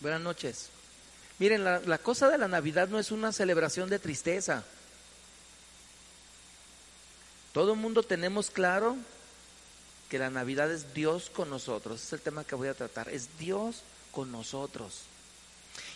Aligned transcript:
Buenas 0.00 0.20
noches. 0.20 0.68
Miren, 1.38 1.64
la, 1.64 1.98
cosa 1.98 2.28
de 2.28 2.38
la 2.38 2.48
Navidad 2.48 2.88
no 2.88 2.98
es 2.98 3.10
una 3.10 3.32
celebración 3.32 3.88
de 3.90 3.98
tristeza. 3.98 4.64
Todo 7.52 7.72
el 7.72 7.78
mundo 7.78 8.02
tenemos 8.02 8.50
claro 8.50 8.96
que 10.10 10.18
la 10.18 10.30
Navidad 10.30 10.70
es 10.70 10.94
Dios 10.94 11.30
con 11.30 11.50
nosotros. 11.50 12.02
Es 12.02 12.12
el 12.12 12.20
tema 12.20 12.44
que 12.44 12.54
voy 12.54 12.68
a 12.68 12.74
tratar. 12.74 13.08
Es 13.08 13.38
Dios 13.38 13.82
con 14.12 14.30
nosotros. 14.30 15.02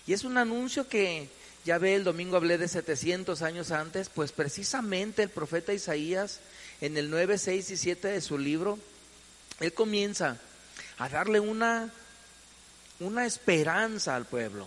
Y 0.07 0.13
es 0.13 0.25
un 0.25 0.39
anuncio 0.39 0.89
que 0.89 1.29
ya 1.65 1.79
ve, 1.79 1.95
el 1.95 2.05
domingo 2.05 2.37
hablé 2.37 2.59
de 2.59 2.69
700 2.69 3.43
años 3.43 3.71
antes, 3.71 4.09
pues 4.09 4.33
precisamente 4.33 5.23
el 5.23 5.29
profeta 5.29 5.75
Isaías 5.75 6.41
en 6.81 6.97
el 6.97 7.11
9, 7.11 7.37
6 7.37 7.71
y 7.71 7.77
7 7.77 8.09
de 8.09 8.21
su 8.21 8.39
libro, 8.39 8.79
él 9.61 9.75
comienza 9.75 10.39
a 10.99 11.09
darle 11.09 11.41
una, 11.41 11.93
una 13.01 13.27
esperanza 13.27 14.15
al 14.15 14.27
pueblo. 14.27 14.67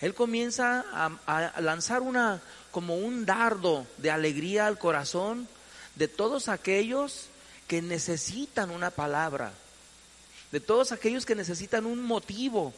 Él 0.00 0.14
comienza 0.14 0.84
a, 0.92 1.60
lanzar 1.60 2.02
una, 2.02 2.40
como 2.70 2.96
un 2.96 3.26
dardo 3.26 3.86
de 3.96 4.10
alegría 4.10 4.66
al 4.66 4.78
corazón 4.78 5.48
de 5.96 6.06
todos 6.06 6.48
aquellos 6.48 7.26
que 7.66 7.82
necesitan 7.82 8.70
una 8.70 8.90
palabra, 8.90 9.52
de 10.52 10.60
todos 10.60 10.92
aquellos 10.92 11.26
que 11.26 11.34
necesitan 11.34 11.86
un 11.86 12.02
motivo 12.02 12.72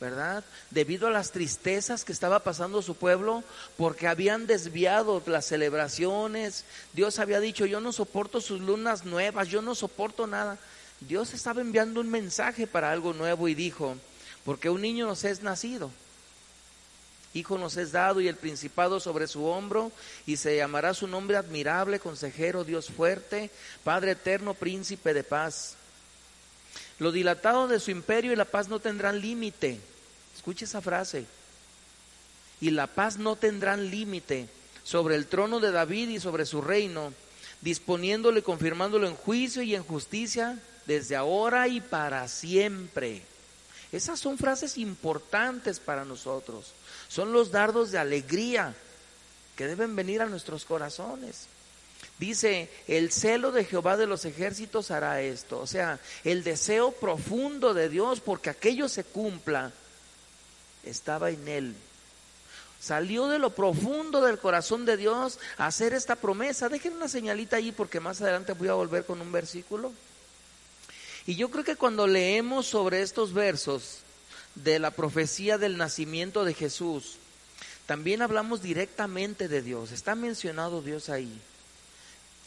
¿verdad? 0.00 0.44
Debido 0.70 1.08
a 1.08 1.10
las 1.10 1.32
tristezas 1.32 2.04
que 2.04 2.12
estaba 2.12 2.44
pasando 2.44 2.82
su 2.82 2.94
pueblo, 2.94 3.42
porque 3.76 4.06
habían 4.06 4.46
desviado 4.46 5.22
las 5.26 5.46
celebraciones. 5.46 6.64
Dios 6.92 7.18
había 7.18 7.40
dicho, 7.40 7.66
yo 7.66 7.80
no 7.80 7.92
soporto 7.92 8.40
sus 8.40 8.60
lunas 8.60 9.04
nuevas, 9.04 9.48
yo 9.48 9.60
no 9.60 9.74
soporto 9.74 10.26
nada. 10.26 10.58
Dios 11.00 11.32
estaba 11.32 11.60
enviando 11.60 12.00
un 12.00 12.10
mensaje 12.10 12.66
para 12.66 12.90
algo 12.90 13.12
nuevo 13.12 13.48
y 13.48 13.54
dijo, 13.54 13.96
porque 14.44 14.70
un 14.70 14.82
niño 14.82 15.06
nos 15.06 15.24
es 15.24 15.42
nacido, 15.42 15.90
hijo 17.34 17.58
nos 17.58 17.76
es 17.76 17.92
dado 17.92 18.20
y 18.20 18.28
el 18.28 18.36
principado 18.36 18.98
sobre 18.98 19.26
su 19.28 19.44
hombro, 19.44 19.92
y 20.26 20.36
se 20.36 20.56
llamará 20.56 20.94
su 20.94 21.06
nombre 21.06 21.36
admirable, 21.36 22.00
consejero, 22.00 22.64
Dios 22.64 22.88
fuerte, 22.88 23.50
Padre 23.84 24.12
eterno, 24.12 24.54
príncipe 24.54 25.14
de 25.14 25.22
paz. 25.22 25.76
Lo 26.98 27.12
dilatado 27.12 27.68
de 27.68 27.78
su 27.78 27.90
imperio 27.90 28.32
y 28.32 28.36
la 28.36 28.44
paz 28.44 28.68
no 28.68 28.80
tendrán 28.80 29.20
límite. 29.20 29.78
Escuche 30.34 30.64
esa 30.64 30.80
frase. 30.80 31.26
Y 32.60 32.70
la 32.70 32.88
paz 32.88 33.18
no 33.18 33.36
tendrán 33.36 33.88
límite 33.90 34.48
sobre 34.82 35.14
el 35.14 35.26
trono 35.26 35.60
de 35.60 35.70
David 35.70 36.08
y 36.08 36.20
sobre 36.20 36.44
su 36.44 36.60
reino, 36.60 37.12
disponiéndolo 37.60 38.38
y 38.38 38.42
confirmándolo 38.42 39.06
en 39.06 39.14
juicio 39.14 39.62
y 39.62 39.74
en 39.74 39.82
justicia 39.82 40.58
desde 40.86 41.16
ahora 41.16 41.68
y 41.68 41.80
para 41.80 42.26
siempre. 42.28 43.22
Esas 43.92 44.20
son 44.20 44.38
frases 44.38 44.78
importantes 44.78 45.80
para 45.80 46.04
nosotros. 46.04 46.72
Son 47.08 47.32
los 47.32 47.50
dardos 47.50 47.90
de 47.90 47.98
alegría 47.98 48.74
que 49.56 49.66
deben 49.66 49.96
venir 49.96 50.20
a 50.20 50.26
nuestros 50.26 50.64
corazones. 50.64 51.46
Dice, 52.18 52.70
el 52.86 53.12
celo 53.12 53.52
de 53.52 53.64
Jehová 53.64 53.96
de 53.96 54.06
los 54.06 54.24
ejércitos 54.24 54.90
hará 54.90 55.20
esto. 55.20 55.58
O 55.60 55.66
sea, 55.66 56.00
el 56.24 56.44
deseo 56.44 56.92
profundo 56.92 57.74
de 57.74 57.88
Dios 57.88 58.20
porque 58.20 58.50
aquello 58.50 58.88
se 58.88 59.04
cumpla 59.04 59.72
estaba 60.84 61.30
en 61.30 61.48
él. 61.48 61.74
Salió 62.80 63.26
de 63.26 63.38
lo 63.38 63.50
profundo 63.50 64.20
del 64.20 64.38
corazón 64.38 64.84
de 64.84 64.96
Dios 64.96 65.38
a 65.56 65.66
hacer 65.66 65.94
esta 65.94 66.16
promesa. 66.16 66.68
Dejen 66.68 66.94
una 66.94 67.08
señalita 67.08 67.56
ahí 67.56 67.72
porque 67.72 68.00
más 68.00 68.20
adelante 68.20 68.52
voy 68.52 68.68
a 68.68 68.74
volver 68.74 69.04
con 69.04 69.20
un 69.20 69.32
versículo. 69.32 69.92
Y 71.26 71.34
yo 71.34 71.50
creo 71.50 71.64
que 71.64 71.76
cuando 71.76 72.06
leemos 72.06 72.66
sobre 72.66 73.02
estos 73.02 73.34
versos 73.34 73.98
de 74.54 74.78
la 74.78 74.90
profecía 74.92 75.58
del 75.58 75.76
nacimiento 75.76 76.44
de 76.44 76.54
Jesús, 76.54 77.16
también 77.86 78.22
hablamos 78.22 78.62
directamente 78.62 79.48
de 79.48 79.60
Dios. 79.62 79.92
Está 79.92 80.14
mencionado 80.14 80.80
Dios 80.80 81.08
ahí 81.08 81.40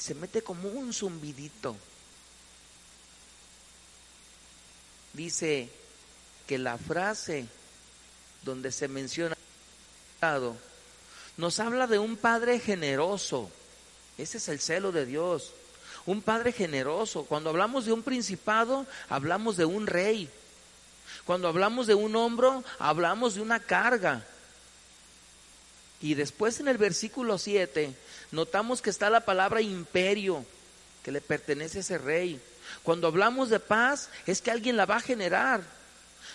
se 0.01 0.15
mete 0.15 0.41
como 0.41 0.67
un 0.67 0.93
zumbidito. 0.93 1.77
Dice 5.13 5.69
que 6.47 6.57
la 6.57 6.79
frase 6.79 7.45
donde 8.41 8.71
se 8.71 8.87
menciona 8.87 9.37
nos 11.37 11.59
habla 11.59 11.87
de 11.87 11.97
un 11.97 12.15
padre 12.15 12.59
generoso. 12.59 13.49
Ese 14.19 14.37
es 14.37 14.49
el 14.49 14.59
celo 14.59 14.91
de 14.91 15.07
Dios. 15.07 15.51
Un 16.05 16.21
padre 16.21 16.51
generoso. 16.51 17.25
Cuando 17.25 17.49
hablamos 17.49 17.85
de 17.85 17.93
un 17.93 18.03
principado, 18.03 18.85
hablamos 19.09 19.57
de 19.57 19.65
un 19.65 19.87
rey. 19.87 20.29
Cuando 21.25 21.47
hablamos 21.47 21.87
de 21.87 21.95
un 21.95 22.15
hombro, 22.15 22.63
hablamos 22.77 23.33
de 23.33 23.41
una 23.41 23.59
carga. 23.59 24.23
Y 26.01 26.13
después 26.13 26.59
en 26.59 26.67
el 26.67 26.77
versículo 26.77 27.39
7 27.39 27.95
notamos 28.31 28.81
que 28.81 28.91
está 28.91 29.09
la 29.09 29.21
palabra 29.21 29.61
imperio, 29.61 30.45
que 31.03 31.11
le 31.11 31.21
pertenece 31.21 31.79
a 31.79 31.81
ese 31.81 31.97
rey. 31.97 32.39
Cuando 32.83 33.07
hablamos 33.07 33.49
de 33.49 33.59
paz, 33.59 34.09
es 34.27 34.41
que 34.41 34.51
alguien 34.51 34.77
la 34.77 34.85
va 34.85 34.97
a 34.97 35.01
generar. 35.01 35.61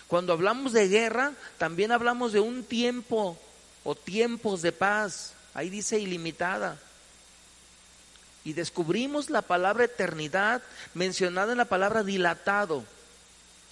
Cuando 0.09 0.33
hablamos 0.33 0.73
de 0.73 0.89
guerra, 0.89 1.35
también 1.57 1.93
hablamos 1.93 2.33
de 2.33 2.41
un 2.41 2.65
tiempo 2.65 3.39
o 3.87 3.95
tiempos 3.95 4.63
de 4.63 4.73
paz. 4.73 5.33
Ahí 5.55 5.71
dice 5.71 5.99
ilimitada. 6.01 6.77
Y 8.45 8.53
descubrimos 8.53 9.31
la 9.31 9.43
palabra 9.43 9.85
eternidad 9.85 10.61
mencionada 10.93 11.53
en 11.53 11.59
la 11.59 11.67
palabra 11.67 12.03
dilatado. 12.03 12.85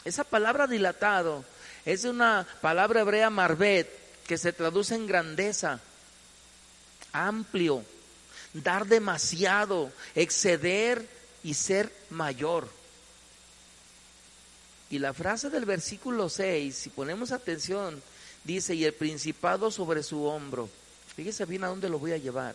Esa 0.05 0.23
palabra 0.23 0.69
dilatado 0.69 1.45
es 1.85 2.05
una 2.05 2.47
palabra 2.61 3.01
hebrea 3.01 3.29
marbet 3.29 3.89
que 4.27 4.39
se 4.39 4.53
traduce 4.53 4.95
en 4.95 5.09
grandeza, 5.09 5.81
amplio, 7.13 7.85
dar 8.53 8.87
demasiado, 8.87 9.93
exceder 10.15 11.09
y 11.43 11.55
ser 11.55 11.93
mayor. 12.11 12.69
Y 14.91 15.01
la 15.01 15.13
frase 15.13 15.51
del 15.51 15.65
versículo 15.65 16.29
6, 16.29 16.75
si 16.75 16.91
ponemos 16.91 17.33
atención, 17.33 18.01
dice, 18.45 18.75
y 18.75 18.85
el 18.85 18.95
principado 18.95 19.71
sobre 19.71 20.03
su 20.03 20.25
hombro. 20.25 20.69
Fíjese 21.17 21.45
bien 21.45 21.65
a 21.65 21.69
dónde 21.69 21.89
lo 21.89 21.99
voy 21.99 22.13
a 22.13 22.19
llevar. 22.19 22.55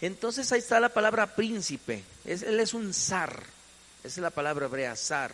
Entonces 0.00 0.50
ahí 0.52 0.58
está 0.58 0.80
la 0.80 0.88
palabra 0.88 1.34
príncipe. 1.34 2.02
él 2.24 2.60
es 2.60 2.74
un 2.74 2.92
zar. 2.92 3.44
Esa 4.04 4.08
es 4.08 4.18
la 4.18 4.30
palabra 4.30 4.66
hebrea, 4.66 4.96
zar. 4.96 5.32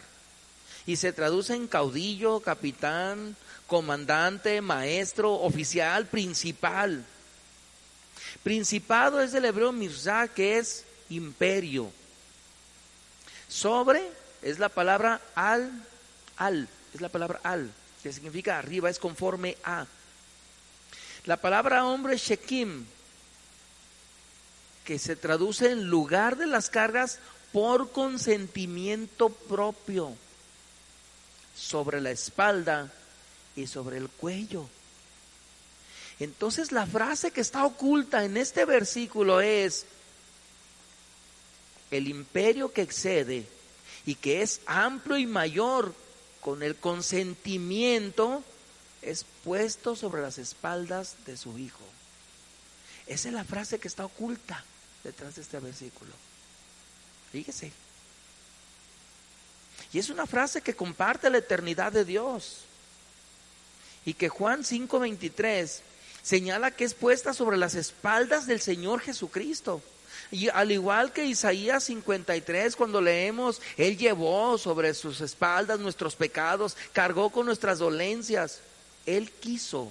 Y 0.87 0.97
se 0.97 1.13
traduce 1.13 1.55
en 1.55 1.67
caudillo, 1.67 2.41
capitán, 2.41 3.37
comandante, 3.67 4.61
maestro, 4.61 5.35
oficial, 5.35 6.07
principal. 6.07 7.05
Principado 8.43 9.21
es 9.21 9.33
del 9.33 9.47
hebreo 9.47 9.73
mirzá, 9.73 10.29
que 10.29 10.59
es 10.59 10.85
imperio. 11.09 11.91
Sobre 13.49 14.03
es 14.43 14.59
la 14.59 14.69
palabra 14.69 15.21
al, 15.35 15.71
al, 16.37 16.69
es 16.95 17.01
la 17.01 17.09
palabra 17.09 17.41
al, 17.43 17.71
que 18.03 18.13
significa 18.13 18.59
arriba, 18.59 18.91
es 18.91 18.99
conforme 18.99 19.57
a. 19.65 19.87
La 21.25 21.37
palabra 21.37 21.85
hombre 21.85 22.17
shekim, 22.17 22.87
que 24.85 24.99
se 24.99 25.17
traduce 25.17 25.71
en 25.71 25.85
lugar 25.89 26.37
de 26.37 26.47
las 26.47 26.71
cargas 26.71 27.19
por 27.53 27.93
consentimiento 27.93 29.29
propio, 29.29 30.15
sobre 31.57 32.01
la 32.01 32.11
espalda 32.11 32.93
y 33.57 33.67
sobre 33.67 33.99
el 33.99 34.09
cuello. 34.09 34.69
Entonces 36.21 36.73
la 36.73 36.87
frase 36.87 37.31
que 37.31 37.41
está 37.41 37.65
oculta 37.65 38.25
en 38.25 38.37
este 38.37 38.65
versículo 38.65 39.41
es, 39.41 39.87
el 41.91 42.09
imperio 42.09 42.73
que 42.73 42.83
excede 42.83 43.47
y 44.05 44.15
que 44.15 44.43
es 44.43 44.61
amplio 44.67 45.17
y 45.17 45.27
mayor 45.27 45.95
con 46.49 46.63
el 46.63 46.77
consentimiento 46.77 48.43
es 49.03 49.27
puesto 49.45 49.95
sobre 49.95 50.23
las 50.23 50.39
espaldas 50.39 51.17
de 51.27 51.37
su 51.37 51.59
hijo. 51.59 51.85
Esa 53.07 53.29
es 53.29 53.35
la 53.35 53.45
frase 53.45 53.79
que 53.79 53.87
está 53.87 54.07
oculta 54.07 54.65
detrás 55.05 55.35
de 55.35 55.43
este 55.43 55.59
versículo. 55.59 56.11
Fíjese. 57.33 57.71
Y 59.93 59.99
es 59.99 60.09
una 60.09 60.27
frase 60.27 60.63
que 60.63 60.75
comparte 60.75 61.29
la 61.29 61.37
eternidad 61.37 61.93
de 61.93 62.07
Dios. 62.07 62.61
Y 64.07 64.15
que 64.15 64.31
Juan 64.31 64.65
5:23 64.65 65.83
señala 66.23 66.71
que 66.71 66.85
es 66.85 66.95
puesta 66.95 67.35
sobre 67.35 67.59
las 67.59 67.75
espaldas 67.75 68.47
del 68.47 68.63
Señor 68.63 69.01
Jesucristo. 69.01 69.83
Y 70.31 70.49
al 70.51 70.71
igual 70.71 71.13
que 71.13 71.25
Isaías 71.25 71.85
53, 71.85 72.77
cuando 72.77 73.01
leemos, 73.01 73.63
Él 73.77 73.97
llevó 73.97 74.59
sobre 74.59 74.93
sus 74.93 75.21
espaldas 75.21 75.81
nuestros 75.81 76.17
pecados, 76.17 76.77
cargó 76.93 77.31
con 77.31 77.47
nuestras 77.47 77.79
dolencias. 77.79 78.61
Él 79.07 79.31
quiso. 79.31 79.91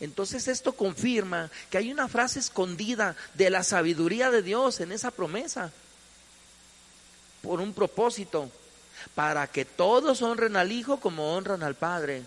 Entonces 0.00 0.48
esto 0.48 0.72
confirma 0.72 1.48
que 1.70 1.78
hay 1.78 1.92
una 1.92 2.08
frase 2.08 2.40
escondida 2.40 3.14
de 3.34 3.50
la 3.50 3.62
sabiduría 3.62 4.32
de 4.32 4.42
Dios 4.42 4.80
en 4.80 4.90
esa 4.90 5.12
promesa. 5.12 5.70
Por 7.40 7.60
un 7.60 7.72
propósito, 7.72 8.50
para 9.14 9.46
que 9.46 9.64
todos 9.64 10.22
honren 10.22 10.56
al 10.56 10.72
Hijo 10.72 10.98
como 10.98 11.36
honran 11.36 11.62
al 11.62 11.76
Padre. 11.76 12.24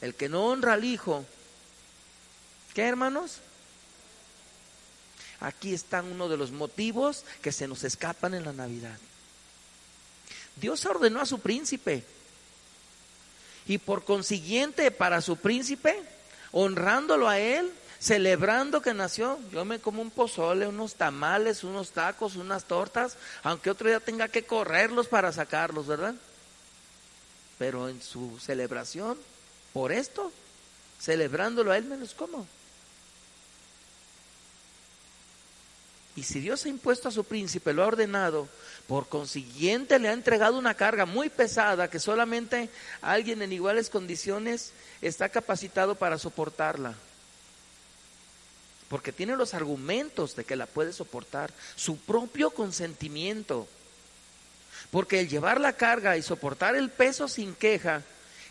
El 0.00 0.14
que 0.14 0.30
no 0.30 0.46
honra 0.46 0.72
al 0.72 0.84
Hijo, 0.84 1.26
¿qué 2.72 2.82
hermanos? 2.82 3.40
Aquí 5.42 5.74
están 5.74 6.06
uno 6.06 6.28
de 6.28 6.36
los 6.36 6.52
motivos 6.52 7.24
que 7.42 7.50
se 7.50 7.66
nos 7.66 7.82
escapan 7.82 8.34
en 8.34 8.44
la 8.44 8.52
Navidad. 8.52 8.96
Dios 10.54 10.86
ordenó 10.86 11.20
a 11.20 11.26
su 11.26 11.40
príncipe 11.40 12.04
y 13.66 13.78
por 13.78 14.04
consiguiente 14.04 14.92
para 14.92 15.20
su 15.20 15.36
príncipe, 15.36 16.00
honrándolo 16.52 17.28
a 17.28 17.40
él, 17.40 17.72
celebrando 17.98 18.82
que 18.82 18.94
nació. 18.94 19.40
Yo 19.50 19.64
me 19.64 19.80
como 19.80 20.00
un 20.00 20.12
pozole, 20.12 20.68
unos 20.68 20.94
tamales, 20.94 21.64
unos 21.64 21.90
tacos, 21.90 22.36
unas 22.36 22.64
tortas, 22.66 23.16
aunque 23.42 23.70
otro 23.70 23.88
día 23.88 23.98
tenga 23.98 24.28
que 24.28 24.44
correrlos 24.44 25.08
para 25.08 25.32
sacarlos, 25.32 25.88
¿verdad? 25.88 26.14
Pero 27.58 27.88
en 27.88 28.00
su 28.00 28.38
celebración, 28.38 29.18
por 29.72 29.90
esto, 29.90 30.30
celebrándolo 31.00 31.72
a 31.72 31.78
él, 31.78 31.84
menos 31.84 32.14
como. 32.14 32.46
Y 36.22 36.24
si 36.24 36.38
Dios 36.38 36.64
ha 36.64 36.68
impuesto 36.68 37.08
a 37.08 37.10
su 37.10 37.24
príncipe, 37.24 37.72
lo 37.72 37.82
ha 37.82 37.88
ordenado, 37.88 38.48
por 38.86 39.08
consiguiente 39.08 39.98
le 39.98 40.08
ha 40.08 40.12
entregado 40.12 40.56
una 40.56 40.74
carga 40.74 41.04
muy 41.04 41.28
pesada 41.30 41.90
que 41.90 41.98
solamente 41.98 42.70
alguien 43.00 43.42
en 43.42 43.52
iguales 43.52 43.90
condiciones 43.90 44.70
está 45.00 45.30
capacitado 45.30 45.96
para 45.96 46.18
soportarla. 46.18 46.94
Porque 48.88 49.10
tiene 49.10 49.34
los 49.34 49.52
argumentos 49.52 50.36
de 50.36 50.44
que 50.44 50.54
la 50.54 50.66
puede 50.66 50.92
soportar, 50.92 51.52
su 51.74 51.96
propio 51.96 52.50
consentimiento. 52.50 53.66
Porque 54.92 55.18
el 55.18 55.28
llevar 55.28 55.60
la 55.60 55.72
carga 55.72 56.16
y 56.16 56.22
soportar 56.22 56.76
el 56.76 56.90
peso 56.90 57.26
sin 57.26 57.52
queja 57.52 58.02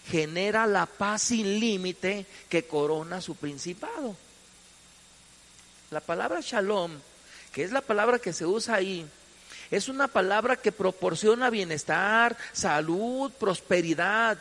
genera 0.08 0.68
la 0.68 0.88
paz 0.88 1.22
sin 1.22 1.58
límite 1.58 2.26
que 2.50 2.68
corona 2.68 3.22
su 3.22 3.36
principado. 3.36 4.18
La 5.90 6.02
palabra 6.02 6.42
shalom 6.42 7.00
que 7.54 7.64
es 7.64 7.72
la 7.72 7.82
palabra 7.82 8.20
que 8.20 8.34
se 8.34 8.46
usa 8.46 8.76
ahí, 8.76 9.08
es 9.72 9.88
una 9.88 10.10
palabra 10.10 10.58
que 10.58 10.74
proporciona 10.74 11.50
bienestar, 11.50 12.38
salud, 12.52 13.32
prosperidad. 13.32 14.38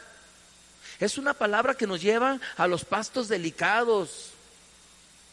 Es 0.99 1.19
una 1.19 1.35
palabra 1.35 1.75
que 1.75 1.87
nos 1.87 2.03
lleva 2.03 2.41
a 2.57 2.67
los 2.67 2.85
pastos 2.85 3.29
delicados, 3.29 4.31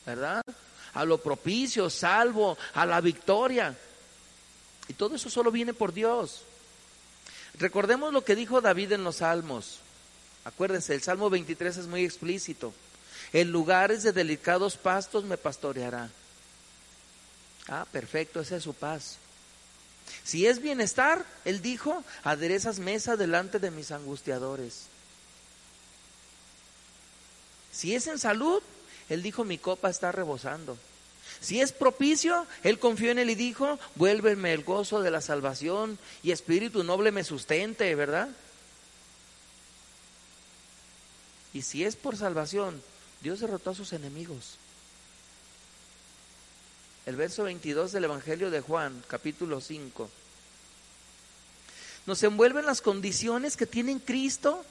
¿verdad? 0.05 0.43
A 0.93 1.03
lo 1.03 1.17
propicio, 1.17 1.89
salvo, 1.89 2.59
a 2.75 2.85
la 2.85 3.01
victoria. 3.01 3.75
Y 4.87 4.93
todo 4.93 5.15
eso 5.15 5.31
solo 5.31 5.51
viene 5.51 5.73
por 5.73 5.93
Dios. 5.93 6.43
Recordemos 7.59 8.13
lo 8.13 8.23
que 8.23 8.35
dijo 8.35 8.61
David 8.61 8.91
en 8.91 9.03
los 9.03 9.17
Salmos. 9.17 9.79
Acuérdense, 10.45 10.93
el 10.93 11.01
Salmo 11.01 11.31
23 11.31 11.75
es 11.75 11.87
muy 11.87 12.05
explícito. 12.05 12.71
En 13.33 13.51
lugares 13.51 14.03
de 14.03 14.13
delicados 14.13 14.77
pastos 14.77 15.23
me 15.23 15.37
pastoreará. 15.37 16.09
Ah, 17.67 17.85
perfecto, 17.91 18.39
esa 18.39 18.57
es 18.57 18.63
su 18.63 18.73
paz. 18.73 19.17
Si 20.23 20.47
es 20.47 20.61
bienestar, 20.61 21.25
él 21.43 21.61
dijo, 21.61 22.03
aderezas 22.23 22.79
mesa 22.79 23.17
delante 23.17 23.59
de 23.59 23.71
mis 23.71 23.91
angustiadores. 23.91 24.85
Si 27.71 27.93
es 27.93 28.07
en 28.07 28.19
salud, 28.19 28.61
él 29.09 29.21
dijo, 29.21 29.43
mi 29.43 29.57
copa 29.57 29.89
está 29.89 30.11
rebosando. 30.11 30.77
Si 31.41 31.59
es 31.59 31.71
propicio, 31.73 32.47
él 32.63 32.79
confió 32.79 33.11
en 33.11 33.19
él 33.19 33.29
y 33.29 33.35
dijo, 33.35 33.79
vuélveme 33.95 34.53
el 34.53 34.63
gozo 34.63 35.01
de 35.01 35.11
la 35.11 35.21
salvación 35.21 35.99
y 36.23 36.31
espíritu 36.31 36.83
noble 36.83 37.11
me 37.11 37.23
sustente, 37.23 37.93
¿verdad? 37.95 38.29
Y 41.53 41.61
si 41.63 41.83
es 41.83 41.95
por 41.95 42.15
salvación, 42.17 42.81
Dios 43.21 43.41
derrotó 43.41 43.71
a 43.71 43.75
sus 43.75 43.93
enemigos 43.93 44.57
el 47.07 47.15
verso 47.15 47.45
22 47.45 47.93
del 47.93 48.03
Evangelio 48.03 48.51
de 48.51 48.59
Juan, 48.59 49.01
capítulo 49.07 49.61
5. 49.61 50.09
Nos 52.05 52.21
envuelven 52.21 52.65
las 52.65 52.81
condiciones 52.81 53.55
que 53.55 53.65
tiene 53.65 53.97
Cristo 54.01 54.65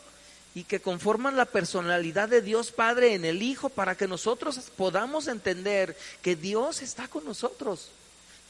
y 0.54 0.64
que 0.64 0.80
conforman 0.80 1.38
la 1.38 1.46
personalidad 1.46 2.28
de 2.28 2.42
Dios 2.42 2.72
Padre 2.72 3.14
en 3.14 3.24
el 3.24 3.42
Hijo 3.42 3.70
para 3.70 3.94
que 3.94 4.06
nosotros 4.06 4.60
podamos 4.76 5.28
entender 5.28 5.96
que 6.20 6.36
Dios 6.36 6.82
está 6.82 7.08
con 7.08 7.24
nosotros. 7.24 7.88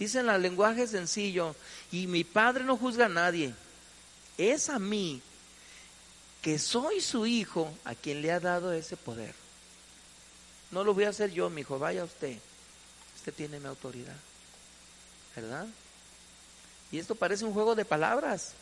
Dice 0.00 0.18
en 0.18 0.30
el 0.30 0.42
lenguaje 0.42 0.88
sencillo, 0.88 1.54
y 1.92 2.08
mi 2.08 2.24
Padre 2.24 2.64
no 2.64 2.76
juzga 2.76 3.06
a 3.06 3.08
nadie, 3.08 3.54
es 4.36 4.68
a 4.68 4.80
mí 4.80 5.22
que 6.42 6.58
soy 6.58 7.00
su 7.00 7.24
Hijo 7.24 7.72
a 7.84 7.94
quien 7.94 8.20
le 8.20 8.32
ha 8.32 8.40
dado 8.40 8.72
ese 8.72 8.96
poder. 8.96 9.36
No 10.72 10.82
lo 10.82 10.92
voy 10.92 11.04
a 11.04 11.10
hacer 11.10 11.30
yo, 11.30 11.48
mi 11.50 11.60
hijo, 11.60 11.78
vaya 11.78 12.02
usted 12.02 12.36
tiene 13.32 13.60
mi 13.60 13.66
autoridad. 13.66 14.16
¿Verdad? 15.34 15.66
Y 16.90 16.98
esto 16.98 17.14
parece 17.14 17.44
un 17.44 17.52
juego 17.52 17.74
de 17.74 17.84
palabras. 17.84 18.52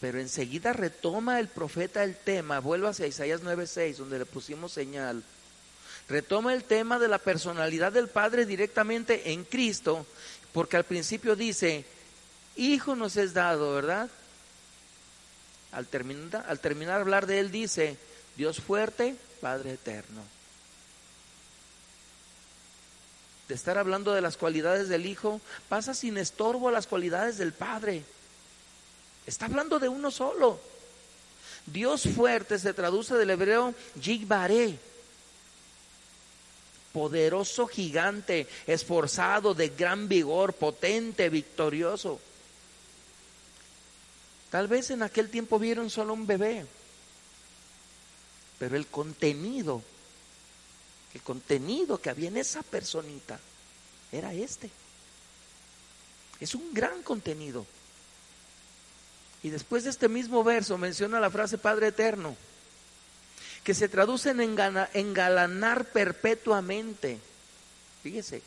Pero 0.00 0.20
enseguida 0.20 0.72
retoma 0.72 1.40
el 1.40 1.48
profeta 1.48 2.04
el 2.04 2.16
tema, 2.16 2.60
vuelvo 2.60 2.88
hacia 2.88 3.06
Isaías 3.06 3.42
9:6, 3.42 3.96
donde 3.96 4.18
le 4.18 4.26
pusimos 4.26 4.72
señal. 4.72 5.22
Retoma 6.08 6.52
el 6.52 6.64
tema 6.64 6.98
de 6.98 7.08
la 7.08 7.18
personalidad 7.18 7.92
del 7.92 8.08
Padre 8.08 8.46
directamente 8.46 9.32
en 9.32 9.44
Cristo, 9.44 10.06
porque 10.52 10.76
al 10.76 10.84
principio 10.84 11.34
dice, 11.34 11.84
Hijo 12.56 12.94
nos 12.94 13.16
es 13.16 13.34
dado, 13.34 13.74
¿verdad? 13.74 14.08
Al 15.72 15.86
terminar, 15.86 16.44
al 16.48 16.60
terminar 16.60 17.00
hablar 17.00 17.26
de 17.26 17.40
él 17.40 17.50
dice, 17.50 17.96
Dios 18.36 18.60
fuerte, 18.60 19.16
Padre 19.40 19.72
eterno. 19.72 20.35
De 23.48 23.54
estar 23.54 23.78
hablando 23.78 24.12
de 24.12 24.20
las 24.20 24.36
cualidades 24.36 24.88
del 24.88 25.06
Hijo, 25.06 25.40
pasa 25.68 25.94
sin 25.94 26.16
estorbo 26.16 26.68
a 26.68 26.72
las 26.72 26.86
cualidades 26.86 27.38
del 27.38 27.52
Padre. 27.52 28.02
Está 29.26 29.46
hablando 29.46 29.78
de 29.78 29.88
uno 29.88 30.10
solo. 30.10 30.58
Dios 31.66 32.08
fuerte 32.14 32.58
se 32.58 32.72
traduce 32.72 33.14
del 33.14 33.30
hebreo 33.30 33.74
Yigbaré, 34.00 34.78
poderoso 36.92 37.66
gigante, 37.66 38.46
esforzado, 38.66 39.54
de 39.54 39.68
gran 39.70 40.08
vigor, 40.08 40.52
potente, 40.52 41.28
victorioso. 41.28 42.20
Tal 44.50 44.68
vez 44.68 44.90
en 44.90 45.02
aquel 45.02 45.28
tiempo 45.28 45.58
vieron 45.58 45.90
solo 45.90 46.14
un 46.14 46.26
bebé, 46.26 46.64
pero 48.58 48.76
el 48.76 48.86
contenido 48.86 49.82
el 51.16 51.22
contenido 51.22 51.98
que 51.98 52.10
había 52.10 52.28
en 52.28 52.36
esa 52.36 52.62
personita 52.62 53.40
era 54.12 54.34
este. 54.34 54.70
Es 56.38 56.54
un 56.54 56.74
gran 56.74 57.02
contenido. 57.02 57.64
Y 59.42 59.48
después 59.48 59.84
de 59.84 59.90
este 59.90 60.08
mismo 60.10 60.44
verso 60.44 60.76
menciona 60.76 61.18
la 61.18 61.30
frase 61.30 61.56
Padre 61.56 61.88
Eterno, 61.88 62.36
que 63.64 63.72
se 63.72 63.88
traduce 63.88 64.30
en 64.30 64.40
engalanar 64.40 65.86
perpetuamente. 65.86 67.18
Fíjese, 68.02 68.42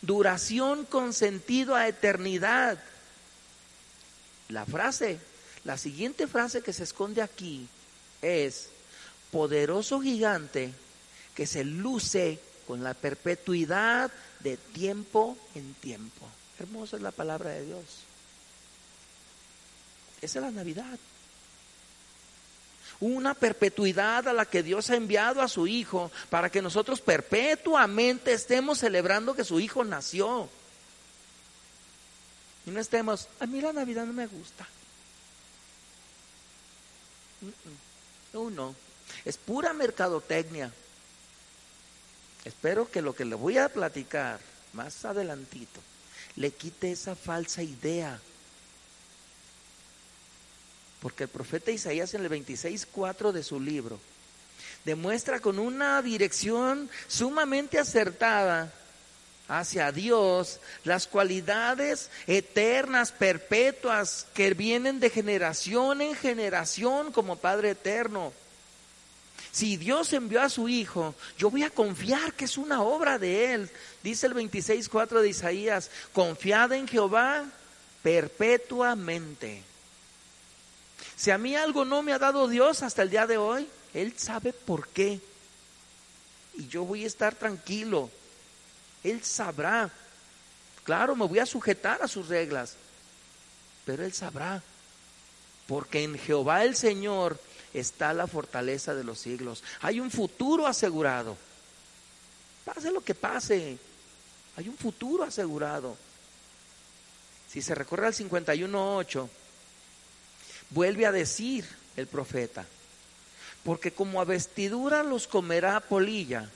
duración 0.00 0.84
con 0.84 1.12
sentido 1.12 1.74
a 1.74 1.88
eternidad. 1.88 2.80
La 4.48 4.64
frase, 4.66 5.18
la 5.64 5.78
siguiente 5.78 6.28
frase 6.28 6.62
que 6.62 6.72
se 6.72 6.84
esconde 6.84 7.22
aquí 7.22 7.68
es, 8.22 8.68
poderoso 9.32 10.00
gigante 10.00 10.72
que 11.34 11.46
se 11.46 11.64
luce 11.64 12.38
con 12.66 12.82
la 12.82 12.94
perpetuidad 12.94 14.10
de 14.40 14.56
tiempo 14.56 15.36
en 15.54 15.74
tiempo. 15.74 16.26
Hermosa 16.58 16.96
es 16.96 17.02
la 17.02 17.10
palabra 17.10 17.50
de 17.50 17.66
Dios. 17.66 17.84
Esa 20.20 20.38
es 20.38 20.44
la 20.44 20.50
Navidad. 20.50 20.98
Una 23.00 23.34
perpetuidad 23.34 24.28
a 24.28 24.32
la 24.32 24.46
que 24.46 24.62
Dios 24.62 24.88
ha 24.88 24.96
enviado 24.96 25.42
a 25.42 25.48
su 25.48 25.66
Hijo 25.66 26.10
para 26.30 26.50
que 26.50 26.62
nosotros 26.62 27.00
perpetuamente 27.00 28.32
estemos 28.32 28.78
celebrando 28.78 29.34
que 29.34 29.44
su 29.44 29.60
Hijo 29.60 29.84
nació. 29.84 30.48
Y 32.66 32.70
no 32.70 32.80
estemos, 32.80 33.28
a 33.40 33.46
mí 33.46 33.60
la 33.60 33.72
Navidad 33.72 34.06
no 34.06 34.12
me 34.12 34.26
gusta. 34.26 34.66
Uno. 38.32 38.74
Es 39.24 39.36
pura 39.36 39.72
mercadotecnia. 39.72 40.72
Espero 42.44 42.90
que 42.90 43.02
lo 43.02 43.14
que 43.14 43.24
le 43.24 43.34
voy 43.34 43.58
a 43.58 43.68
platicar 43.68 44.38
más 44.72 45.04
adelantito 45.04 45.80
le 46.36 46.50
quite 46.50 46.92
esa 46.92 47.14
falsa 47.14 47.62
idea. 47.62 48.20
Porque 51.00 51.24
el 51.24 51.28
profeta 51.28 51.70
Isaías 51.70 52.14
en 52.14 52.24
el 52.24 52.30
26.4 52.30 53.32
de 53.32 53.42
su 53.42 53.60
libro 53.60 54.00
demuestra 54.84 55.40
con 55.40 55.58
una 55.58 56.00
dirección 56.02 56.90
sumamente 57.08 57.78
acertada 57.78 58.72
hacia 59.48 59.92
Dios 59.92 60.60
las 60.84 61.06
cualidades 61.06 62.10
eternas, 62.26 63.12
perpetuas, 63.12 64.26
que 64.34 64.54
vienen 64.54 65.00
de 65.00 65.10
generación 65.10 66.00
en 66.00 66.14
generación 66.14 67.12
como 67.12 67.36
Padre 67.36 67.70
eterno. 67.70 68.32
Si 69.54 69.76
Dios 69.76 70.12
envió 70.12 70.42
a 70.42 70.48
su 70.48 70.68
Hijo, 70.68 71.14
yo 71.38 71.48
voy 71.48 71.62
a 71.62 71.70
confiar 71.70 72.32
que 72.32 72.46
es 72.46 72.58
una 72.58 72.82
obra 72.82 73.20
de 73.20 73.54
Él. 73.54 73.70
Dice 74.02 74.26
el 74.26 74.34
26.4 74.34 75.20
de 75.20 75.28
Isaías, 75.28 75.92
confiad 76.12 76.72
en 76.72 76.88
Jehová 76.88 77.44
perpetuamente. 78.02 79.62
Si 81.14 81.30
a 81.30 81.38
mí 81.38 81.54
algo 81.54 81.84
no 81.84 82.02
me 82.02 82.12
ha 82.12 82.18
dado 82.18 82.48
Dios 82.48 82.82
hasta 82.82 83.02
el 83.02 83.10
día 83.10 83.28
de 83.28 83.36
hoy, 83.36 83.68
Él 83.94 84.14
sabe 84.16 84.52
por 84.52 84.88
qué. 84.88 85.20
Y 86.54 86.66
yo 86.66 86.84
voy 86.84 87.04
a 87.04 87.06
estar 87.06 87.36
tranquilo. 87.36 88.10
Él 89.04 89.22
sabrá. 89.22 89.88
Claro, 90.82 91.14
me 91.14 91.28
voy 91.28 91.38
a 91.38 91.46
sujetar 91.46 92.02
a 92.02 92.08
sus 92.08 92.26
reglas, 92.26 92.74
pero 93.84 94.04
Él 94.04 94.12
sabrá. 94.12 94.64
Porque 95.68 96.02
en 96.02 96.18
Jehová 96.18 96.64
el 96.64 96.74
Señor 96.74 97.38
está 97.74 98.14
la 98.14 98.26
fortaleza 98.26 98.94
de 98.94 99.04
los 99.04 99.18
siglos. 99.18 99.62
Hay 99.80 100.00
un 100.00 100.10
futuro 100.10 100.66
asegurado. 100.66 101.36
Pase 102.64 102.90
lo 102.90 103.02
que 103.02 103.14
pase, 103.14 103.76
hay 104.56 104.68
un 104.68 104.76
futuro 104.78 105.24
asegurado. 105.24 105.96
Si 107.50 107.60
se 107.60 107.74
recorre 107.74 108.06
al 108.06 108.14
51.8, 108.14 109.28
vuelve 110.70 111.06
a 111.06 111.12
decir 111.12 111.66
el 111.96 112.06
profeta, 112.06 112.64
porque 113.64 113.92
como 113.92 114.20
a 114.20 114.24
vestidura 114.24 115.02
los 115.02 115.26
comerá 115.26 115.80
polilla, 115.80 116.48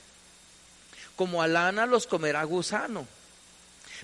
como 1.14 1.42
a 1.42 1.48
lana 1.48 1.84
los 1.84 2.06
comerá 2.06 2.42
gusano, 2.44 3.06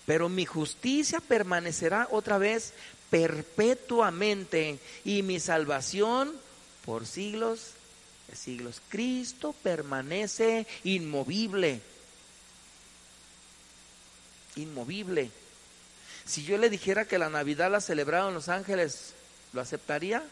pero 0.04 0.28
mi 0.28 0.44
justicia 0.44 1.20
permanecerá 1.20 2.08
otra 2.10 2.38
vez 2.38 2.74
perpetuamente 3.10 4.78
y 5.04 5.22
mi 5.22 5.40
salvación 5.40 6.43
por 6.84 7.06
siglos 7.06 7.70
de 8.28 8.36
siglos. 8.36 8.80
Cristo 8.88 9.54
permanece 9.62 10.66
inmovible. 10.84 11.80
Inmovible. 14.56 15.30
Si 16.24 16.44
yo 16.44 16.56
le 16.58 16.70
dijera 16.70 17.04
que 17.04 17.18
la 17.18 17.28
Navidad 17.28 17.70
la 17.70 17.80
celebraron 17.80 18.34
los 18.34 18.48
ángeles, 18.48 19.12
¿lo 19.52 19.60
aceptaría? 19.60 20.24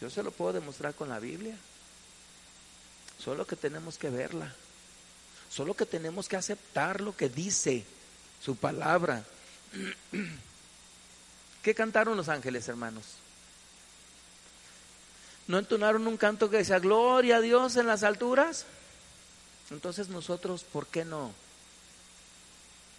Yo 0.00 0.08
se 0.10 0.22
lo 0.22 0.30
puedo 0.30 0.52
demostrar 0.52 0.94
con 0.94 1.08
la 1.08 1.18
Biblia. 1.18 1.56
Solo 3.22 3.46
que 3.46 3.56
tenemos 3.56 3.98
que 3.98 4.10
verla. 4.10 4.54
Solo 5.50 5.74
que 5.74 5.86
tenemos 5.86 6.28
que 6.28 6.36
aceptar 6.36 7.00
lo 7.00 7.16
que 7.16 7.28
dice 7.28 7.84
su 8.42 8.56
palabra. 8.56 9.24
¿Qué 11.62 11.74
cantaron 11.74 12.16
los 12.16 12.28
ángeles, 12.28 12.68
hermanos? 12.68 13.04
¿No 15.48 15.58
entonaron 15.58 16.06
un 16.06 16.18
canto 16.18 16.50
que 16.50 16.58
decía, 16.58 16.78
gloria 16.78 17.38
a 17.38 17.40
Dios 17.40 17.76
en 17.76 17.86
las 17.86 18.02
alturas? 18.02 18.66
Entonces 19.70 20.08
nosotros, 20.08 20.62
¿por 20.62 20.86
qué 20.86 21.06
no? 21.06 21.32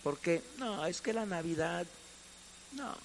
Porque, 0.03 0.41
no, 0.57 0.85
es 0.85 0.99
que 1.01 1.13
la 1.13 1.27
Navidad, 1.27 1.85
no. 2.73 2.95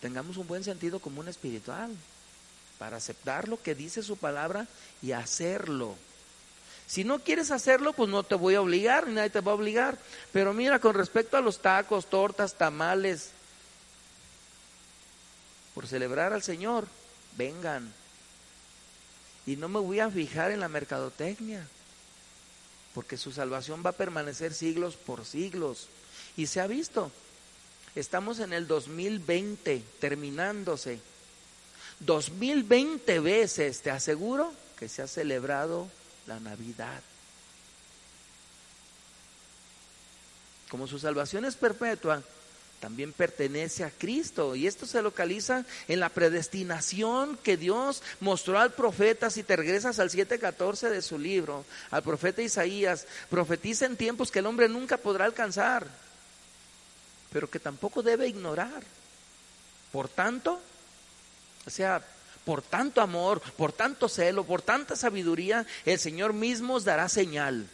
Tengamos 0.00 0.38
un 0.38 0.46
buen 0.46 0.64
sentido 0.64 0.98
común 0.98 1.28
espiritual 1.28 1.90
para 2.78 2.96
aceptar 2.96 3.48
lo 3.48 3.60
que 3.60 3.74
dice 3.74 4.02
su 4.02 4.16
palabra 4.16 4.66
y 5.02 5.12
hacerlo. 5.12 5.96
Si 6.86 7.04
no 7.04 7.18
quieres 7.18 7.50
hacerlo, 7.50 7.92
pues 7.92 8.08
no 8.08 8.22
te 8.22 8.34
voy 8.34 8.54
a 8.54 8.62
obligar, 8.62 9.08
nadie 9.08 9.28
te 9.28 9.40
va 9.40 9.52
a 9.52 9.56
obligar. 9.56 9.98
Pero 10.32 10.54
mira, 10.54 10.78
con 10.78 10.94
respecto 10.94 11.36
a 11.36 11.42
los 11.42 11.60
tacos, 11.60 12.06
tortas, 12.06 12.54
tamales, 12.54 13.32
por 15.78 15.86
celebrar 15.86 16.32
al 16.32 16.42
Señor, 16.42 16.88
vengan. 17.36 17.94
Y 19.46 19.54
no 19.54 19.68
me 19.68 19.78
voy 19.78 20.00
a 20.00 20.10
fijar 20.10 20.50
en 20.50 20.58
la 20.58 20.66
mercadotecnia, 20.66 21.64
porque 22.94 23.16
su 23.16 23.30
salvación 23.30 23.84
va 23.86 23.90
a 23.90 23.96
permanecer 23.96 24.54
siglos 24.54 24.96
por 24.96 25.24
siglos. 25.24 25.86
Y 26.36 26.48
se 26.48 26.60
ha 26.60 26.66
visto, 26.66 27.12
estamos 27.94 28.40
en 28.40 28.54
el 28.54 28.66
2020, 28.66 29.84
terminándose. 30.00 30.98
2020 32.00 33.20
veces, 33.20 33.80
te 33.80 33.92
aseguro, 33.92 34.52
que 34.80 34.88
se 34.88 35.02
ha 35.02 35.06
celebrado 35.06 35.86
la 36.26 36.40
Navidad. 36.40 37.00
Como 40.70 40.88
su 40.88 40.98
salvación 40.98 41.44
es 41.44 41.54
perpetua, 41.54 42.24
también 42.80 43.12
pertenece 43.12 43.84
a 43.84 43.90
Cristo. 43.90 44.54
Y 44.54 44.66
esto 44.66 44.86
se 44.86 45.02
localiza 45.02 45.64
en 45.88 46.00
la 46.00 46.08
predestinación 46.08 47.36
que 47.42 47.56
Dios 47.56 48.02
mostró 48.20 48.58
al 48.58 48.72
profeta. 48.72 49.30
Si 49.30 49.42
te 49.42 49.56
regresas 49.56 49.98
al 49.98 50.10
7.14 50.10 50.90
de 50.90 51.02
su 51.02 51.18
libro, 51.18 51.64
al 51.90 52.02
profeta 52.02 52.42
Isaías, 52.42 53.06
profetiza 53.28 53.86
en 53.86 53.96
tiempos 53.96 54.30
que 54.30 54.38
el 54.38 54.46
hombre 54.46 54.68
nunca 54.68 54.96
podrá 54.96 55.24
alcanzar, 55.24 55.86
pero 57.32 57.50
que 57.50 57.58
tampoco 57.58 58.02
debe 58.02 58.28
ignorar. 58.28 58.82
Por 59.92 60.08
tanto, 60.08 60.60
o 61.66 61.70
sea, 61.70 62.02
por 62.44 62.62
tanto 62.62 63.00
amor, 63.00 63.40
por 63.56 63.72
tanto 63.72 64.08
celo, 64.08 64.44
por 64.44 64.62
tanta 64.62 64.96
sabiduría, 64.96 65.66
el 65.84 65.98
Señor 65.98 66.32
mismo 66.32 66.74
os 66.74 66.84
dará 66.84 67.08
señal. 67.08 67.68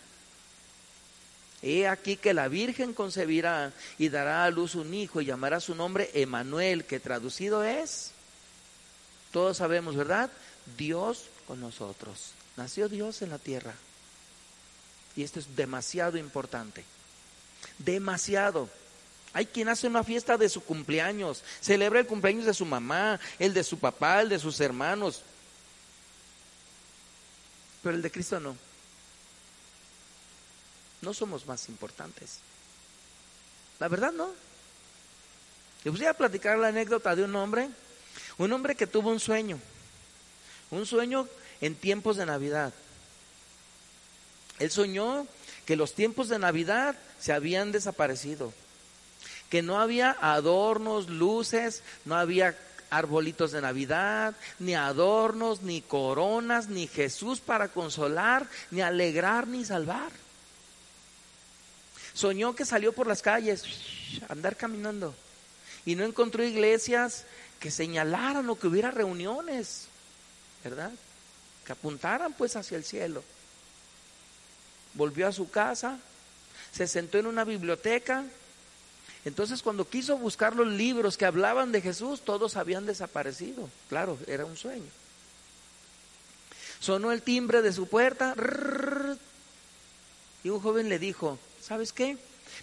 He 1.67 1.89
aquí 1.89 2.19
que 2.19 2.35
la 2.35 2.49
Virgen 2.49 2.93
concebirá 2.93 3.73
y 3.97 4.11
dará 4.11 4.45
a 4.45 4.51
luz 4.51 4.75
un 4.75 4.93
hijo 4.93 5.23
y 5.23 5.25
llamará 5.25 5.61
su 5.61 5.75
nombre 5.75 6.11
Emanuel, 6.13 6.85
que 6.85 7.01
traducido 7.01 7.65
es, 7.65 8.11
todos 9.33 9.57
sabemos, 9.57 9.97
¿verdad? 9.97 10.31
Dios 10.77 11.25
con 11.47 11.61
nosotros. 11.61 12.33
Nació 12.59 12.91
Dios 12.91 13.23
en 13.23 13.31
la 13.31 13.39
tierra. 13.39 13.73
Y 15.17 15.23
esto 15.23 15.41
es 15.41 15.57
demasiado 15.57 16.19
importante. 16.19 16.85
Demasiado. 17.79 18.69
Hay 19.33 19.47
quien 19.47 19.71
hace 19.71 19.87
una 19.87 20.05
fiesta 20.05 20.37
de 20.37 20.51
su 20.51 20.63
cumpleaños, 20.63 21.43
celebra 21.63 21.99
el 21.99 22.07
cumpleaños 22.07 22.45
de 22.45 22.53
su 22.53 22.67
mamá, 22.67 23.19
el 23.39 23.55
de 23.55 23.65
su 23.65 23.79
papá, 23.79 24.21
el 24.21 24.29
de 24.29 24.39
sus 24.39 24.61
hermanos. 24.61 25.23
Pero 27.83 27.97
el 27.97 28.03
de 28.03 28.11
Cristo 28.11 28.39
no 28.39 28.55
no 31.05 31.15
somos 31.15 31.47
más 31.47 31.69
importantes. 31.69 32.39
La 33.79 33.89
verdad 33.89 34.13
no. 34.13 34.31
Les 35.85 35.93
voy 35.93 36.07
a 36.07 36.15
platicar 36.15 36.59
la 36.59 36.69
anécdota 36.69 37.15
de 37.15 37.25
un 37.25 37.37
hombre, 37.37 37.69
un 38.39 38.53
hombre 38.53 38.75
que 38.75 38.87
tuvo 38.87 39.11
un 39.11 39.21
sueño, 39.21 39.59
un 40.71 40.87
sueño 40.87 41.29
en 41.61 41.75
tiempos 41.75 42.17
de 42.17 42.27
Navidad. 42.27 42.73
Él 44.59 44.71
soñó 44.71 45.27
que 45.67 45.77
los 45.77 45.95
tiempos 45.95 46.29
de 46.29 46.39
Navidad 46.39 46.97
se 47.21 47.33
habían 47.33 47.73
desaparecido, 47.73 48.53
que 49.51 49.63
no 49.63 49.79
había 49.81 50.17
adornos, 50.21 51.09
luces, 51.09 51.83
no 52.05 52.17
había 52.17 52.57
arbolitos 52.91 53.53
de 53.53 53.61
Navidad, 53.61 54.35
ni 54.59 54.75
adornos, 54.75 55.63
ni 55.63 55.83
coronas, 55.83 56.69
ni 56.69 56.87
Jesús 56.87 57.41
para 57.41 57.69
consolar, 57.69 58.49
ni 58.71 58.81
alegrar, 58.81 59.47
ni 59.49 59.65
salvar. 59.65 60.24
Soñó 62.15 62.55
que 62.55 62.65
salió 62.65 62.93
por 62.93 63.09
las 63.09 63.23
calles, 63.23 63.65
andar 64.29 64.57
caminando, 64.57 65.15
y 65.85 65.97
no 65.97 66.05
encontró 66.05 66.45
iglesias 66.45 67.25
que 67.59 67.71
señalaran 67.71 68.49
o 68.49 68.59
que 68.59 68.69
hubiera 68.69 68.91
reuniones, 68.91 69.87
¿verdad? 70.63 70.93
Que 71.67 71.73
apuntaran 71.73 72.33
pues 72.33 72.57
hacia 72.57 72.77
el 72.77 72.85
cielo. 72.85 73.23
Volvió 74.95 75.27
a 75.27 75.33
su 75.33 75.51
casa, 75.51 75.99
se 76.73 76.87
sentó 76.87 77.19
en 77.19 77.27
una 77.27 77.45
biblioteca. 77.45 78.25
Entonces 79.25 79.63
cuando 79.63 79.89
quiso 79.89 80.17
buscar 80.17 80.55
los 80.55 80.69
libros 80.69 81.17
que 81.17 81.25
hablaban 81.25 81.73
de 81.73 81.81
Jesús, 81.81 82.21
todos 82.21 82.57
habían 82.57 82.87
desaparecido. 82.87 83.69
Claro, 83.89 84.19
era 84.27 84.45
un 84.45 84.57
sueño. 84.57 84.91
Sonó 86.79 87.13
el 87.13 87.23
timbre 87.23 87.63
de 87.63 87.73
su 87.73 87.89
puerta 87.89 88.35
y 90.45 90.51
un 90.51 90.61
joven 90.61 90.91
le 90.91 90.99
dijo, 90.99 91.39
¿sabes 91.67 91.93
qué? 91.93 92.19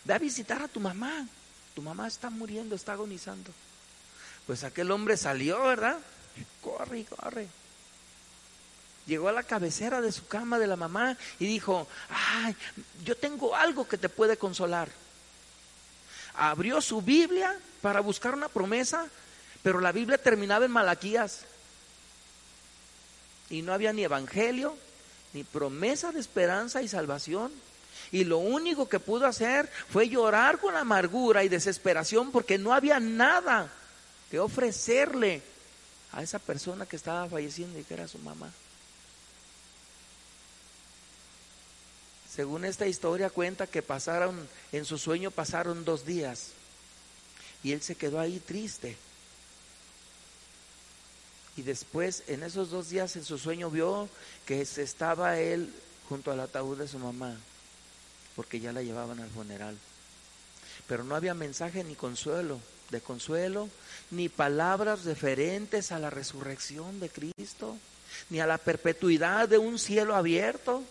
Ve 0.06 0.14
a 0.14 0.20
visitar 0.20 0.62
a 0.62 0.68
tu 0.68 0.80
mamá. 0.80 1.28
Tu 1.76 1.82
mamá 1.82 2.08
está 2.08 2.30
muriendo, 2.30 2.76
está 2.76 2.94
agonizando. 2.94 3.52
Pues 4.46 4.64
aquel 4.64 4.92
hombre 4.92 5.18
salió, 5.18 5.62
¿verdad? 5.64 5.98
Corre, 6.62 7.06
corre. 7.06 7.48
Llegó 9.08 9.30
a 9.30 9.34
la 9.34 9.44
cabecera 9.44 10.02
de 10.02 10.12
su 10.12 10.28
cama 10.28 10.60
de 10.60 10.68
la 10.68 10.76
mamá 10.76 11.18
y 11.40 11.46
dijo, 11.46 11.88
ay, 12.10 12.56
yo 13.04 13.16
tengo 13.18 13.56
algo 13.56 13.88
que 13.88 13.98
te 13.98 14.10
puede 14.10 14.38
consolar. 14.38 14.90
Abrió 16.36 16.82
su 16.82 17.02
Biblia 17.02 17.58
para 17.82 18.00
buscar 18.00 18.36
una 18.36 18.48
promesa, 18.48 19.08
pero 19.64 19.80
la 19.80 19.92
Biblia 19.92 20.18
terminaba 20.18 20.66
en 20.66 20.72
Malaquías. 20.72 21.42
Y 23.50 23.64
no 23.64 23.74
había 23.74 23.92
ni 23.92 24.04
evangelio, 24.04 24.78
ni 25.34 25.44
promesa 25.44 26.12
de 26.12 26.20
esperanza 26.20 26.82
y 26.82 26.88
salvación. 26.88 27.52
Y 28.12 28.26
lo 28.26 28.40
único 28.40 28.90
que 28.90 29.00
pudo 29.00 29.26
hacer 29.26 29.70
fue 29.90 30.10
llorar 30.10 30.60
con 30.60 30.76
amargura 30.76 31.44
y 31.44 31.50
desesperación 31.50 32.32
porque 32.32 32.58
no 32.58 32.74
había 32.74 33.00
nada 33.00 33.72
que 34.30 34.40
ofrecerle 34.40 35.42
a 36.12 36.22
esa 36.22 36.40
persona 36.40 36.86
que 36.86 36.98
estaba 36.98 37.28
falleciendo 37.30 37.80
y 37.80 37.84
que 37.84 37.94
era 37.94 38.08
su 38.08 38.18
mamá. 38.20 38.52
Según 42.34 42.64
esta 42.66 42.88
historia 42.88 43.30
cuenta 43.30 43.68
que 43.68 43.82
pasaron, 43.82 44.48
en 44.72 44.86
su 44.86 44.98
sueño 44.98 45.32
pasaron 45.32 45.84
dos 45.84 46.06
días 46.06 46.52
y 47.64 47.74
él 47.74 47.82
se 47.82 47.96
quedó 47.96 48.20
ahí 48.20 48.40
triste. 48.40 48.98
Y 51.58 51.64
después, 51.64 52.24
en 52.28 52.44
esos 52.44 52.70
dos 52.72 52.90
días, 52.90 53.16
en 53.18 53.26
su 53.26 53.38
sueño 53.38 53.70
vio 53.70 54.08
que 54.46 54.62
estaba 54.62 55.40
él 55.40 55.74
junto 56.08 56.32
al 56.32 56.40
ataúd 56.40 56.78
de 56.78 56.88
su 56.88 56.98
mamá, 56.98 57.38
porque 58.36 58.60
ya 58.60 58.72
la 58.72 58.82
llevaban 58.82 59.20
al 59.20 59.30
funeral. 59.30 59.78
Pero 60.88 61.04
no 61.04 61.16
había 61.16 61.34
mensaje 61.34 61.84
ni 61.84 61.96
consuelo, 61.96 62.60
de 62.90 63.02
consuelo, 63.02 63.70
ni 64.10 64.30
palabras 64.30 65.06
referentes 65.06 65.92
a 65.92 66.00
la 66.00 66.10
resurrección 66.10 67.00
de 67.00 67.10
Cristo, 67.10 67.78
ni 68.30 68.40
a 68.40 68.48
la 68.48 68.58
perpetuidad 68.58 69.48
de 69.48 69.58
un 69.58 69.80
cielo 69.80 70.16
abierto 70.16 70.84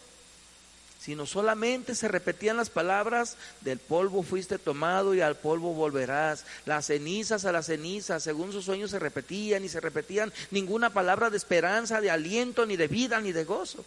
sino 1.00 1.25
solamente 1.25 1.94
se 1.94 2.09
repetían 2.09 2.59
las 2.59 2.68
palabras, 2.68 3.37
del 3.62 3.78
polvo 3.78 4.23
fuiste 4.23 4.59
tomado 4.59 5.14
y 5.14 5.23
al 5.23 5.37
polvo 5.37 5.73
volverás, 5.73 6.44
las 6.66 6.87
cenizas 6.87 7.47
a 7.47 7.52
las 7.52 7.66
cenizas, 7.66 8.23
según 8.23 8.52
sus 8.52 8.66
sueños 8.66 8.90
se 8.90 8.99
repetían 8.99 9.64
y 9.64 9.70
se 9.70 9.80
repetían, 9.80 10.30
ninguna 10.50 10.90
palabra 10.90 11.30
de 11.30 11.38
esperanza, 11.38 12.02
de 12.02 12.11
aliento, 12.11 12.66
ni 12.66 12.76
de 12.76 12.87
vida, 12.87 13.18
ni 13.20 13.32
de 13.32 13.44
gozo. 13.44 13.82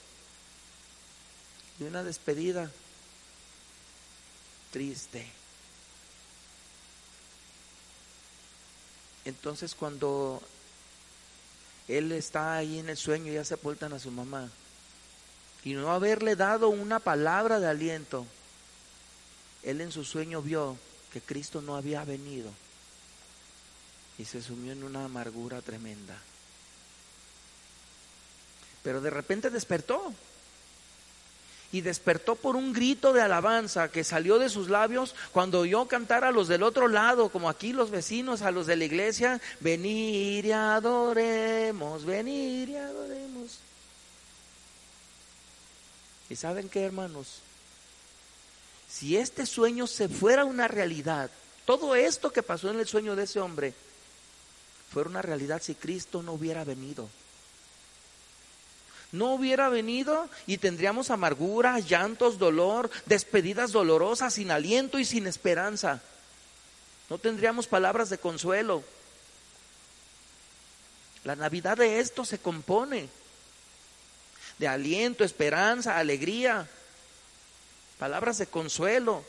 Y 1.80 1.84
una 1.84 2.04
despedida 2.04 2.72
triste. 4.74 5.26
Entonces 9.24 9.76
cuando 9.76 10.42
él 11.88 12.12
está 12.12 12.56
ahí 12.56 12.80
en 12.80 12.90
el 12.90 12.98
sueño, 12.98 13.32
ya 13.32 13.46
sepultan 13.46 13.94
a 13.94 14.00
su 14.00 14.12
mamá 14.12 14.50
y 15.64 15.74
no 15.74 15.92
haberle 15.92 16.36
dado 16.36 16.70
una 16.70 17.00
palabra 17.00 17.60
de 17.60 17.68
aliento, 17.68 18.26
él 19.62 19.80
en 19.80 19.92
su 19.92 20.04
sueño 20.04 20.42
vio 20.42 20.76
que 21.14 21.22
Cristo 21.22 21.62
no 21.62 21.78
había 21.78 22.04
venido 22.04 22.52
y 24.18 24.26
se 24.26 24.42
sumió 24.42 24.74
en 24.74 24.84
una 24.84 25.06
amargura 25.06 25.62
tremenda. 25.62 26.18
Pero 28.82 29.00
de 29.00 29.10
repente 29.10 29.50
despertó 29.50 30.14
y 31.74 31.82
despertó 31.82 32.36
por 32.36 32.56
un 32.56 32.72
grito 32.72 33.14
de 33.14 33.22
alabanza 33.22 33.90
que 33.90 34.04
salió 34.04 34.38
de 34.38 34.48
sus 34.48 34.70
labios 34.70 35.16
cuando 35.32 35.62
oyó 35.62 35.88
cantar 35.88 36.24
a 36.24 36.32
los 36.32 36.48
del 36.48 36.62
otro 36.62 36.88
lado, 36.88 37.30
como 37.30 37.50
aquí 37.50 37.74
los 37.74 37.90
vecinos, 37.90 38.44
a 38.44 38.52
los 38.52 38.68
de 38.68 38.76
la 38.76 38.86
iglesia, 38.86 39.42
venir 39.60 40.46
y 40.46 40.52
adoremos, 40.52 42.06
venir 42.06 42.70
y 42.70 42.76
adoremos. 42.76 43.58
¿Y 46.30 46.36
saben 46.36 46.70
qué, 46.70 46.84
hermanos? 46.84 47.40
Si 48.88 49.18
este 49.18 49.48
sueño 49.48 49.88
se 49.88 50.08
fuera 50.08 50.46
una 50.46 50.68
realidad, 50.68 51.32
todo 51.66 51.96
esto 51.96 52.32
que 52.32 52.44
pasó 52.44 52.70
en 52.70 52.80
el 52.80 52.88
sueño 52.88 53.16
de 53.16 53.24
ese 53.24 53.40
hombre 53.40 53.74
fuera 54.92 55.10
una 55.10 55.24
realidad 55.24 55.60
si 55.60 55.74
Cristo 55.74 56.22
no 56.22 56.34
hubiera 56.34 56.64
venido. 56.64 57.10
No 59.14 59.36
hubiera 59.36 59.70
venido 59.70 60.28
y 60.48 60.58
tendríamos 60.58 61.12
amargura, 61.12 61.80
llantos, 61.80 62.40
dolor, 62.40 62.90
despedidas 63.06 63.72
dolorosas, 63.72 64.34
sin 64.34 64.50
aliento 64.50 64.98
y 64.98 65.06
sin 65.06 65.28
esperanza. 65.28 66.02
No 67.12 67.20
tendríamos 67.20 67.68
palabras 67.68 68.10
de 68.10 68.18
consuelo. 68.18 68.84
La 71.24 71.36
Navidad 71.36 71.78
de 71.78 72.00
esto 72.00 72.26
se 72.26 72.40
compone 72.40 73.08
de 74.58 74.68
aliento, 74.68 75.24
esperanza, 75.24 76.00
alegría, 76.00 76.68
palabras 78.00 78.40
de 78.40 78.48
consuelo. 78.48 79.24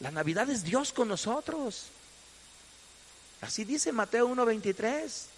La 0.00 0.10
Navidad 0.10 0.48
es 0.48 0.64
Dios 0.64 0.94
con 0.94 1.08
nosotros. 1.08 1.88
Así 3.42 3.64
dice 3.64 3.92
Mateo 3.92 4.26
1:23. 4.26 5.37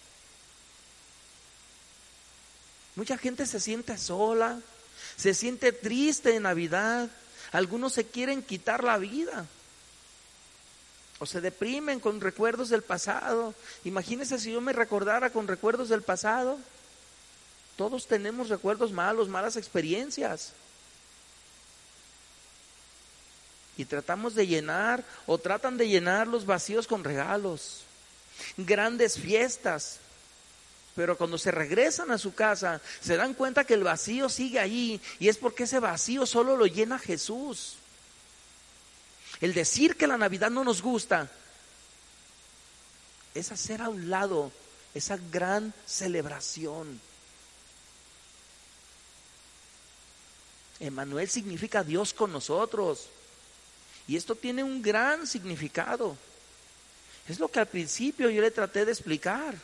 Mucha 2.95 3.17
gente 3.17 3.45
se 3.45 3.59
siente 3.59 3.97
sola, 3.97 4.59
se 5.15 5.33
siente 5.33 5.71
triste 5.71 6.35
en 6.35 6.43
Navidad. 6.43 7.09
Algunos 7.51 7.93
se 7.93 8.05
quieren 8.05 8.43
quitar 8.43 8.83
la 8.83 8.97
vida 8.97 9.45
o 11.19 11.25
se 11.25 11.39
deprimen 11.39 11.99
con 11.99 12.19
recuerdos 12.19 12.69
del 12.69 12.81
pasado. 12.81 13.53
Imagínense 13.83 14.39
si 14.39 14.51
yo 14.51 14.59
me 14.59 14.73
recordara 14.73 15.29
con 15.29 15.47
recuerdos 15.47 15.89
del 15.89 16.01
pasado. 16.01 16.57
Todos 17.75 18.07
tenemos 18.07 18.49
recuerdos 18.49 18.91
malos, 18.91 19.29
malas 19.29 19.55
experiencias. 19.55 20.53
Y 23.77 23.85
tratamos 23.85 24.35
de 24.35 24.47
llenar 24.47 25.03
o 25.27 25.37
tratan 25.37 25.77
de 25.77 25.87
llenar 25.87 26.27
los 26.27 26.45
vacíos 26.45 26.87
con 26.87 27.03
regalos, 27.03 27.81
grandes 28.57 29.17
fiestas. 29.19 29.99
Pero 30.95 31.17
cuando 31.17 31.37
se 31.37 31.51
regresan 31.51 32.11
a 32.11 32.17
su 32.17 32.33
casa, 32.33 32.81
se 32.99 33.15
dan 33.15 33.33
cuenta 33.33 33.63
que 33.63 33.75
el 33.75 33.83
vacío 33.83 34.27
sigue 34.29 34.59
allí 34.59 34.99
y 35.19 35.29
es 35.29 35.37
porque 35.37 35.63
ese 35.63 35.79
vacío 35.79 36.25
solo 36.25 36.57
lo 36.57 36.65
llena 36.65 36.99
Jesús. 36.99 37.75
El 39.39 39.53
decir 39.53 39.95
que 39.95 40.07
la 40.07 40.17
Navidad 40.17 40.51
no 40.51 40.63
nos 40.63 40.81
gusta 40.81 41.29
es 43.33 43.51
hacer 43.51 43.81
a 43.81 43.89
un 43.89 44.09
lado 44.09 44.51
esa 44.93 45.17
gran 45.31 45.73
celebración. 45.85 46.99
Emanuel 50.79 51.29
significa 51.29 51.83
Dios 51.83 52.13
con 52.13 52.31
nosotros. 52.31 53.07
Y 54.07 54.17
esto 54.17 54.35
tiene 54.35 54.63
un 54.63 54.81
gran 54.81 55.25
significado. 55.27 56.17
Es 57.27 57.39
lo 57.39 57.47
que 57.49 57.59
al 57.59 57.67
principio 57.67 58.29
yo 58.29 58.41
le 58.41 58.51
traté 58.51 58.83
de 58.83 58.91
explicar. 58.91 59.55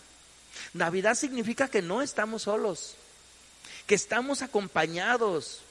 Navidad 0.73 1.15
significa 1.15 1.67
que 1.67 1.81
no 1.81 2.01
estamos 2.01 2.43
solos, 2.43 2.95
que 3.85 3.95
estamos 3.95 4.41
acompañados, 4.41 5.61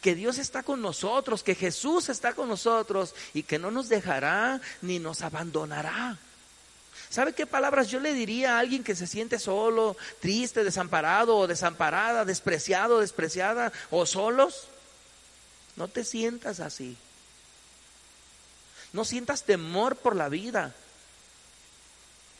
que 0.00 0.14
Dios 0.14 0.38
está 0.38 0.62
con 0.62 0.82
nosotros, 0.82 1.42
que 1.42 1.54
Jesús 1.54 2.08
está 2.08 2.34
con 2.34 2.48
nosotros 2.48 3.14
y 3.32 3.42
que 3.42 3.58
no 3.58 3.70
nos 3.70 3.88
dejará 3.88 4.60
ni 4.82 4.98
nos 4.98 5.22
abandonará. 5.22 6.18
¿Sabe 7.08 7.32
qué 7.32 7.46
palabras 7.46 7.88
yo 7.88 8.00
le 8.00 8.12
diría 8.12 8.56
a 8.56 8.58
alguien 8.58 8.84
que 8.84 8.96
se 8.96 9.06
siente 9.06 9.38
solo, 9.38 9.96
triste, 10.20 10.64
desamparado 10.64 11.36
o 11.36 11.46
desamparada, 11.46 12.24
despreciado, 12.24 13.00
despreciada 13.00 13.72
o 13.90 14.04
solos? 14.04 14.68
No 15.76 15.88
te 15.88 16.04
sientas 16.04 16.60
así. 16.60 16.96
No 18.92 19.04
sientas 19.04 19.44
temor 19.44 19.96
por 19.96 20.16
la 20.16 20.28
vida. 20.28 20.74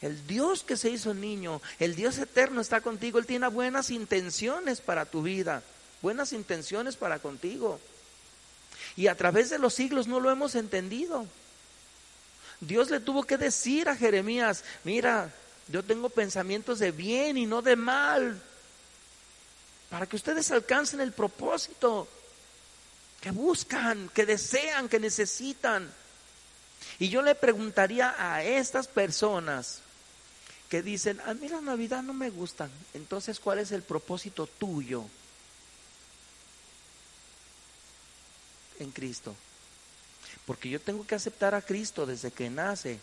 El 0.04 0.26
Dios 0.26 0.64
que 0.64 0.76
se 0.76 0.90
hizo 0.90 1.14
niño, 1.14 1.62
el 1.78 1.96
Dios 1.96 2.18
eterno 2.18 2.60
está 2.60 2.82
contigo. 2.82 3.18
Él 3.18 3.24
tiene 3.24 3.48
buenas 3.48 3.88
intenciones 3.88 4.82
para 4.82 5.06
tu 5.06 5.22
vida, 5.22 5.62
buenas 6.02 6.34
intenciones 6.34 6.96
para 6.96 7.20
contigo. 7.20 7.80
Y 8.96 9.06
a 9.06 9.14
través 9.14 9.48
de 9.48 9.58
los 9.58 9.72
siglos 9.72 10.06
no 10.06 10.20
lo 10.20 10.30
hemos 10.30 10.56
entendido. 10.56 11.26
Dios 12.60 12.90
le 12.90 13.00
tuvo 13.00 13.22
que 13.22 13.38
decir 13.38 13.88
a 13.88 13.96
Jeremías, 13.96 14.62
mira, 14.84 15.32
yo 15.68 15.82
tengo 15.82 16.10
pensamientos 16.10 16.80
de 16.80 16.90
bien 16.90 17.38
y 17.38 17.46
no 17.46 17.62
de 17.62 17.74
mal, 17.74 18.38
para 19.88 20.04
que 20.04 20.16
ustedes 20.16 20.50
alcancen 20.50 21.00
el 21.00 21.12
propósito 21.12 22.06
que 23.22 23.30
buscan, 23.30 24.10
que 24.10 24.26
desean, 24.26 24.90
que 24.90 25.00
necesitan. 25.00 25.90
Y 26.98 27.08
yo 27.08 27.22
le 27.22 27.34
preguntaría 27.34 28.14
a 28.18 28.44
estas 28.44 28.86
personas 28.86 29.80
que 30.74 30.82
dicen, 30.82 31.20
a 31.20 31.34
mí 31.34 31.46
la 31.46 31.60
Navidad 31.60 32.02
no 32.02 32.12
me 32.12 32.30
gusta, 32.30 32.68
entonces 32.94 33.38
¿cuál 33.38 33.60
es 33.60 33.70
el 33.70 33.84
propósito 33.84 34.48
tuyo 34.48 35.04
en 38.80 38.90
Cristo? 38.90 39.36
Porque 40.44 40.68
yo 40.68 40.80
tengo 40.80 41.06
que 41.06 41.14
aceptar 41.14 41.54
a 41.54 41.62
Cristo 41.62 42.06
desde 42.06 42.32
que 42.32 42.50
nace 42.50 42.98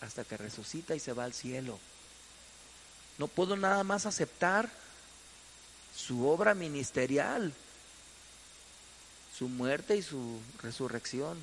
hasta 0.00 0.24
que 0.24 0.36
resucita 0.36 0.96
y 0.96 0.98
se 0.98 1.12
va 1.12 1.22
al 1.22 1.32
cielo. 1.32 1.78
No 3.18 3.28
puedo 3.28 3.56
nada 3.56 3.84
más 3.84 4.04
aceptar 4.04 4.68
su 5.94 6.26
obra 6.26 6.54
ministerial, 6.54 7.54
su 9.38 9.46
muerte 9.46 9.96
y 9.96 10.02
su 10.02 10.40
resurrección. 10.60 11.38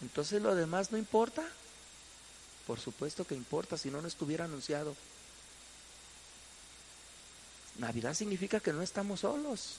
Entonces 0.00 0.40
lo 0.40 0.54
demás 0.54 0.90
no 0.90 0.96
importa. 0.96 1.46
Por 2.66 2.80
supuesto 2.80 3.26
que 3.26 3.34
importa, 3.34 3.76
si 3.76 3.90
no, 3.90 4.00
no 4.00 4.08
estuviera 4.08 4.44
anunciado. 4.44 4.96
Navidad 7.78 8.14
significa 8.14 8.60
que 8.60 8.72
no 8.72 8.82
estamos 8.82 9.20
solos. 9.20 9.76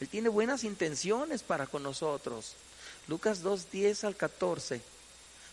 Él 0.00 0.08
tiene 0.08 0.28
buenas 0.28 0.64
intenciones 0.64 1.42
para 1.42 1.66
con 1.66 1.82
nosotros. 1.82 2.54
Lucas 3.08 3.42
2, 3.42 3.70
10 3.70 4.04
al 4.04 4.16
14 4.16 4.80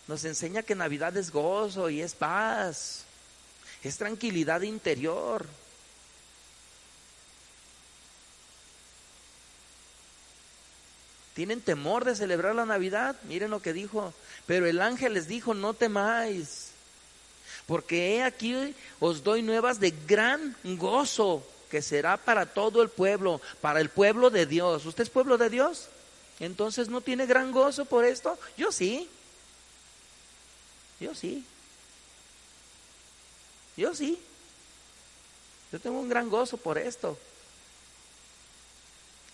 nos 0.08 0.24
enseña 0.24 0.62
que 0.62 0.74
Navidad 0.74 1.16
es 1.16 1.30
gozo 1.30 1.90
y 1.90 2.00
es 2.00 2.14
paz, 2.14 3.04
es 3.82 3.98
tranquilidad 3.98 4.62
interior. 4.62 5.46
¿Tienen 11.36 11.60
temor 11.60 12.06
de 12.06 12.16
celebrar 12.16 12.54
la 12.54 12.64
Navidad? 12.64 13.14
Miren 13.24 13.50
lo 13.50 13.60
que 13.60 13.74
dijo. 13.74 14.14
Pero 14.46 14.64
el 14.64 14.80
ángel 14.80 15.12
les 15.12 15.28
dijo, 15.28 15.52
no 15.52 15.74
temáis, 15.74 16.70
porque 17.66 18.16
he 18.16 18.22
aquí 18.22 18.74
os 19.00 19.22
doy 19.22 19.42
nuevas 19.42 19.78
de 19.78 19.92
gran 20.06 20.56
gozo 20.64 21.46
que 21.70 21.82
será 21.82 22.16
para 22.16 22.46
todo 22.46 22.80
el 22.80 22.88
pueblo, 22.88 23.42
para 23.60 23.82
el 23.82 23.90
pueblo 23.90 24.30
de 24.30 24.46
Dios. 24.46 24.86
¿Usted 24.86 25.02
es 25.02 25.10
pueblo 25.10 25.36
de 25.36 25.50
Dios? 25.50 25.88
Entonces 26.40 26.88
no 26.88 27.02
tiene 27.02 27.26
gran 27.26 27.52
gozo 27.52 27.84
por 27.84 28.06
esto. 28.06 28.38
Yo 28.56 28.72
sí. 28.72 29.06
Yo 30.98 31.14
sí. 31.14 31.44
Yo 33.76 33.94
sí. 33.94 34.18
Yo 35.70 35.80
tengo 35.80 36.00
un 36.00 36.08
gran 36.08 36.30
gozo 36.30 36.56
por 36.56 36.78
esto. 36.78 37.18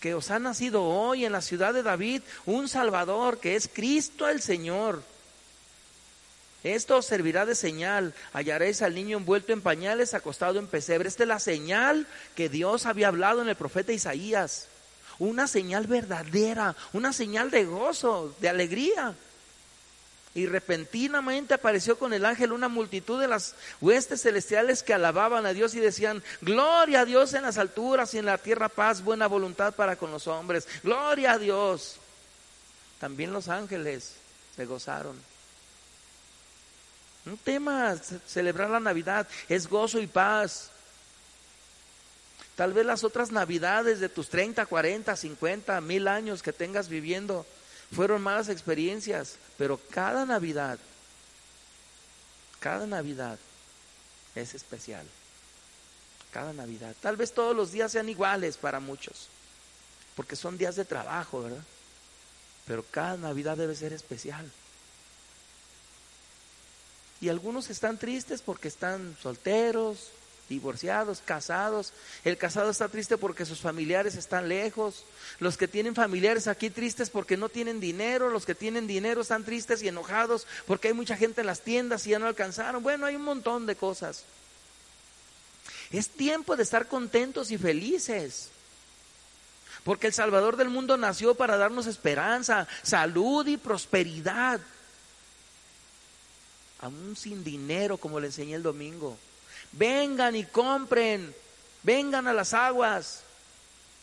Que 0.03 0.15
os 0.15 0.31
ha 0.31 0.37
nacido 0.37 0.83
hoy 0.83 1.23
en 1.23 1.31
la 1.31 1.41
ciudad 1.41 1.73
de 1.73 1.81
David 1.81 2.23
un 2.45 2.67
Salvador, 2.67 3.39
que 3.39 3.55
es 3.55 3.69
Cristo 3.71 4.27
el 4.27 4.41
Señor. 4.41 5.01
Esto 6.61 6.97
os 6.97 7.05
servirá 7.05 7.45
de 7.45 7.55
señal. 7.55 8.13
Hallaréis 8.33 8.81
al 8.81 8.95
niño 8.95 9.15
envuelto 9.15 9.53
en 9.53 9.61
pañales, 9.61 10.13
acostado 10.13 10.59
en 10.59 10.67
pesebre. 10.67 11.07
Esta 11.07 11.23
es 11.23 11.29
la 11.29 11.39
señal 11.39 12.05
que 12.35 12.49
Dios 12.49 12.85
había 12.85 13.07
hablado 13.07 13.41
en 13.41 13.47
el 13.47 13.55
profeta 13.55 13.93
Isaías. 13.93 14.67
Una 15.19 15.47
señal 15.47 15.87
verdadera, 15.87 16.75
una 16.91 17.13
señal 17.13 17.49
de 17.49 17.63
gozo, 17.63 18.35
de 18.41 18.49
alegría. 18.49 19.15
Y 20.35 20.47
repentinamente 20.47 21.53
apareció 21.53 21.99
con 21.99 22.11
el 22.11 22.25
ángel 22.25 22.53
una 22.53 22.67
multitud 22.67 23.21
de 23.21 23.27
las 23.27 23.55
huestes 23.81 24.23
celestiales 24.23 24.81
que 24.81 24.93
alababan 24.93 25.45
a 25.45 25.53
Dios 25.53 25.75
y 25.75 25.79
decían, 25.79 26.23
gloria 26.41 27.01
a 27.01 27.05
Dios 27.05 27.35
en 27.35 27.43
las 27.43 27.59
alturas 27.59 28.13
y 28.13 28.17
en 28.17 28.25
la 28.25 28.39
tierra 28.39 28.67
paz, 28.67 29.03
buena 29.03 29.27
voluntad 29.27 29.75
para 29.75 29.95
con 29.95 30.09
los 30.09 30.25
hombres. 30.27 30.67
Gloria 30.83 31.33
a 31.33 31.37
Dios. 31.37 31.97
También 32.99 33.31
los 33.31 33.47
ángeles 33.47 34.13
se 34.55 34.65
gozaron. 34.65 35.19
Un 37.25 37.37
tema, 37.37 37.95
celebrar 38.25 38.69
la 38.69 38.79
Navidad, 38.79 39.27
es 39.47 39.67
gozo 39.67 39.99
y 39.99 40.07
paz. 40.07 40.71
Tal 42.55 42.73
vez 42.73 42.85
las 42.85 43.03
otras 43.03 43.31
Navidades 43.31 43.99
de 43.99 44.09
tus 44.09 44.29
30, 44.29 44.65
40, 44.65 45.15
50, 45.15 45.81
mil 45.81 46.07
años 46.07 46.43
que 46.43 46.53
tengas 46.53 46.89
viviendo 46.89 47.45
fueron 47.93 48.21
malas 48.21 48.49
experiencias, 48.49 49.37
pero 49.57 49.79
cada 49.89 50.25
Navidad, 50.25 50.79
cada 52.59 52.87
Navidad 52.87 53.37
es 54.35 54.53
especial. 54.55 55.05
Cada 56.31 56.53
Navidad. 56.53 56.95
Tal 56.99 57.15
vez 57.15 57.31
todos 57.33 57.55
los 57.55 57.71
días 57.71 57.91
sean 57.91 58.09
iguales 58.09 58.57
para 58.57 58.79
muchos, 58.79 59.27
porque 60.15 60.35
son 60.35 60.57
días 60.57 60.75
de 60.75 60.85
trabajo, 60.85 61.43
¿verdad? 61.43 61.63
Pero 62.65 62.83
cada 62.89 63.17
Navidad 63.17 63.57
debe 63.57 63.75
ser 63.75 63.93
especial. 63.93 64.51
Y 67.21 67.29
algunos 67.29 67.69
están 67.69 67.97
tristes 67.97 68.41
porque 68.41 68.67
están 68.67 69.15
solteros, 69.21 70.09
divorciados, 70.53 71.21
casados. 71.25 71.93
El 72.23 72.37
casado 72.37 72.69
está 72.69 72.87
triste 72.87 73.17
porque 73.17 73.45
sus 73.45 73.59
familiares 73.59 74.15
están 74.15 74.47
lejos. 74.47 75.05
Los 75.39 75.57
que 75.57 75.67
tienen 75.67 75.95
familiares 75.95 76.47
aquí 76.47 76.69
tristes 76.69 77.09
porque 77.09 77.37
no 77.37 77.49
tienen 77.49 77.79
dinero. 77.79 78.29
Los 78.29 78.45
que 78.45 78.55
tienen 78.55 78.87
dinero 78.87 79.21
están 79.21 79.43
tristes 79.43 79.81
y 79.81 79.87
enojados 79.87 80.47
porque 80.67 80.89
hay 80.89 80.93
mucha 80.93 81.17
gente 81.17 81.41
en 81.41 81.47
las 81.47 81.61
tiendas 81.61 82.05
y 82.05 82.11
ya 82.11 82.19
no 82.19 82.27
alcanzaron. 82.27 82.83
Bueno, 82.83 83.05
hay 83.05 83.15
un 83.15 83.23
montón 83.23 83.65
de 83.65 83.75
cosas. 83.75 84.23
Es 85.91 86.09
tiempo 86.09 86.55
de 86.55 86.63
estar 86.63 86.87
contentos 86.87 87.51
y 87.51 87.57
felices. 87.57 88.49
Porque 89.83 90.07
el 90.07 90.13
Salvador 90.13 90.55
del 90.55 90.69
mundo 90.69 90.95
nació 90.97 91.35
para 91.35 91.57
darnos 91.57 91.87
esperanza, 91.87 92.67
salud 92.83 93.45
y 93.47 93.57
prosperidad. 93.57 94.61
Aún 96.79 97.15
sin 97.15 97.43
dinero, 97.43 97.97
como 97.97 98.19
le 98.19 98.27
enseñé 98.27 98.55
el 98.55 98.63
domingo 98.63 99.17
vengan 99.71 100.35
y 100.35 100.45
compren, 100.45 101.33
vengan 101.81 102.27
a 102.27 102.33
las 102.33 102.53
aguas. 102.53 103.21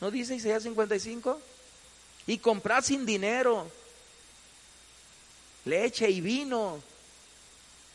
¿No 0.01 0.11
dice 0.11 0.35
Isaías 0.35 0.63
55? 0.63 1.41
Y 2.27 2.39
comprad 2.39 2.83
sin 2.85 3.05
dinero, 3.05 3.71
leche 5.65 6.09
y 6.11 6.21
vino, 6.21 6.83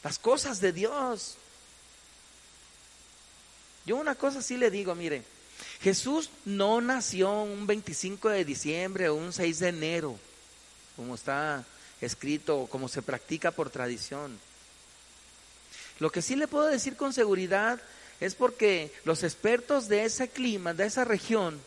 las 0.03 0.19
cosas 0.19 0.61
de 0.61 0.71
Dios. 0.71 1.37
Yo 3.85 3.97
una 3.97 4.15
cosa 4.15 4.41
sí 4.41 4.57
le 4.57 4.71
digo, 4.71 4.95
mire, 4.95 5.23
Jesús 5.81 6.29
no 6.45 6.81
nació 6.81 7.43
un 7.43 7.67
25 7.67 8.29
de 8.29 8.45
diciembre 8.45 9.09
o 9.09 9.15
un 9.15 9.31
6 9.31 9.59
de 9.59 9.69
enero, 9.69 10.19
como 10.95 11.15
está 11.15 11.65
escrito 12.01 12.59
o 12.59 12.67
como 12.67 12.87
se 12.87 13.01
practica 13.01 13.51
por 13.51 13.69
tradición. 13.69 14.39
Lo 15.99 16.11
que 16.11 16.21
sí 16.21 16.35
le 16.35 16.47
puedo 16.47 16.65
decir 16.65 16.95
con 16.95 17.13
seguridad 17.13 17.79
es 18.19 18.35
porque 18.35 18.91
los 19.03 19.23
expertos 19.23 19.87
de 19.87 20.05
ese 20.05 20.29
clima, 20.29 20.73
de 20.73 20.85
esa 20.85 21.05
región 21.05 21.59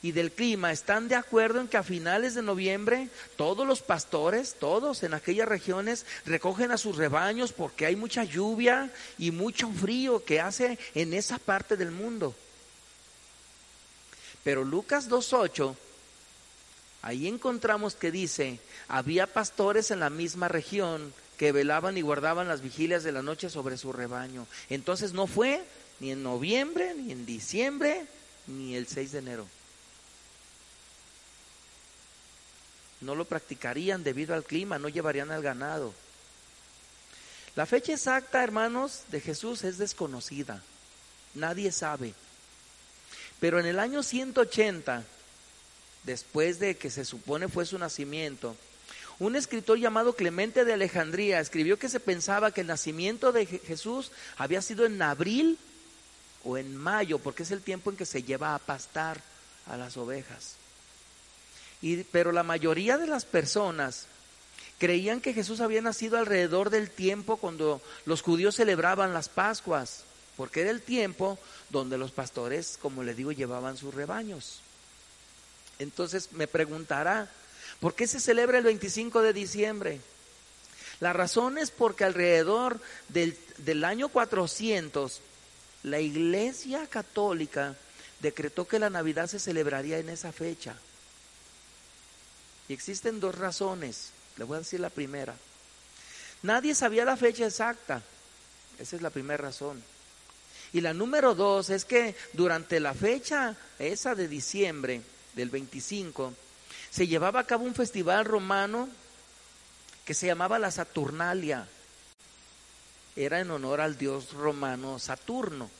y 0.00 0.12
del 0.12 0.30
clima 0.30 0.70
están 0.70 1.08
de 1.08 1.16
acuerdo 1.16 1.60
en 1.60 1.68
que 1.68 1.76
a 1.76 1.82
finales 1.82 2.34
de 2.34 2.42
noviembre 2.42 3.08
todos 3.36 3.66
los 3.66 3.82
pastores, 3.82 4.54
todos 4.54 5.02
en 5.02 5.12
aquellas 5.12 5.48
regiones, 5.48 6.06
recogen 6.24 6.70
a 6.70 6.78
sus 6.78 6.96
rebaños 6.96 7.52
porque 7.52 7.86
hay 7.86 7.96
mucha 7.96 8.24
lluvia 8.24 8.90
y 9.18 9.32
mucho 9.32 9.70
frío 9.70 10.24
que 10.24 10.40
hace 10.40 10.78
en 10.94 11.14
esa 11.14 11.38
parte 11.38 11.76
del 11.76 11.90
mundo. 11.90 12.34
Pero 14.44 14.64
Lucas 14.64 15.10
2.8, 15.10 15.74
ahí 17.02 17.26
encontramos 17.26 17.94
que 17.96 18.12
dice, 18.12 18.60
había 18.86 19.26
pastores 19.26 19.90
en 19.90 20.00
la 20.00 20.10
misma 20.10 20.48
región 20.48 21.12
que 21.38 21.52
velaban 21.52 21.96
y 21.96 22.02
guardaban 22.02 22.48
las 22.48 22.60
vigilias 22.60 23.04
de 23.04 23.12
la 23.12 23.22
noche 23.22 23.48
sobre 23.48 23.78
su 23.78 23.92
rebaño. 23.92 24.46
Entonces 24.68 25.12
no 25.12 25.26
fue 25.26 25.64
ni 26.00 26.10
en 26.10 26.22
noviembre, 26.22 26.94
ni 26.94 27.12
en 27.12 27.24
diciembre, 27.24 28.06
ni 28.48 28.74
el 28.74 28.88
6 28.88 29.12
de 29.12 29.18
enero. 29.20 29.48
No 33.00 33.14
lo 33.14 33.24
practicarían 33.24 34.02
debido 34.02 34.34
al 34.34 34.44
clima, 34.44 34.80
no 34.80 34.88
llevarían 34.88 35.30
al 35.30 35.40
ganado. 35.40 35.94
La 37.54 37.66
fecha 37.66 37.92
exacta, 37.92 38.42
hermanos, 38.42 39.02
de 39.10 39.20
Jesús 39.20 39.62
es 39.62 39.78
desconocida. 39.78 40.62
Nadie 41.34 41.70
sabe. 41.70 42.14
Pero 43.38 43.60
en 43.60 43.66
el 43.66 43.78
año 43.78 44.02
180, 44.02 45.04
después 46.02 46.58
de 46.58 46.76
que 46.76 46.90
se 46.90 47.04
supone 47.04 47.46
fue 47.46 47.64
su 47.64 47.78
nacimiento, 47.78 48.56
un 49.18 49.34
escritor 49.34 49.78
llamado 49.78 50.14
Clemente 50.14 50.64
de 50.64 50.72
Alejandría 50.72 51.40
escribió 51.40 51.78
que 51.78 51.88
se 51.88 52.00
pensaba 52.00 52.52
que 52.52 52.60
el 52.60 52.68
nacimiento 52.68 53.32
de 53.32 53.46
Jesús 53.46 54.12
había 54.36 54.62
sido 54.62 54.86
en 54.86 55.00
abril 55.02 55.58
o 56.44 56.56
en 56.56 56.76
mayo, 56.76 57.18
porque 57.18 57.42
es 57.42 57.50
el 57.50 57.62
tiempo 57.62 57.90
en 57.90 57.96
que 57.96 58.06
se 58.06 58.22
lleva 58.22 58.54
a 58.54 58.58
pastar 58.58 59.20
a 59.66 59.76
las 59.76 59.96
ovejas. 59.96 60.54
Pero 62.12 62.32
la 62.32 62.42
mayoría 62.44 62.96
de 62.96 63.08
las 63.08 63.24
personas 63.24 64.06
creían 64.78 65.20
que 65.20 65.34
Jesús 65.34 65.60
había 65.60 65.82
nacido 65.82 66.16
alrededor 66.16 66.70
del 66.70 66.90
tiempo 66.90 67.36
cuando 67.36 67.82
los 68.06 68.22
judíos 68.22 68.54
celebraban 68.54 69.12
las 69.12 69.28
Pascuas, 69.28 70.04
porque 70.36 70.60
era 70.60 70.70
el 70.70 70.82
tiempo 70.82 71.38
donde 71.70 71.98
los 71.98 72.12
pastores, 72.12 72.78
como 72.80 73.02
le 73.02 73.14
digo, 73.14 73.32
llevaban 73.32 73.76
sus 73.76 73.92
rebaños. 73.94 74.60
Entonces 75.80 76.32
me 76.32 76.46
preguntará, 76.46 77.28
¿Por 77.80 77.94
qué 77.94 78.06
se 78.06 78.20
celebra 78.20 78.58
el 78.58 78.64
25 78.64 79.22
de 79.22 79.32
diciembre? 79.32 80.00
La 81.00 81.12
razón 81.12 81.58
es 81.58 81.70
porque 81.70 82.04
alrededor 82.04 82.80
del, 83.08 83.84
año 83.84 84.08
400 84.08 85.20
la 85.84 86.00
Iglesia 86.00 86.86
Católica 86.88 87.76
decretó 88.20 88.66
que 88.66 88.80
la 88.80 88.90
Navidad 88.90 89.28
se 89.28 89.38
celebraría 89.38 89.98
en 89.98 90.08
esa 90.08 90.32
fecha. 90.32 90.76
Y 92.68 92.72
existen 92.72 93.20
dos 93.20 93.36
razones. 93.36 94.10
Le 94.36 94.44
voy 94.44 94.56
a 94.56 94.60
decir 94.60 94.80
la 94.80 94.90
primera. 94.90 95.36
Nadie 96.42 96.74
sabía 96.74 97.04
la 97.04 97.16
fecha 97.16 97.46
exacta. 97.46 98.02
Esa 98.80 98.96
es 98.96 99.02
la 99.02 99.10
primera 99.10 99.36
razón. 99.36 99.82
Y 100.72 100.80
la 100.80 100.92
número 100.92 101.34
dos 101.36 101.70
es 101.70 101.84
que 101.84 102.16
durante 102.32 102.80
la 102.80 102.92
fecha 102.92 103.56
esa 103.78 104.16
de 104.16 104.26
diciembre 104.26 105.00
del 105.34 105.48
25 105.48 106.34
se 106.90 107.06
llevaba 107.06 107.40
a 107.40 107.46
cabo 107.46 107.64
un 107.64 107.74
festival 107.74 108.24
romano 108.24 108.88
que 110.04 110.14
se 110.14 110.26
llamaba 110.26 110.58
la 110.58 110.70
Saturnalia. 110.70 111.68
Era 113.16 113.40
en 113.40 113.50
honor 113.50 113.80
al 113.80 113.98
dios 113.98 114.32
romano 114.32 114.98
Saturno. 114.98 115.70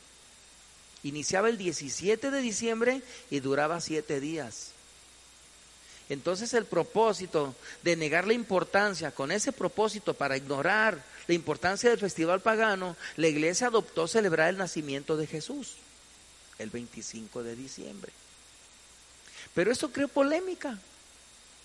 Iniciaba 1.03 1.49
el 1.49 1.57
17 1.57 2.29
de 2.29 2.41
diciembre 2.41 3.01
y 3.29 3.39
duraba 3.39 3.79
siete 3.81 4.19
días. 4.19 4.71
Entonces 6.09 6.53
el 6.53 6.65
propósito 6.65 7.55
de 7.83 7.95
negar 7.95 8.27
la 8.27 8.33
importancia, 8.33 9.11
con 9.11 9.31
ese 9.31 9.51
propósito 9.51 10.15
para 10.15 10.37
ignorar 10.37 11.03
la 11.27 11.33
importancia 11.35 11.89
del 11.89 11.99
festival 11.99 12.41
pagano, 12.41 12.97
la 13.15 13.27
iglesia 13.27 13.67
adoptó 13.67 14.07
celebrar 14.07 14.49
el 14.49 14.57
nacimiento 14.57 15.15
de 15.17 15.27
Jesús 15.27 15.75
el 16.57 16.69
25 16.69 17.43
de 17.43 17.55
diciembre. 17.55 18.11
Pero 19.53 19.71
eso 19.71 19.91
creó 19.91 20.07
polémica, 20.07 20.77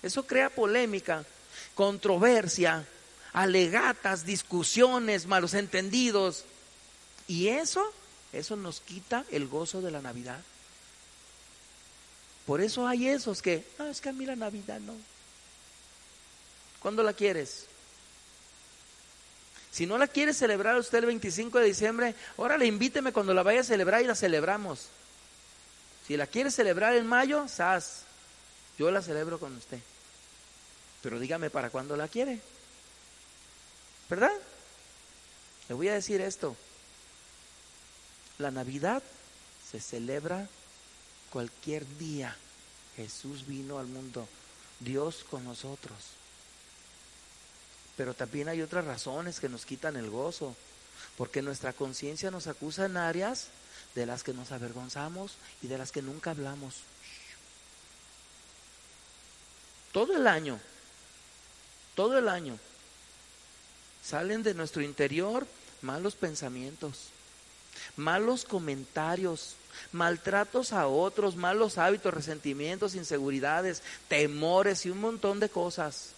eso 0.05 0.27
crea 0.27 0.51
polémica, 0.51 1.25
controversia, 1.73 2.85
alegatas, 3.33 4.23
discusiones, 4.23 5.25
malos 5.25 5.55
entendidos. 5.55 6.45
Y 7.27 7.47
eso, 7.47 7.83
eso 8.31 8.55
nos 8.55 8.81
quita 8.81 9.25
el 9.31 9.47
gozo 9.47 9.81
de 9.81 9.89
la 9.89 10.01
Navidad. 10.01 10.39
Por 12.45 12.61
eso 12.61 12.87
hay 12.87 13.09
esos 13.09 13.41
que, 13.41 13.65
no, 13.79 13.87
es 13.87 13.99
que 13.99 14.09
a 14.09 14.13
mí 14.13 14.27
la 14.27 14.35
Navidad 14.35 14.79
no. 14.79 14.93
¿Cuándo 16.79 17.01
la 17.01 17.13
quieres? 17.13 17.65
Si 19.71 19.87
no 19.87 19.97
la 19.97 20.07
quieres 20.07 20.37
celebrar 20.37 20.77
usted 20.77 20.99
el 20.99 21.07
25 21.07 21.57
de 21.57 21.65
diciembre, 21.65 22.15
órale, 22.37 22.67
invíteme 22.67 23.11
cuando 23.11 23.33
la 23.33 23.41
vaya 23.41 23.61
a 23.61 23.63
celebrar 23.63 24.03
y 24.03 24.05
la 24.05 24.13
celebramos. 24.13 24.85
Si 26.05 26.15
la 26.15 26.27
quiere 26.27 26.51
celebrar 26.51 26.95
en 26.95 27.07
mayo, 27.07 27.47
sas, 27.47 28.03
yo 28.77 28.91
la 28.91 29.01
celebro 29.01 29.39
con 29.39 29.57
usted. 29.57 29.79
Pero 31.05 31.19
dígame 31.19 31.51
para 31.51 31.69
cuándo 31.69 31.95
la 31.95 32.07
quiere. 32.07 32.41
¿Verdad? 34.09 34.31
Le 35.69 35.75
voy 35.75 35.87
a 35.87 35.93
decir 35.93 36.19
esto. 36.19 36.55
La 38.39 38.49
Navidad 38.49 39.03
se 39.69 39.79
celebra 39.79 40.49
cualquier 41.29 41.85
día 41.99 42.35
Jesús 42.95 43.45
vino 43.45 43.77
al 43.77 43.85
mundo, 43.85 44.27
Dios 44.79 45.23
con 45.29 45.43
nosotros. 45.43 45.95
Pero 47.95 48.15
también 48.15 48.49
hay 48.49 48.63
otras 48.63 48.85
razones 48.85 49.39
que 49.39 49.47
nos 49.47 49.67
quitan 49.67 49.97
el 49.97 50.09
gozo, 50.09 50.55
porque 51.19 51.43
nuestra 51.43 51.71
conciencia 51.71 52.31
nos 52.31 52.47
acusa 52.47 52.85
en 52.85 52.97
áreas 52.97 53.49
de 53.93 54.07
las 54.07 54.23
que 54.23 54.33
nos 54.33 54.51
avergonzamos 54.51 55.33
y 55.61 55.67
de 55.67 55.77
las 55.77 55.91
que 55.91 56.01
nunca 56.01 56.31
hablamos. 56.31 56.77
Todo 59.91 60.17
el 60.17 60.25
año, 60.25 60.59
todo 61.95 62.17
el 62.17 62.29
año, 62.29 62.59
salen 64.03 64.43
de 64.43 64.53
nuestro 64.53 64.81
interior 64.81 65.47
malos 65.81 66.15
pensamientos, 66.15 67.07
malos 67.95 68.45
comentarios, 68.45 69.55
maltratos 69.91 70.73
a 70.73 70.87
otros, 70.87 71.35
malos 71.35 71.77
hábitos, 71.77 72.13
resentimientos, 72.13 72.95
inseguridades, 72.95 73.81
temores 74.07 74.85
y 74.85 74.89
un 74.89 74.99
montón 74.99 75.39
de 75.39 75.49
cosas. 75.49 76.11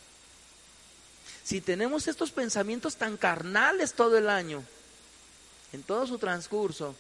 Si 1.44 1.62
tenemos 1.62 2.08
estos 2.08 2.32
pensamientos 2.32 2.98
tan 2.98 3.18
carnales 3.18 3.94
todo 3.94 4.18
el 4.18 4.30
año, 4.30 4.64
en 5.74 5.84
todo 5.84 6.08
su 6.08 6.18
transcurso, 6.18 6.96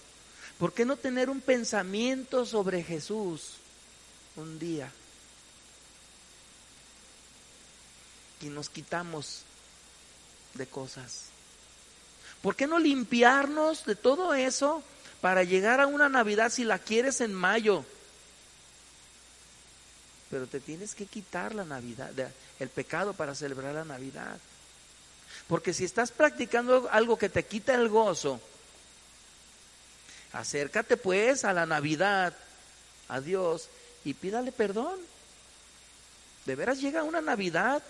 ¿por 0.58 0.74
qué 0.74 0.86
no 0.86 0.98
tener 0.98 1.30
un 1.30 1.42
pensamiento 1.42 2.46
sobre 2.46 2.84
Jesús 2.84 3.54
un 4.36 4.60
día? 4.60 4.92
Y 8.42 8.48
nos 8.48 8.70
quitamos 8.70 9.44
de 10.54 10.68
cosas. 10.68 11.26
¿Por 12.42 12.56
qué 12.56 12.68
no 12.68 12.80
limpiarnos 12.80 13.86
de 13.86 13.96
todo 13.96 14.34
eso 14.34 14.84
para 15.22 15.44
llegar 15.44 15.82
a 15.82 15.88
una 15.88 16.10
Navidad 16.10 16.52
si 16.52 16.64
la 16.64 16.80
quieres 16.80 17.22
en 17.22 17.34
mayo? 17.34 17.84
Pero 20.30 20.46
te 20.46 20.60
tienes 20.60 20.94
que 20.94 21.06
quitar 21.06 21.56
la 21.56 21.64
Navidad, 21.64 22.12
el 22.60 22.70
pecado 22.70 23.14
para 23.14 23.34
celebrar 23.34 23.74
la 23.74 23.86
Navidad. 23.86 24.38
Porque 25.48 25.74
si 25.74 25.86
estás 25.86 26.12
practicando 26.12 26.90
algo 26.92 27.18
que 27.18 27.30
te 27.30 27.46
quita 27.46 27.74
el 27.74 27.88
gozo, 27.88 28.42
acércate 30.34 30.98
pues 30.98 31.46
a 31.46 31.54
la 31.54 31.66
Navidad, 31.66 32.36
a 33.08 33.22
Dios, 33.22 33.70
y 34.04 34.14
pídale 34.14 34.52
perdón. 34.52 35.00
De 36.46 36.56
veras 36.56 36.80
llega 36.80 37.04
una 37.04 37.22
Navidad 37.22 37.82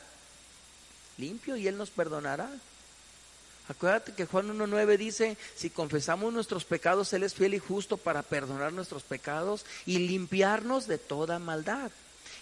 limpio 1.18 1.58
y 1.58 1.68
Él 1.68 1.78
nos 1.78 1.90
perdonará. 1.90 2.50
Acuérdate 3.70 4.14
que 4.14 4.26
Juan 4.26 4.58
1.9 4.58 4.98
dice, 4.98 5.38
si 5.56 5.70
confesamos 5.70 6.32
nuestros 6.32 6.64
pecados, 6.64 7.12
Él 7.12 7.24
es 7.24 7.34
fiel 7.34 7.54
y 7.54 7.60
justo 7.60 7.98
para 7.98 8.24
perdonar 8.24 8.72
nuestros 8.72 9.04
pecados 9.04 9.66
y 9.86 10.00
limpiarnos 10.00 10.88
de 10.88 10.98
toda 10.98 11.38
maldad. 11.40 11.92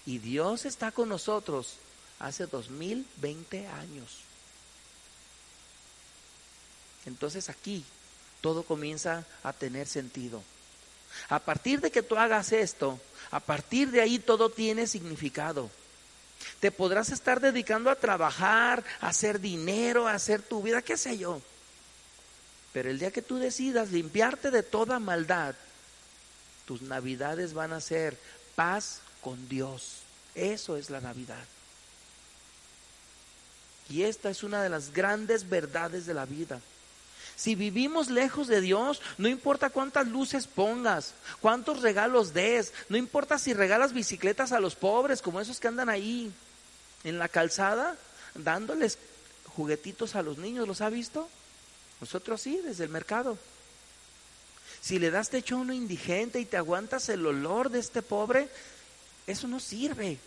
Y 0.04 0.18
Dios 0.18 0.66
está 0.66 0.92
con 0.92 1.08
nosotros 1.08 1.74
hace 2.20 2.46
2020 2.46 3.66
años. 3.66 4.18
Entonces 7.06 7.48
aquí 7.48 7.84
todo 8.40 8.62
comienza 8.62 9.24
a 9.42 9.52
tener 9.52 9.88
sentido. 9.88 10.42
A 11.28 11.40
partir 11.40 11.80
de 11.80 11.90
que 11.90 12.02
tú 12.02 12.16
hagas 12.16 12.52
esto, 12.52 13.00
a 13.30 13.40
partir 13.40 13.90
de 13.90 14.00
ahí 14.00 14.18
todo 14.18 14.50
tiene 14.50 14.86
significado. 14.86 15.70
Te 16.60 16.70
podrás 16.70 17.10
estar 17.10 17.40
dedicando 17.40 17.90
a 17.90 17.96
trabajar, 17.96 18.84
a 19.00 19.08
hacer 19.08 19.40
dinero, 19.40 20.08
a 20.08 20.14
hacer 20.14 20.42
tu 20.42 20.62
vida, 20.62 20.82
qué 20.82 20.96
sé 20.96 21.18
yo. 21.18 21.40
Pero 22.72 22.90
el 22.90 22.98
día 22.98 23.10
que 23.10 23.22
tú 23.22 23.36
decidas 23.36 23.90
limpiarte 23.90 24.50
de 24.50 24.62
toda 24.62 24.98
maldad, 24.98 25.54
tus 26.66 26.82
navidades 26.82 27.54
van 27.54 27.72
a 27.72 27.80
ser 27.80 28.18
paz 28.54 29.00
con 29.22 29.48
Dios. 29.48 29.98
Eso 30.34 30.76
es 30.76 30.90
la 30.90 31.00
Navidad. 31.00 31.44
Y 33.88 34.02
esta 34.02 34.30
es 34.30 34.42
una 34.42 34.62
de 34.62 34.68
las 34.68 34.92
grandes 34.92 35.48
verdades 35.48 36.06
de 36.06 36.14
la 36.14 36.26
vida. 36.26 36.60
Si 37.36 37.54
vivimos 37.54 38.08
lejos 38.08 38.48
de 38.48 38.62
Dios, 38.62 39.02
no 39.18 39.28
importa 39.28 39.68
cuántas 39.68 40.08
luces 40.08 40.46
pongas, 40.46 41.12
cuántos 41.40 41.82
regalos 41.82 42.32
des, 42.32 42.72
no 42.88 42.96
importa 42.96 43.38
si 43.38 43.52
regalas 43.52 43.92
bicicletas 43.92 44.52
a 44.52 44.60
los 44.60 44.74
pobres, 44.74 45.20
como 45.20 45.40
esos 45.40 45.60
que 45.60 45.68
andan 45.68 45.90
ahí 45.90 46.32
en 47.04 47.18
la 47.18 47.28
calzada, 47.28 47.94
dándoles 48.34 48.98
juguetitos 49.54 50.14
a 50.14 50.22
los 50.22 50.38
niños, 50.38 50.66
¿los 50.66 50.80
ha 50.80 50.88
visto? 50.88 51.28
Nosotros 52.00 52.40
sí, 52.40 52.58
desde 52.64 52.84
el 52.84 52.90
mercado. 52.90 53.38
Si 54.80 54.98
le 54.98 55.10
das 55.10 55.28
techo 55.28 55.56
a 55.56 55.58
uno 55.58 55.74
indigente 55.74 56.40
y 56.40 56.46
te 56.46 56.56
aguantas 56.56 57.08
el 57.10 57.26
olor 57.26 57.70
de 57.70 57.80
este 57.80 58.00
pobre, 58.00 58.48
eso 59.26 59.46
no 59.46 59.60
sirve. 59.60 60.18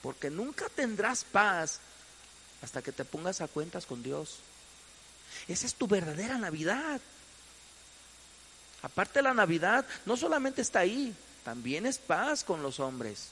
Porque 0.00 0.30
nunca 0.30 0.68
tendrás 0.68 1.24
paz 1.24 1.80
hasta 2.62 2.82
que 2.82 2.92
te 2.92 3.04
pongas 3.04 3.40
a 3.40 3.48
cuentas 3.48 3.86
con 3.86 4.02
Dios. 4.02 4.38
Esa 5.48 5.66
es 5.66 5.74
tu 5.74 5.86
verdadera 5.86 6.38
Navidad. 6.38 7.00
Aparte 8.82 9.22
la 9.22 9.32
Navidad, 9.32 9.86
no 10.04 10.16
solamente 10.16 10.60
está 10.60 10.80
ahí, 10.80 11.14
también 11.42 11.86
es 11.86 11.98
paz 11.98 12.44
con 12.44 12.62
los 12.62 12.80
hombres. 12.80 13.28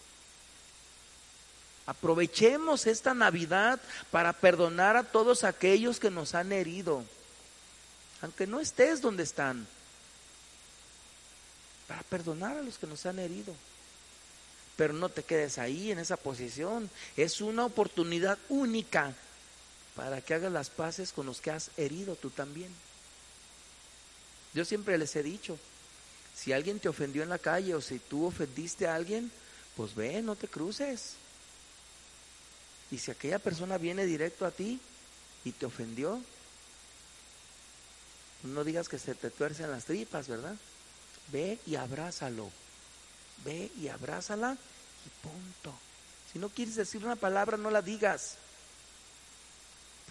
Aprovechemos 1.84 2.86
esta 2.86 3.12
Navidad 3.12 3.80
para 4.10 4.32
perdonar 4.32 4.96
a 4.96 5.04
todos 5.04 5.44
aquellos 5.44 5.98
que 5.98 6.10
nos 6.10 6.34
han 6.34 6.52
herido, 6.52 7.04
aunque 8.20 8.46
no 8.46 8.60
estés 8.60 9.00
donde 9.00 9.24
están, 9.24 9.66
para 11.88 12.02
perdonar 12.04 12.56
a 12.56 12.62
los 12.62 12.78
que 12.78 12.86
nos 12.86 13.04
han 13.04 13.18
herido. 13.18 13.54
Pero 14.76 14.94
no 14.94 15.08
te 15.08 15.22
quedes 15.22 15.58
ahí 15.58 15.90
en 15.90 15.98
esa 15.98 16.16
posición, 16.16 16.88
es 17.16 17.40
una 17.40 17.66
oportunidad 17.66 18.38
única 18.48 19.12
para 19.96 20.20
que 20.20 20.34
hagas 20.34 20.52
las 20.52 20.70
paces 20.70 21.12
con 21.12 21.26
los 21.26 21.40
que 21.40 21.50
has 21.50 21.70
herido 21.76 22.16
tú 22.16 22.30
también. 22.30 22.72
Yo 24.54 24.64
siempre 24.64 24.98
les 24.98 25.14
he 25.16 25.22
dicho, 25.22 25.58
si 26.34 26.52
alguien 26.52 26.80
te 26.80 26.88
ofendió 26.88 27.22
en 27.22 27.28
la 27.28 27.38
calle 27.38 27.74
o 27.74 27.80
si 27.80 27.98
tú 27.98 28.26
ofendiste 28.26 28.86
a 28.86 28.94
alguien, 28.94 29.30
pues 29.76 29.94
ve, 29.94 30.22
no 30.22 30.36
te 30.36 30.48
cruces. 30.48 31.14
Y 32.90 32.98
si 32.98 33.10
aquella 33.10 33.38
persona 33.38 33.78
viene 33.78 34.04
directo 34.04 34.44
a 34.44 34.50
ti 34.50 34.80
y 35.44 35.52
te 35.52 35.66
ofendió, 35.66 36.22
no 38.42 38.64
digas 38.64 38.88
que 38.88 38.98
se 38.98 39.14
te 39.14 39.30
tuercen 39.30 39.70
las 39.70 39.84
tripas, 39.84 40.28
¿verdad? 40.28 40.56
Ve 41.30 41.58
y 41.66 41.76
abrázalo. 41.76 42.50
Ve 43.44 43.70
y 43.78 43.88
abrázala 43.88 44.56
y 45.06 45.26
punto. 45.26 45.74
Si 46.32 46.38
no 46.38 46.48
quieres 46.48 46.76
decir 46.76 47.04
una 47.04 47.16
palabra, 47.16 47.56
no 47.56 47.70
la 47.70 47.82
digas 47.82 48.36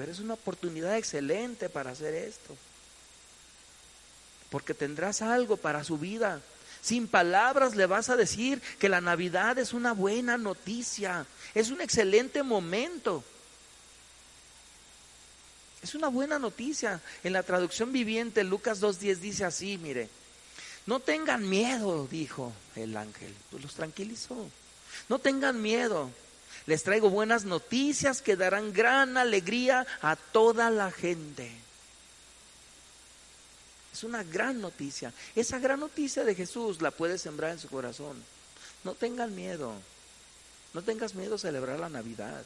Pero 0.01 0.13
es 0.13 0.19
una 0.19 0.33
oportunidad 0.33 0.97
excelente 0.97 1.69
para 1.69 1.91
hacer 1.91 2.15
esto. 2.15 2.57
Porque 4.49 4.73
tendrás 4.73 5.21
algo 5.21 5.57
para 5.57 5.83
su 5.83 5.99
vida. 5.99 6.41
Sin 6.81 7.07
palabras 7.07 7.75
le 7.75 7.85
vas 7.85 8.09
a 8.09 8.15
decir 8.15 8.59
que 8.79 8.89
la 8.89 8.99
Navidad 8.99 9.59
es 9.59 9.73
una 9.73 9.91
buena 9.91 10.39
noticia, 10.39 11.27
es 11.53 11.69
un 11.69 11.81
excelente 11.81 12.41
momento. 12.41 13.23
Es 15.83 15.93
una 15.93 16.07
buena 16.07 16.39
noticia. 16.39 16.99
En 17.23 17.33
la 17.33 17.43
traducción 17.43 17.91
viviente, 17.91 18.43
Lucas 18.43 18.81
2.10 18.81 19.17
dice 19.17 19.45
así, 19.45 19.77
mire, 19.77 20.09
no 20.87 20.99
tengan 20.99 21.47
miedo, 21.47 22.07
dijo 22.09 22.51
el 22.75 22.97
ángel, 22.97 23.35
pues 23.51 23.61
los 23.61 23.75
tranquilizó. 23.75 24.49
No 25.09 25.19
tengan 25.19 25.61
miedo, 25.61 26.09
les 26.65 26.83
traigo 26.83 27.09
buenas 27.09 27.45
noticias 27.45 28.21
que 28.21 28.35
darán 28.35 28.73
gran 28.73 29.17
alegría 29.17 29.85
a 30.01 30.15
toda 30.15 30.69
la 30.69 30.91
gente. 30.91 31.51
Es 33.93 34.03
una 34.03 34.23
gran 34.23 34.61
noticia. 34.61 35.13
Esa 35.35 35.59
gran 35.59 35.79
noticia 35.79 36.23
de 36.23 36.35
Jesús 36.35 36.81
la 36.81 36.91
puede 36.91 37.17
sembrar 37.17 37.51
en 37.51 37.59
su 37.59 37.67
corazón. 37.67 38.23
No 38.83 38.93
tengan 38.93 39.35
miedo. 39.35 39.73
No 40.73 40.81
tengas 40.81 41.13
miedo 41.15 41.35
a 41.35 41.39
celebrar 41.39 41.79
la 41.79 41.89
Navidad. 41.89 42.45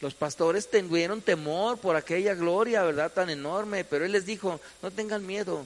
Los 0.00 0.14
pastores 0.14 0.68
tuvieron 0.70 1.22
temor 1.22 1.78
por 1.78 1.96
aquella 1.96 2.34
gloria, 2.34 2.82
¿verdad? 2.82 3.10
Tan 3.12 3.30
enorme, 3.30 3.84
pero 3.84 4.04
Él 4.04 4.12
les 4.12 4.26
dijo, 4.26 4.60
no 4.82 4.90
tengan 4.90 5.24
miedo. 5.24 5.64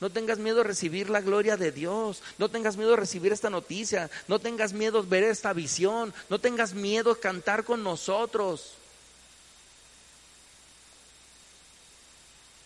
No 0.00 0.10
tengas 0.10 0.38
miedo 0.38 0.60
a 0.60 0.64
recibir 0.64 1.08
la 1.08 1.20
gloria 1.20 1.56
de 1.56 1.72
Dios. 1.72 2.22
No 2.38 2.50
tengas 2.50 2.76
miedo 2.76 2.94
a 2.94 2.96
recibir 2.96 3.32
esta 3.32 3.48
noticia. 3.48 4.10
No 4.28 4.38
tengas 4.38 4.72
miedo 4.72 4.98
a 4.98 5.02
ver 5.02 5.24
esta 5.24 5.52
visión. 5.52 6.12
No 6.28 6.38
tengas 6.38 6.74
miedo 6.74 7.12
a 7.12 7.20
cantar 7.20 7.64
con 7.64 7.82
nosotros. 7.82 8.74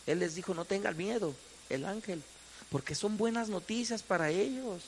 Él 0.07 0.19
les 0.19 0.35
dijo, 0.35 0.55
no 0.55 0.64
tengan 0.64 0.97
miedo, 0.97 1.37
el 1.69 1.85
ángel, 1.85 2.21
porque 2.69 2.97
son 2.97 3.16
buenas 3.16 3.49
noticias 3.49 4.03
para 4.03 4.31
ellos. 4.31 4.83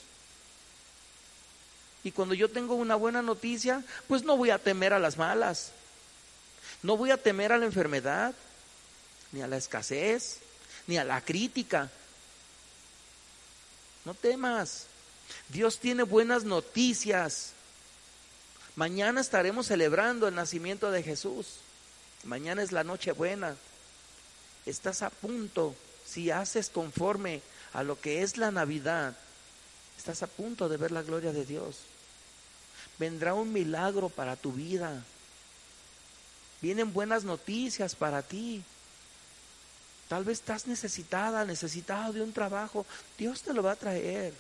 Y 2.02 2.10
cuando 2.10 2.34
yo 2.34 2.50
tengo 2.50 2.74
una 2.74 2.96
buena 2.96 3.22
noticia, 3.22 3.84
pues 4.08 4.24
no 4.24 4.36
voy 4.36 4.50
a 4.50 4.58
temer 4.58 4.92
a 4.92 4.98
las 4.98 5.16
malas. 5.16 5.70
No 6.82 6.96
voy 6.96 7.12
a 7.12 7.22
temer 7.22 7.52
a 7.52 7.58
la 7.58 7.66
enfermedad, 7.66 8.34
ni 9.30 9.42
a 9.42 9.46
la 9.46 9.58
escasez, 9.58 10.38
ni 10.88 10.98
a 10.98 11.04
la 11.04 11.20
crítica. 11.20 11.88
No 14.04 14.14
temas. 14.14 14.86
Dios 15.48 15.78
tiene 15.78 16.02
buenas 16.02 16.44
noticias. 16.44 17.52
Mañana 18.74 19.20
estaremos 19.20 19.66
celebrando 19.66 20.28
el 20.28 20.34
nacimiento 20.34 20.90
de 20.90 21.02
Jesús. 21.02 21.58
Mañana 22.24 22.62
es 22.62 22.72
la 22.72 22.84
noche 22.84 23.12
buena. 23.12 23.56
Estás 24.64 25.02
a 25.02 25.10
punto, 25.10 25.74
si 26.06 26.30
haces 26.30 26.70
conforme 26.70 27.42
a 27.72 27.82
lo 27.82 28.00
que 28.00 28.22
es 28.22 28.36
la 28.36 28.50
Navidad, 28.50 29.16
estás 29.98 30.22
a 30.22 30.26
punto 30.26 30.68
de 30.68 30.76
ver 30.76 30.92
la 30.92 31.02
gloria 31.02 31.32
de 31.32 31.44
Dios. 31.44 31.78
Vendrá 32.98 33.34
un 33.34 33.52
milagro 33.52 34.08
para 34.08 34.36
tu 34.36 34.52
vida. 34.52 35.02
Vienen 36.60 36.92
buenas 36.92 37.24
noticias 37.24 37.94
para 37.94 38.22
ti. 38.22 38.62
Tal 40.12 40.24
vez 40.24 40.40
estás 40.40 40.66
necesitada, 40.66 41.42
necesitado 41.46 42.12
de 42.12 42.20
un 42.20 42.34
trabajo. 42.34 42.84
Dios 43.16 43.40
te 43.40 43.54
lo 43.54 43.62
va 43.62 43.72
a 43.72 43.76
traer. 43.76 44.34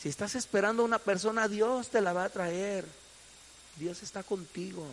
Si 0.00 0.08
estás 0.08 0.36
esperando 0.36 0.82
a 0.82 0.84
una 0.84 1.00
persona, 1.00 1.48
Dios 1.48 1.88
te 1.88 2.00
la 2.00 2.12
va 2.12 2.22
a 2.22 2.28
traer. 2.28 2.84
Dios 3.74 4.04
está 4.04 4.22
contigo. 4.22 4.86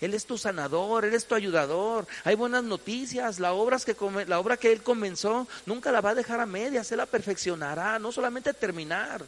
Él 0.00 0.14
es 0.14 0.24
tu 0.24 0.38
sanador, 0.38 1.04
Él 1.04 1.14
es 1.14 1.26
tu 1.26 1.34
ayudador. 1.34 2.06
Hay 2.22 2.36
buenas 2.36 2.62
noticias. 2.62 3.40
La 3.40 3.54
obra, 3.54 3.80
que, 3.80 3.96
la 4.28 4.38
obra 4.38 4.56
que 4.56 4.70
Él 4.70 4.80
comenzó 4.80 5.48
nunca 5.66 5.90
la 5.90 6.00
va 6.00 6.10
a 6.10 6.14
dejar 6.14 6.38
a 6.38 6.46
medias, 6.46 6.92
Él 6.92 6.98
la 6.98 7.06
perfeccionará, 7.06 7.98
no 7.98 8.12
solamente 8.12 8.54
terminar. 8.54 9.26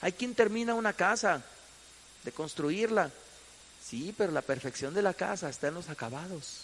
Hay 0.00 0.10
quien 0.10 0.34
termina 0.34 0.74
una 0.74 0.92
casa 0.92 1.40
de 2.24 2.32
construirla 2.32 3.12
Sí, 3.86 4.14
pero 4.16 4.32
la 4.32 4.42
perfección 4.42 4.94
de 4.94 5.02
la 5.02 5.14
casa 5.14 5.48
está 5.48 5.68
en 5.68 5.74
los 5.74 5.90
acabados, 5.90 6.62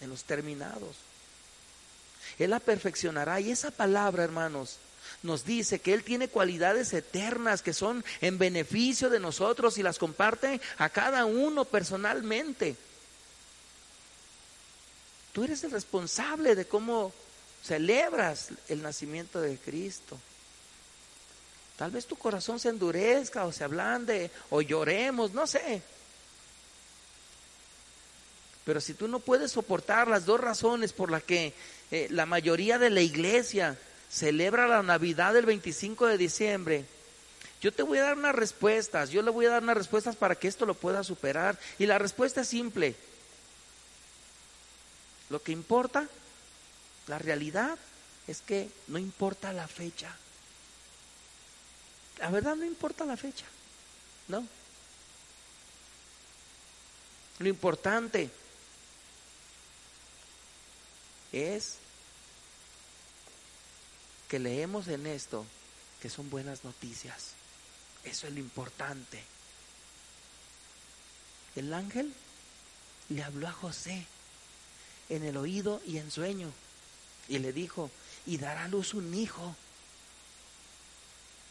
en 0.00 0.08
los 0.08 0.24
terminados. 0.24 0.96
Él 2.38 2.50
la 2.50 2.60
perfeccionará 2.60 3.38
y 3.40 3.50
esa 3.50 3.70
palabra, 3.70 4.24
hermanos, 4.24 4.78
nos 5.22 5.44
dice 5.44 5.78
que 5.78 5.94
Él 5.94 6.02
tiene 6.02 6.28
cualidades 6.28 6.92
eternas 6.92 7.62
que 7.62 7.72
son 7.72 8.04
en 8.20 8.38
beneficio 8.38 9.10
de 9.10 9.20
nosotros 9.20 9.78
y 9.78 9.82
las 9.82 9.98
comparte 9.98 10.60
a 10.78 10.88
cada 10.88 11.24
uno 11.26 11.64
personalmente. 11.64 12.76
Tú 15.32 15.44
eres 15.44 15.62
el 15.64 15.70
responsable 15.70 16.54
de 16.54 16.66
cómo 16.66 17.12
celebras 17.62 18.48
el 18.68 18.82
nacimiento 18.82 19.40
de 19.40 19.58
Cristo. 19.58 20.18
Tal 21.76 21.90
vez 21.90 22.06
tu 22.06 22.16
corazón 22.16 22.58
se 22.58 22.70
endurezca 22.70 23.44
o 23.44 23.52
se 23.52 23.64
ablande 23.64 24.30
o 24.48 24.62
lloremos, 24.62 25.32
no 25.32 25.46
sé. 25.46 25.82
Pero 28.66 28.80
si 28.80 28.94
tú 28.94 29.06
no 29.06 29.20
puedes 29.20 29.52
soportar 29.52 30.08
las 30.08 30.26
dos 30.26 30.40
razones 30.40 30.92
por 30.92 31.08
las 31.08 31.22
que 31.22 31.54
eh, 31.92 32.08
la 32.10 32.26
mayoría 32.26 32.80
de 32.80 32.90
la 32.90 33.00
iglesia 33.00 33.78
celebra 34.10 34.66
la 34.66 34.82
Navidad 34.82 35.36
el 35.36 35.46
25 35.46 36.04
de 36.08 36.18
diciembre, 36.18 36.84
yo 37.62 37.72
te 37.72 37.84
voy 37.84 37.98
a 37.98 38.02
dar 38.02 38.18
unas 38.18 38.34
respuestas, 38.34 39.10
yo 39.10 39.22
le 39.22 39.30
voy 39.30 39.46
a 39.46 39.50
dar 39.50 39.62
unas 39.62 39.76
respuestas 39.76 40.16
para 40.16 40.34
que 40.34 40.48
esto 40.48 40.66
lo 40.66 40.74
pueda 40.74 41.04
superar. 41.04 41.56
Y 41.78 41.86
la 41.86 42.00
respuesta 42.00 42.40
es 42.40 42.48
simple. 42.48 42.96
Lo 45.30 45.40
que 45.40 45.52
importa, 45.52 46.08
la 47.06 47.20
realidad, 47.20 47.78
es 48.26 48.40
que 48.40 48.68
no 48.88 48.98
importa 48.98 49.52
la 49.52 49.68
fecha. 49.68 50.12
La 52.18 52.30
verdad 52.30 52.56
no 52.56 52.64
importa 52.64 53.04
la 53.04 53.16
fecha, 53.16 53.46
¿no? 54.26 54.44
Lo 57.38 57.48
importante 57.48 58.28
es 61.36 61.76
que 64.28 64.38
leemos 64.38 64.88
en 64.88 65.06
esto 65.06 65.44
que 66.00 66.10
son 66.10 66.30
buenas 66.30 66.64
noticias. 66.64 67.32
Eso 68.04 68.26
es 68.26 68.32
lo 68.32 68.40
importante. 68.40 69.22
El 71.54 71.72
ángel 71.72 72.12
le 73.08 73.22
habló 73.22 73.48
a 73.48 73.52
José 73.52 74.06
en 75.08 75.24
el 75.24 75.36
oído 75.36 75.80
y 75.86 75.98
en 75.98 76.10
sueño 76.10 76.52
y 77.28 77.38
le 77.38 77.52
dijo, 77.52 77.90
y 78.26 78.38
dará 78.38 78.64
a 78.64 78.68
luz 78.68 78.94
un 78.94 79.14
hijo 79.14 79.56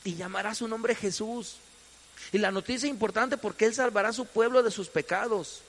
y 0.03 0.15
llamará 0.15 0.53
su 0.55 0.67
nombre 0.67 0.95
Jesús. 0.95 1.57
Y 2.31 2.37
la 2.37 2.51
noticia 2.51 2.87
importante 2.87 3.37
porque 3.37 3.65
él 3.65 3.73
salvará 3.73 4.09
a 4.09 4.13
su 4.13 4.25
pueblo 4.25 4.63
de 4.63 4.71
sus 4.71 4.87
pecados. 4.87 5.61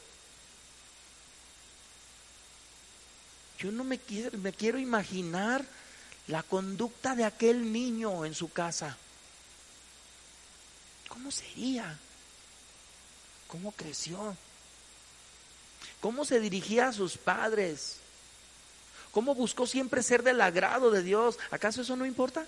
Yo 3.58 3.72
no 3.72 3.84
me 3.84 3.98
quiero, 3.98 4.78
imaginar 4.78 5.64
la 6.28 6.42
conducta 6.42 7.14
de 7.14 7.24
aquel 7.24 7.72
niño 7.72 8.24
en 8.24 8.34
su 8.34 8.50
casa. 8.50 8.96
¿Cómo 11.08 11.30
sería? 11.30 11.98
¿Cómo 13.48 13.72
creció? 13.72 14.36
¿Cómo 16.00 16.24
se 16.24 16.40
dirigía 16.40 16.88
a 16.88 16.92
sus 16.92 17.16
padres? 17.16 17.98
¿Cómo 19.12 19.34
buscó 19.34 19.66
siempre 19.66 20.02
ser 20.02 20.22
del 20.22 20.40
agrado 20.42 20.90
de 20.90 21.02
Dios? 21.02 21.38
¿Acaso 21.50 21.80
eso 21.80 21.96
no 21.96 22.04
importa? 22.04 22.44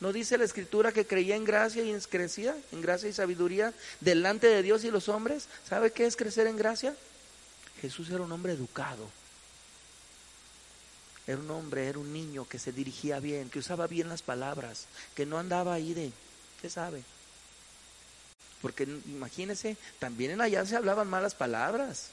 ¿No 0.00 0.12
dice 0.12 0.36
la 0.36 0.44
escritura 0.44 0.92
que 0.92 1.06
creía 1.06 1.36
en 1.36 1.44
gracia 1.44 1.82
y 1.82 1.98
crecía 2.02 2.56
en 2.72 2.82
gracia 2.82 3.08
y 3.08 3.12
sabiduría 3.14 3.72
delante 4.00 4.48
de 4.48 4.62
Dios 4.62 4.84
y 4.84 4.90
los 4.90 5.08
hombres? 5.08 5.48
¿Sabe 5.66 5.92
qué 5.92 6.04
es 6.04 6.16
crecer 6.16 6.48
en 6.48 6.56
gracia? 6.56 6.94
Jesús 7.80 8.10
era 8.10 8.22
un 8.22 8.32
hombre 8.32 8.52
educado 8.52 9.21
era 11.26 11.38
un 11.38 11.50
hombre, 11.50 11.88
era 11.88 11.98
un 11.98 12.12
niño 12.12 12.46
que 12.48 12.58
se 12.58 12.72
dirigía 12.72 13.20
bien, 13.20 13.48
que 13.48 13.60
usaba 13.60 13.86
bien 13.86 14.08
las 14.08 14.22
palabras, 14.22 14.86
que 15.14 15.24
no 15.24 15.38
andaba 15.38 15.74
ahí 15.74 15.94
de, 15.94 16.12
¿qué 16.60 16.68
sabe? 16.68 17.04
Porque 18.60 18.84
imagínese, 18.84 19.76
también 19.98 20.32
en 20.32 20.40
allá 20.40 20.64
se 20.66 20.76
hablaban 20.76 21.08
malas 21.08 21.34
palabras. 21.34 22.08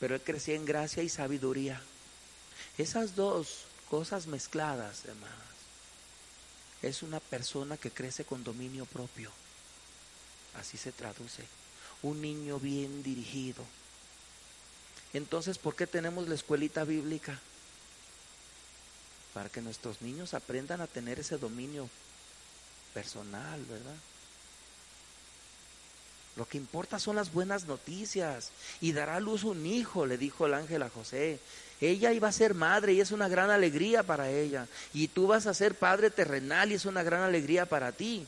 Pero 0.00 0.14
él 0.14 0.20
crecía 0.20 0.56
en 0.56 0.64
gracia 0.64 1.02
y 1.02 1.08
sabiduría. 1.08 1.80
Esas 2.78 3.14
dos 3.14 3.64
cosas 3.88 4.26
mezcladas, 4.26 5.04
hermanas, 5.04 5.36
es 6.80 7.02
una 7.02 7.20
persona 7.20 7.76
que 7.76 7.90
crece 7.90 8.24
con 8.24 8.42
dominio 8.42 8.84
propio. 8.86 9.30
Así 10.58 10.76
se 10.76 10.90
traduce. 10.90 11.44
Un 12.02 12.20
niño 12.20 12.58
bien 12.58 13.02
dirigido 13.02 13.64
entonces, 15.12 15.58
¿por 15.58 15.74
qué 15.74 15.86
tenemos 15.86 16.28
la 16.28 16.34
escuelita 16.34 16.84
bíblica? 16.84 17.38
Para 19.34 19.48
que 19.48 19.60
nuestros 19.60 20.00
niños 20.02 20.34
aprendan 20.34 20.80
a 20.80 20.86
tener 20.86 21.18
ese 21.20 21.38
dominio 21.38 21.88
personal, 22.94 23.62
¿verdad? 23.64 23.96
Lo 26.36 26.46
que 26.48 26.56
importa 26.56 26.98
son 26.98 27.16
las 27.16 27.32
buenas 27.32 27.66
noticias. 27.66 28.50
Y 28.80 28.92
dará 28.92 29.16
a 29.16 29.20
luz 29.20 29.44
un 29.44 29.66
hijo, 29.66 30.06
le 30.06 30.16
dijo 30.16 30.46
el 30.46 30.54
ángel 30.54 30.82
a 30.82 30.90
José. 30.90 31.40
Ella 31.80 32.12
iba 32.12 32.28
a 32.28 32.32
ser 32.32 32.54
madre 32.54 32.94
y 32.94 33.00
es 33.00 33.10
una 33.10 33.28
gran 33.28 33.50
alegría 33.50 34.02
para 34.02 34.30
ella. 34.30 34.66
Y 34.94 35.08
tú 35.08 35.26
vas 35.26 35.46
a 35.46 35.54
ser 35.54 35.74
padre 35.74 36.10
terrenal 36.10 36.72
y 36.72 36.74
es 36.74 36.86
una 36.86 37.02
gran 37.02 37.22
alegría 37.22 37.66
para 37.66 37.92
ti. 37.92 38.26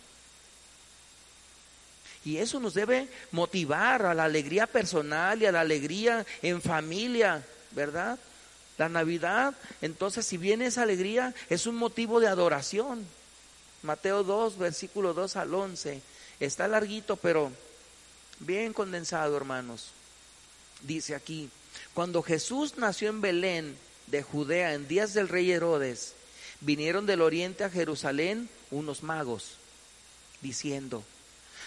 Y 2.24 2.38
eso 2.38 2.58
nos 2.58 2.74
debe 2.74 3.08
motivar 3.32 4.06
a 4.06 4.14
la 4.14 4.24
alegría 4.24 4.66
personal 4.66 5.42
y 5.42 5.46
a 5.46 5.52
la 5.52 5.60
alegría 5.60 6.24
en 6.42 6.62
familia, 6.62 7.44
¿verdad? 7.72 8.18
La 8.78 8.88
Navidad, 8.88 9.54
entonces 9.82 10.26
si 10.26 10.36
viene 10.36 10.66
esa 10.66 10.82
alegría, 10.82 11.34
es 11.48 11.66
un 11.66 11.76
motivo 11.76 12.20
de 12.20 12.28
adoración. 12.28 13.06
Mateo 13.82 14.24
2, 14.24 14.58
versículo 14.58 15.12
2 15.12 15.36
al 15.36 15.54
11. 15.54 16.00
Está 16.40 16.66
larguito, 16.66 17.16
pero 17.16 17.52
bien 18.40 18.72
condensado, 18.72 19.36
hermanos. 19.36 19.88
Dice 20.82 21.14
aquí, 21.14 21.50
cuando 21.92 22.22
Jesús 22.22 22.78
nació 22.78 23.10
en 23.10 23.20
Belén 23.20 23.76
de 24.06 24.22
Judea 24.22 24.74
en 24.74 24.88
días 24.88 25.14
del 25.14 25.28
rey 25.28 25.52
Herodes, 25.52 26.14
vinieron 26.60 27.06
del 27.06 27.20
oriente 27.20 27.64
a 27.64 27.70
Jerusalén 27.70 28.48
unos 28.70 29.02
magos, 29.02 29.56
diciendo, 30.40 31.04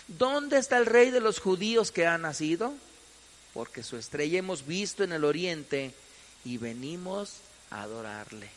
¿dónde 0.08 0.58
está 0.58 0.78
el 0.78 0.86
rey 0.86 1.12
de 1.12 1.20
los 1.20 1.40
judíos 1.40 1.92
que 1.92 2.06
ha 2.06 2.18
nacido? 2.18 2.74
Porque 3.54 3.84
su 3.84 3.98
estrella 3.98 4.40
hemos 4.40 4.66
visto 4.66 5.04
en 5.04 5.12
el 5.12 5.24
oriente 5.24 5.94
y 6.46 6.58
venimos 6.58 7.38
a 7.70 7.84
adorarle. 7.84 8.50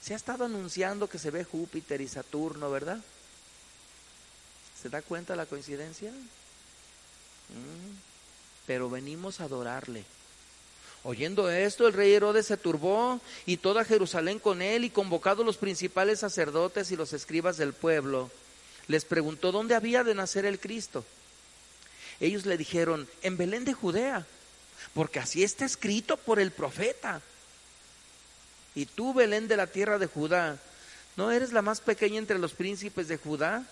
Se 0.00 0.14
ha 0.14 0.16
estado 0.16 0.44
anunciando 0.44 1.08
que 1.08 1.18
se 1.18 1.30
ve 1.30 1.44
Júpiter 1.44 2.00
y 2.00 2.08
Saturno, 2.08 2.70
¿verdad? 2.70 2.98
¿Se 4.80 4.88
da 4.88 5.02
cuenta 5.02 5.36
la 5.36 5.46
coincidencia? 5.46 6.10
Mm. 6.10 7.96
Pero 8.66 8.88
venimos 8.88 9.40
a 9.40 9.44
adorarle. 9.44 10.04
Oyendo 11.04 11.50
esto, 11.50 11.86
el 11.86 11.92
rey 11.92 12.12
Herodes 12.12 12.46
se 12.46 12.56
turbó 12.56 13.20
y 13.46 13.56
toda 13.58 13.84
Jerusalén 13.84 14.38
con 14.38 14.62
él 14.62 14.84
y 14.84 14.90
convocado 14.90 15.44
los 15.44 15.56
principales 15.56 16.20
sacerdotes 16.20 16.90
y 16.90 16.96
los 16.96 17.12
escribas 17.12 17.56
del 17.56 17.72
pueblo, 17.72 18.30
les 18.88 19.04
preguntó 19.04 19.52
dónde 19.52 19.74
había 19.74 20.02
de 20.02 20.14
nacer 20.14 20.44
el 20.46 20.58
Cristo. 20.58 21.04
Ellos 22.20 22.46
le 22.46 22.56
dijeron, 22.56 23.06
en 23.22 23.36
Belén 23.36 23.64
de 23.64 23.74
Judea, 23.74 24.26
porque 24.94 25.20
así 25.20 25.44
está 25.44 25.64
escrito 25.64 26.16
por 26.16 26.40
el 26.40 26.50
profeta. 26.50 27.20
Y 28.74 28.86
tú, 28.86 29.14
Belén 29.14 29.46
de 29.46 29.56
la 29.56 29.66
tierra 29.66 29.98
de 29.98 30.06
Judá, 30.06 30.58
¿no 31.16 31.30
eres 31.30 31.52
la 31.52 31.62
más 31.62 31.80
pequeña 31.80 32.18
entre 32.18 32.38
los 32.38 32.54
príncipes 32.54 33.08
de 33.08 33.18
Judá? 33.18 33.64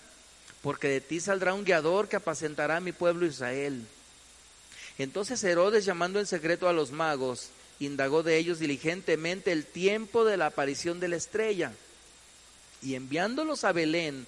Porque 0.61 0.87
de 0.87 1.01
ti 1.01 1.19
saldrá 1.19 1.53
un 1.53 1.65
guiador 1.65 2.07
que 2.07 2.15
apacentará 2.15 2.77
a 2.77 2.81
mi 2.81 2.91
pueblo 2.91 3.25
Israel. 3.25 3.85
Entonces 4.97 5.43
Herodes, 5.43 5.85
llamando 5.85 6.19
en 6.19 6.25
secreto 6.25 6.67
a 6.67 6.73
los 6.73 6.91
magos, 6.91 7.49
indagó 7.79 8.23
de 8.23 8.37
ellos 8.37 8.59
diligentemente 8.59 9.51
el 9.51 9.65
tiempo 9.65 10.25
de 10.25 10.37
la 10.37 10.47
aparición 10.47 10.99
de 10.99 11.07
la 11.07 11.15
estrella. 11.15 11.71
Y 12.81 12.95
enviándolos 12.95 13.63
a 13.63 13.71
Belén, 13.71 14.27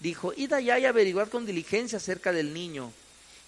dijo, 0.00 0.32
id 0.36 0.52
allá 0.52 0.78
y 0.78 0.86
averiguad 0.86 1.28
con 1.28 1.46
diligencia 1.46 1.98
acerca 1.98 2.32
del 2.32 2.52
niño. 2.52 2.92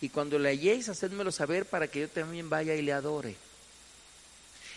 Y 0.01 0.09
cuando 0.09 0.39
le 0.39 0.51
halléis, 0.51 0.89
hacedmelo 0.89 1.33
saber 1.33 1.67
para 1.67 1.89
que 1.89 2.01
yo 2.01 2.09
también 2.09 2.51
vaya 2.51 2.75
y 2.75 2.83
le 2.83 2.93
adore. 2.93 3.37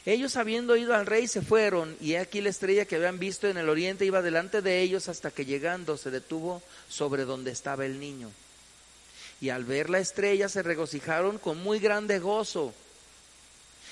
Ellos 0.06 0.38
habiendo 0.38 0.78
ido 0.78 0.96
al 0.96 1.06
rey 1.06 1.28
se 1.28 1.42
fueron, 1.42 1.96
y 2.00 2.16
aquí 2.16 2.42
la 2.42 2.50
estrella 2.50 2.86
que 2.86 2.96
habían 2.96 3.20
visto 3.20 3.48
en 3.48 3.58
el 3.58 3.70
oriente 3.70 4.06
iba 4.06 4.22
delante 4.22 4.62
de 4.62 4.82
ellos 4.82 5.10
hasta 5.10 5.32
que 5.32 5.46
llegando 5.46 5.98
se 5.98 6.10
detuvo 6.10 6.62
sobre 6.88 7.26
donde 7.26 7.52
estaba 7.52 7.86
el 7.86 8.00
niño. 8.00 8.32
Y 9.42 9.50
al 9.50 9.66
ver 9.66 9.90
la 9.90 10.00
estrella 10.00 10.50
se 10.50 10.64
regocijaron 10.64 11.38
con 11.38 11.62
muy 11.62 11.80
grande 11.80 12.20
gozo. 12.20 12.74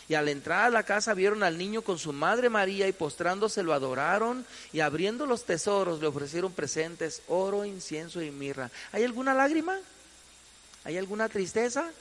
Y 0.10 0.14
al 0.14 0.30
entrar 0.30 0.66
a 0.66 0.70
la 0.70 0.84
casa 0.84 1.14
vieron 1.14 1.44
al 1.44 1.58
niño 1.58 1.82
con 1.82 2.00
su 2.00 2.14
madre 2.14 2.50
María 2.50 2.88
y 2.88 2.94
postrándose 2.94 3.62
lo 3.62 3.74
adoraron 3.74 4.46
y 4.72 4.80
abriendo 4.80 5.26
los 5.26 5.44
tesoros 5.44 6.00
le 6.00 6.08
ofrecieron 6.08 6.54
presentes, 6.54 7.22
oro, 7.28 7.66
incienso 7.66 8.22
y 8.22 8.32
mirra. 8.32 8.72
¿Hay 8.94 9.04
alguna 9.04 9.34
lágrima? 9.34 9.78
¿Hay 10.86 10.98
alguna 10.98 11.28
tristeza? 11.28 11.92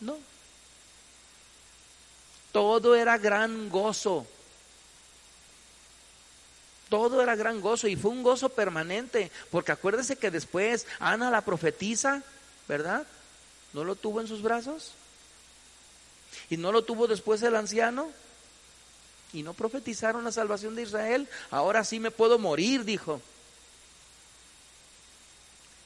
No. 0.00 0.18
Todo 2.50 2.96
era 2.96 3.18
gran 3.18 3.68
gozo. 3.68 4.26
Todo 6.88 7.22
era 7.22 7.36
gran 7.36 7.60
gozo 7.60 7.86
y 7.86 7.94
fue 7.94 8.10
un 8.10 8.22
gozo 8.24 8.48
permanente, 8.48 9.30
porque 9.50 9.72
acuérdese 9.72 10.16
que 10.16 10.30
después 10.30 10.86
Ana 10.98 11.30
la 11.30 11.42
profetiza, 11.42 12.22
¿verdad? 12.66 13.06
¿No 13.72 13.84
lo 13.84 13.94
tuvo 13.94 14.20
en 14.20 14.28
sus 14.28 14.42
brazos? 14.42 14.92
¿Y 16.50 16.56
no 16.56 16.72
lo 16.72 16.84
tuvo 16.84 17.06
después 17.06 17.42
el 17.42 17.56
anciano? 17.56 18.10
¿Y 19.32 19.42
no 19.42 19.54
profetizaron 19.54 20.24
la 20.24 20.32
salvación 20.32 20.74
de 20.74 20.82
Israel? 20.82 21.28
Ahora 21.50 21.84
sí 21.84 22.00
me 22.00 22.10
puedo 22.10 22.38
morir, 22.38 22.84
dijo. 22.84 23.20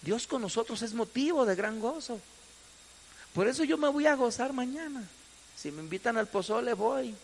Dios 0.03 0.27
con 0.27 0.43
nosotros 0.43 0.83
es 0.83 0.95
motivo 0.95 1.45
de 1.45 1.55
gran 1.55 1.81
gozo. 1.81 2.21
Por 3.35 3.49
eso 3.49 3.65
yo 3.65 3.79
me 3.79 3.89
voy 3.89 4.07
a 4.07 4.15
gozar 4.15 4.53
mañana. 4.53 5.03
Si 5.57 5.71
me 5.71 5.83
invitan 5.83 6.17
al 6.17 6.27
pozole, 6.27 6.75
voy. 6.75 7.15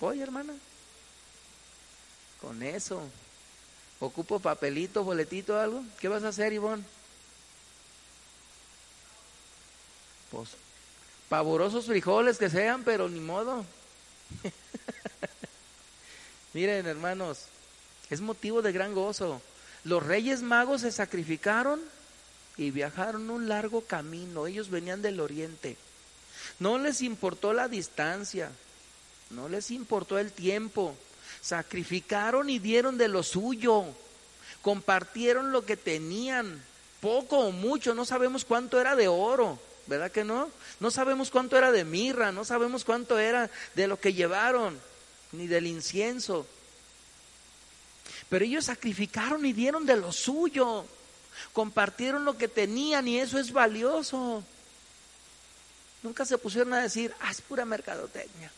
Voy, 0.00 0.20
hermana. 0.20 0.54
Con 2.40 2.62
eso. 2.62 3.02
Ocupo 4.00 4.40
papelito, 4.40 5.04
boletito, 5.04 5.58
algo. 5.58 5.82
¿Qué 6.00 6.08
vas 6.08 6.24
a 6.24 6.28
hacer, 6.28 6.52
Ivonne? 6.52 6.84
Pues, 10.30 10.50
pavorosos 11.28 11.86
frijoles 11.86 12.38
que 12.38 12.50
sean, 12.50 12.84
pero 12.84 13.08
ni 13.08 13.20
modo. 13.20 13.64
Miren, 16.54 16.86
hermanos, 16.86 17.46
es 18.10 18.20
motivo 18.20 18.62
de 18.62 18.72
gran 18.72 18.94
gozo. 18.94 19.40
Los 19.84 20.02
reyes 20.02 20.42
magos 20.42 20.82
se 20.82 20.92
sacrificaron 20.92 21.80
y 22.56 22.70
viajaron 22.70 23.30
un 23.30 23.48
largo 23.48 23.82
camino. 23.82 24.46
Ellos 24.46 24.70
venían 24.70 25.02
del 25.02 25.20
oriente. 25.20 25.76
No 26.58 26.78
les 26.78 27.02
importó 27.02 27.52
la 27.52 27.68
distancia, 27.68 28.50
no 29.30 29.48
les 29.48 29.70
importó 29.70 30.18
el 30.18 30.32
tiempo. 30.32 30.96
Sacrificaron 31.40 32.48
y 32.48 32.58
dieron 32.58 32.96
de 32.96 33.08
lo 33.08 33.22
suyo. 33.22 33.84
Compartieron 34.62 35.52
lo 35.52 35.66
que 35.66 35.76
tenían, 35.76 36.62
poco 37.00 37.38
o 37.38 37.50
mucho, 37.50 37.94
no 37.94 38.06
sabemos 38.06 38.46
cuánto 38.46 38.80
era 38.80 38.96
de 38.96 39.08
oro, 39.08 39.58
¿verdad 39.86 40.10
que 40.10 40.24
no? 40.24 40.50
No 40.80 40.90
sabemos 40.90 41.30
cuánto 41.30 41.56
era 41.56 41.72
de 41.72 41.84
mirra, 41.84 42.32
no 42.32 42.44
sabemos 42.44 42.84
cuánto 42.84 43.18
era 43.18 43.50
de 43.74 43.86
lo 43.86 43.98
que 43.98 44.12
llevaron, 44.12 44.78
ni 45.32 45.46
del 45.46 45.66
incienso. 45.66 46.46
Pero 48.28 48.44
ellos 48.44 48.66
sacrificaron 48.66 49.44
y 49.44 49.52
dieron 49.52 49.86
de 49.86 49.96
lo 49.96 50.12
suyo 50.12 50.84
compartieron 51.52 52.24
lo 52.24 52.36
que 52.36 52.48
tenían 52.48 53.08
y 53.08 53.18
eso 53.18 53.38
es 53.38 53.52
valioso. 53.52 54.42
Nunca 56.02 56.24
se 56.24 56.38
pusieron 56.38 56.74
a 56.74 56.82
decir, 56.82 57.14
ah, 57.20 57.30
es 57.30 57.40
pura 57.40 57.64
mercadotecnia. 57.64 58.52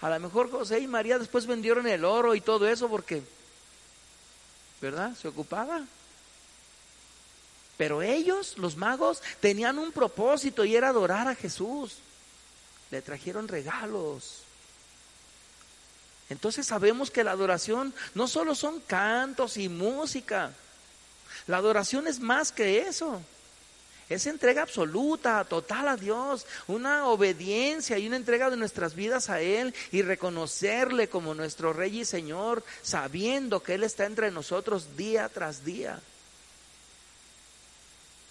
A 0.00 0.10
lo 0.10 0.20
mejor 0.20 0.50
José 0.50 0.78
y 0.78 0.86
María 0.86 1.18
después 1.18 1.46
vendieron 1.46 1.86
el 1.86 2.04
oro 2.04 2.34
y 2.34 2.40
todo 2.40 2.68
eso 2.68 2.88
porque, 2.88 3.22
¿verdad? 4.80 5.14
Se 5.16 5.28
ocupaba. 5.28 5.84
Pero 7.76 8.02
ellos, 8.02 8.56
los 8.58 8.76
magos, 8.76 9.22
tenían 9.40 9.78
un 9.78 9.92
propósito 9.92 10.64
y 10.64 10.76
era 10.76 10.88
adorar 10.88 11.28
a 11.28 11.34
Jesús. 11.34 11.96
Le 12.90 13.02
trajeron 13.02 13.48
regalos. 13.48 14.42
Entonces 16.28 16.66
sabemos 16.66 17.10
que 17.10 17.24
la 17.24 17.32
adoración 17.32 17.94
no 18.14 18.26
solo 18.26 18.54
son 18.54 18.80
cantos 18.80 19.56
y 19.56 19.68
música. 19.68 20.52
La 21.46 21.58
adoración 21.58 22.06
es 22.06 22.18
más 22.18 22.50
que 22.50 22.80
eso. 22.80 23.22
Es 24.08 24.26
entrega 24.26 24.62
absoluta, 24.62 25.44
total 25.44 25.88
a 25.88 25.96
Dios, 25.96 26.46
una 26.68 27.08
obediencia 27.08 27.98
y 27.98 28.06
una 28.06 28.16
entrega 28.16 28.50
de 28.50 28.56
nuestras 28.56 28.94
vidas 28.94 29.30
a 29.30 29.40
Él 29.40 29.74
y 29.90 30.02
reconocerle 30.02 31.08
como 31.08 31.34
nuestro 31.34 31.72
Rey 31.72 32.00
y 32.00 32.04
Señor, 32.04 32.62
sabiendo 32.82 33.62
que 33.62 33.74
Él 33.74 33.82
está 33.82 34.06
entre 34.06 34.30
nosotros 34.30 34.96
día 34.96 35.28
tras 35.28 35.64
día. 35.64 36.00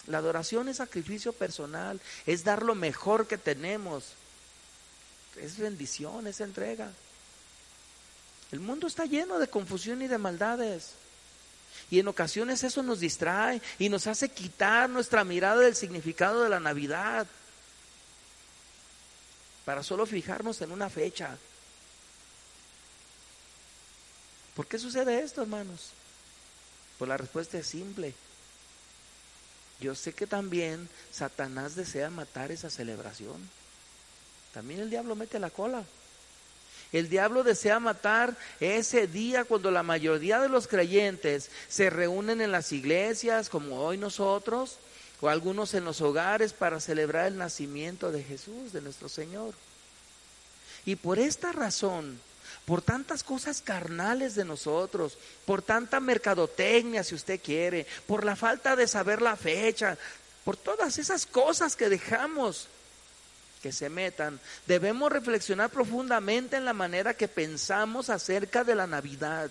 La 0.06 0.18
adoración 0.18 0.68
es 0.68 0.76
sacrificio 0.76 1.32
personal, 1.32 2.00
es 2.26 2.44
dar 2.44 2.62
lo 2.62 2.74
mejor 2.74 3.26
que 3.26 3.38
tenemos, 3.38 4.12
es 5.36 5.58
bendición, 5.58 6.26
es 6.26 6.40
entrega. 6.40 6.90
El 8.52 8.60
mundo 8.60 8.86
está 8.86 9.04
lleno 9.04 9.38
de 9.38 9.48
confusión 9.48 10.02
y 10.02 10.06
de 10.06 10.18
maldades. 10.18 10.92
Y 11.90 11.98
en 11.98 12.08
ocasiones 12.08 12.62
eso 12.64 12.82
nos 12.82 13.00
distrae 13.00 13.60
y 13.78 13.88
nos 13.88 14.06
hace 14.06 14.28
quitar 14.28 14.88
nuestra 14.88 15.24
mirada 15.24 15.60
del 15.60 15.76
significado 15.76 16.42
de 16.42 16.48
la 16.48 16.60
Navidad 16.60 17.26
para 19.64 19.82
solo 19.82 20.06
fijarnos 20.06 20.60
en 20.62 20.70
una 20.70 20.88
fecha. 20.88 21.36
¿Por 24.54 24.66
qué 24.66 24.78
sucede 24.78 25.20
esto, 25.20 25.42
hermanos? 25.42 25.90
Pues 26.98 27.08
la 27.08 27.16
respuesta 27.16 27.58
es 27.58 27.66
simple. 27.66 28.14
Yo 29.80 29.94
sé 29.94 30.12
que 30.12 30.26
también 30.26 30.88
Satanás 31.12 31.74
desea 31.76 32.10
matar 32.10 32.50
esa 32.50 32.70
celebración. 32.70 33.36
También 34.54 34.80
el 34.80 34.90
diablo 34.90 35.14
mete 35.16 35.38
la 35.38 35.50
cola. 35.50 35.84
El 36.92 37.08
diablo 37.10 37.42
desea 37.42 37.78
matar 37.80 38.36
ese 38.60 39.06
día 39.06 39.44
cuando 39.44 39.70
la 39.70 39.82
mayoría 39.82 40.40
de 40.40 40.48
los 40.48 40.66
creyentes 40.66 41.50
se 41.68 41.90
reúnen 41.90 42.40
en 42.40 42.52
las 42.52 42.72
iglesias, 42.72 43.50
como 43.50 43.80
hoy 43.80 43.98
nosotros, 43.98 44.78
o 45.20 45.28
algunos 45.28 45.74
en 45.74 45.84
los 45.84 46.00
hogares 46.00 46.52
para 46.52 46.80
celebrar 46.80 47.26
el 47.26 47.36
nacimiento 47.36 48.12
de 48.12 48.22
Jesús, 48.22 48.72
de 48.72 48.80
nuestro 48.80 49.08
Señor. 49.08 49.54
Y 50.84 50.96
por 50.96 51.18
esta 51.18 51.52
razón, 51.52 52.20
por 52.64 52.82
tantas 52.82 53.22
cosas 53.22 53.60
carnales 53.60 54.34
de 54.34 54.44
nosotros, 54.44 55.18
por 55.44 55.62
tanta 55.62 56.00
mercadotecnia, 56.00 57.04
si 57.04 57.14
usted 57.14 57.40
quiere, 57.40 57.86
por 58.06 58.24
la 58.24 58.36
falta 58.36 58.74
de 58.74 58.88
saber 58.88 59.22
la 59.22 59.36
fecha, 59.36 59.96
por 60.44 60.56
todas 60.56 60.98
esas 60.98 61.26
cosas 61.26 61.76
que 61.76 61.88
dejamos 61.88 62.68
que 63.62 63.72
se 63.72 63.88
metan, 63.88 64.38
debemos 64.66 65.10
reflexionar 65.10 65.70
profundamente 65.70 66.56
en 66.56 66.64
la 66.64 66.72
manera 66.72 67.14
que 67.14 67.28
pensamos 67.28 68.10
acerca 68.10 68.64
de 68.64 68.74
la 68.74 68.86
Navidad. 68.86 69.50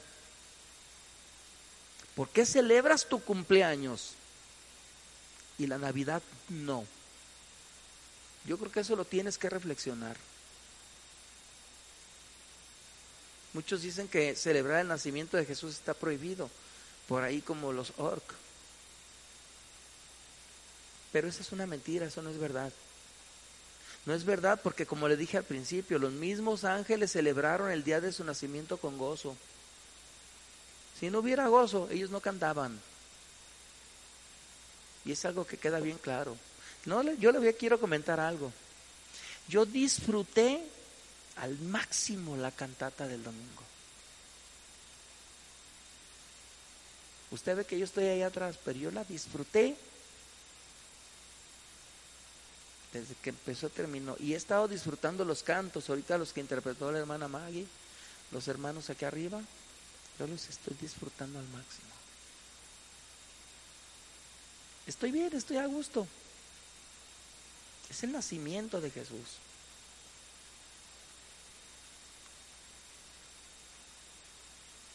¿Por 2.16 2.30
qué 2.30 2.46
celebras 2.46 3.08
tu 3.08 3.22
cumpleaños 3.22 4.14
y 5.58 5.68
la 5.68 5.78
Navidad 5.78 6.22
no? 6.50 6.86
Yo 8.46 8.58
creo 8.58 8.72
que 8.72 8.80
eso 8.82 8.96
lo 8.96 9.06
tienes 9.06 9.38
que 9.38 9.50
reflexionar. 9.50 10.16
Muchos 13.56 13.84
dicen 13.84 14.10
que 14.10 14.36
celebrar 14.36 14.82
el 14.82 14.90
nacimiento 14.90 15.38
de 15.38 15.46
Jesús 15.46 15.76
está 15.76 15.94
prohibido, 15.94 16.50
por 17.08 17.24
ahí 17.24 17.40
como 17.40 17.72
los 17.72 17.94
orc. 17.96 18.22
Pero 21.14 21.30
esa 21.30 21.42
es 21.42 21.54
una 21.54 21.66
mentira, 21.66 22.06
eso 22.06 22.22
no 22.22 22.32
es 22.32 22.38
verdad. 22.38 22.74
No 24.06 24.14
es 24.14 24.26
verdad 24.26 24.60
porque 24.62 24.86
como 24.86 25.08
le 25.08 25.16
dije 25.16 25.38
al 25.38 25.46
principio, 25.46 26.00
los 26.00 26.12
mismos 26.12 26.66
ángeles 26.66 27.14
celebraron 27.14 27.72
el 27.72 27.86
día 27.86 28.02
de 28.02 28.12
su 28.12 28.26
nacimiento 28.26 28.76
con 28.76 28.98
gozo. 28.98 29.38
Si 31.00 31.10
no 31.10 31.20
hubiera 31.20 31.48
gozo, 31.48 31.88
ellos 31.90 32.10
no 32.10 32.20
cantaban. 32.20 32.78
Y 35.06 35.14
es 35.14 35.24
algo 35.24 35.48
que 35.48 35.56
queda 35.56 35.80
bien 35.80 35.98
claro. 35.98 36.36
No, 36.84 37.02
yo 37.14 37.32
le 37.32 37.54
quiero 37.54 37.80
comentar 37.80 38.20
algo. 38.20 38.52
Yo 39.48 39.66
disfruté 39.66 40.62
al 41.38 41.58
máximo 41.60 42.38
la 42.38 42.52
cantata 42.52 43.08
del 43.08 43.24
domingo. 43.24 43.64
Usted 47.32 47.58
ve 47.58 47.66
que 47.66 47.78
yo 47.78 47.86
estoy 47.86 48.06
ahí 48.06 48.22
atrás, 48.22 48.58
pero 48.64 48.80
yo 48.80 48.92
la 48.92 49.04
disfruté 49.04 49.76
desde 52.94 53.16
que 53.16 53.32
empezó 53.32 53.70
terminó. 53.70 54.16
Y 54.20 54.34
he 54.34 54.38
estado 54.38 54.68
disfrutando 54.68 55.26
los 55.26 55.44
cantos, 55.44 55.90
ahorita 55.90 56.18
los 56.18 56.32
que 56.32 56.40
interpretó 56.40 56.92
la 56.92 57.00
hermana 57.00 57.28
Maggie, 57.28 57.68
los 58.32 58.48
hermanos 58.48 58.90
aquí 58.90 59.04
arriba, 59.04 59.42
yo 60.18 60.28
los 60.28 60.48
estoy 60.48 60.78
disfrutando 60.80 61.40
al 61.40 61.48
máximo. 61.50 61.90
Estoy 64.88 65.12
bien, 65.12 65.36
estoy 65.36 65.58
a 65.58 65.66
gusto. 65.66 66.08
Es 67.90 68.04
el 68.04 68.14
nacimiento 68.14 68.80
de 68.80 68.92
Jesús. 68.92 69.40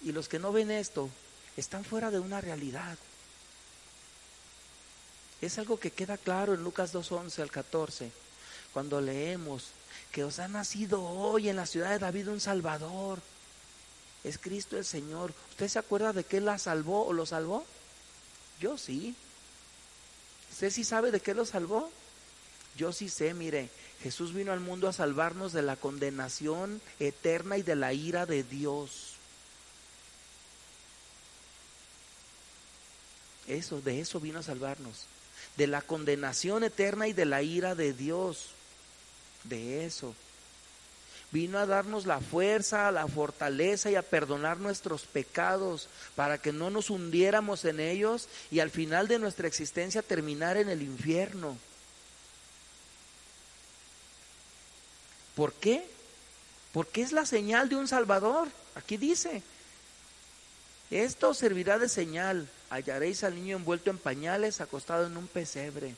Y 0.03 0.12
los 0.12 0.28
que 0.28 0.38
no 0.38 0.53
ven 0.53 0.70
esto 0.70 1.11
están 1.57 1.84
fuera 1.84 2.11
de 2.11 2.20
una 2.20 2.40
realidad. 2.40 2.96
Es 5.40 5.59
algo 5.59 5.78
que 5.78 5.90
queda 5.90 6.18
claro 6.18 6.55
en 6.55 6.62
Lucas 6.62 6.92
2.11 6.92 7.40
al 7.40 7.51
14, 7.51 8.12
cuando 8.72 9.01
leemos 9.01 9.68
que 10.12 10.24
os 10.24 10.38
ha 10.38 10.48
nacido 10.48 11.03
hoy 11.03 11.48
en 11.48 11.57
la 11.57 11.66
ciudad 11.66 11.90
de 11.90 11.98
David 11.98 12.28
un 12.28 12.40
Salvador. 12.40 13.20
Es 14.24 14.38
Cristo 14.38 14.76
el 14.76 14.84
Señor. 14.84 15.32
¿Usted 15.51 15.68
se 15.68 15.78
acuerda 15.78 16.12
de 16.12 16.24
qué 16.24 16.40
la 16.40 16.59
salvó 16.59 17.07
o 17.07 17.12
lo 17.12 17.24
salvó? 17.24 17.64
Yo 18.61 18.76
sí. 18.76 19.14
¿Usted 20.51 20.70
sí 20.70 20.84
sabe 20.84 21.11
de 21.11 21.20
qué 21.20 21.32
lo 21.32 21.46
salvó? 21.46 21.90
Yo 22.76 22.92
sí 22.92 23.09
sé, 23.09 23.34
mire, 23.34 23.70
Jesús 24.03 24.34
vino 24.34 24.53
al 24.53 24.61
mundo 24.61 24.88
a 24.88 24.92
salvarnos 24.92 25.53
de 25.53 25.62
la 25.62 25.76
condenación 25.76 26.80
eterna 26.98 27.57
y 27.57 27.62
de 27.62 27.76
la 27.76 27.92
ira 27.92 28.26
de 28.26 28.42
Dios. 28.42 29.14
Eso, 33.51 33.80
de 33.80 34.01
eso 34.01 34.20
vino 34.20 34.38
a 34.38 34.44
salvarnos. 34.44 35.07
De 35.57 35.66
la 35.66 35.82
condenación 35.82 36.62
eterna 36.62 37.09
y 37.09 37.12
de 37.12 37.24
la 37.24 37.42
ira 37.42 37.74
de 37.74 37.92
Dios. 37.92 38.51
De 39.42 39.84
eso. 39.84 40.14
Vino 41.32 41.59
a 41.59 41.66
darnos 41.66 42.07
la 42.07 42.20
fuerza, 42.20 42.90
la 42.92 43.09
fortaleza 43.09 43.90
y 43.90 43.96
a 43.96 44.03
perdonar 44.03 44.59
nuestros 44.59 45.03
pecados 45.03 45.88
para 46.14 46.38
que 46.38 46.53
no 46.53 46.70
nos 46.70 46.90
hundiéramos 46.90 47.64
en 47.64 47.80
ellos 47.80 48.28
y 48.53 48.61
al 48.61 48.70
final 48.70 49.09
de 49.09 49.18
nuestra 49.18 49.48
existencia 49.48 50.03
terminar 50.03 50.57
en 50.57 50.68
el 50.68 50.82
infierno. 50.82 51.57
¿Por 55.34 55.53
qué? 55.55 55.88
Porque 56.72 57.03
es 57.03 57.11
la 57.11 57.26
señal 57.26 57.68
de 57.68 57.76
un 57.76 57.88
Salvador. 57.88 58.48
Aquí 58.76 58.96
dice, 58.96 59.42
esto 60.90 61.34
servirá 61.34 61.78
de 61.78 61.88
señal 61.88 62.48
hallaréis 62.70 63.24
al 63.24 63.34
niño 63.34 63.56
envuelto 63.56 63.90
en 63.90 63.98
pañales, 63.98 64.60
acostado 64.60 65.06
en 65.06 65.16
un 65.16 65.26
pesebre. 65.26 65.94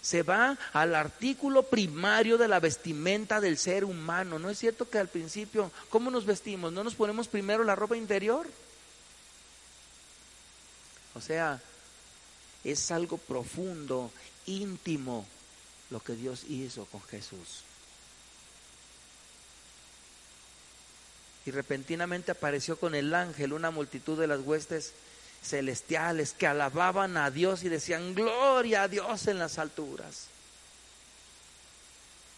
Se 0.00 0.22
va 0.22 0.56
al 0.72 0.94
artículo 0.94 1.64
primario 1.64 2.38
de 2.38 2.46
la 2.46 2.60
vestimenta 2.60 3.40
del 3.40 3.58
ser 3.58 3.84
humano. 3.84 4.38
¿No 4.38 4.48
es 4.48 4.58
cierto 4.58 4.88
que 4.88 4.98
al 4.98 5.08
principio, 5.08 5.72
¿cómo 5.90 6.10
nos 6.10 6.24
vestimos? 6.24 6.72
¿No 6.72 6.84
nos 6.84 6.94
ponemos 6.94 7.26
primero 7.26 7.64
la 7.64 7.74
ropa 7.74 7.96
interior? 7.96 8.46
O 11.14 11.20
sea, 11.20 11.60
es 12.62 12.90
algo 12.92 13.18
profundo, 13.18 14.12
íntimo, 14.46 15.26
lo 15.90 16.00
que 16.00 16.14
Dios 16.14 16.44
hizo 16.48 16.84
con 16.86 17.02
Jesús. 17.02 17.62
Y 21.46 21.50
repentinamente 21.52 22.32
apareció 22.32 22.78
con 22.78 22.94
el 22.94 23.14
ángel 23.14 23.52
una 23.52 23.70
multitud 23.70 24.18
de 24.18 24.26
las 24.26 24.40
huestes 24.40 24.92
celestiales 25.42 26.32
que 26.32 26.46
alababan 26.46 27.16
a 27.16 27.30
Dios 27.30 27.62
y 27.62 27.68
decían, 27.68 28.14
gloria 28.14 28.82
a 28.82 28.88
Dios 28.88 29.26
en 29.26 29.38
las 29.38 29.58
alturas. 29.58 30.26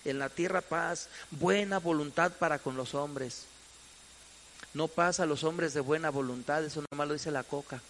En 0.04 0.18
la 0.18 0.28
tierra 0.28 0.60
paz, 0.60 1.08
buena 1.30 1.78
voluntad 1.78 2.32
para 2.32 2.58
con 2.58 2.76
los 2.76 2.94
hombres. 2.94 3.44
No 4.74 4.88
pasa 4.88 5.22
a 5.22 5.26
los 5.26 5.44
hombres 5.44 5.74
de 5.74 5.80
buena 5.80 6.10
voluntad, 6.10 6.64
eso 6.64 6.84
nomás 6.90 7.08
lo 7.08 7.14
dice 7.14 7.30
la 7.30 7.42
coca. 7.42 7.80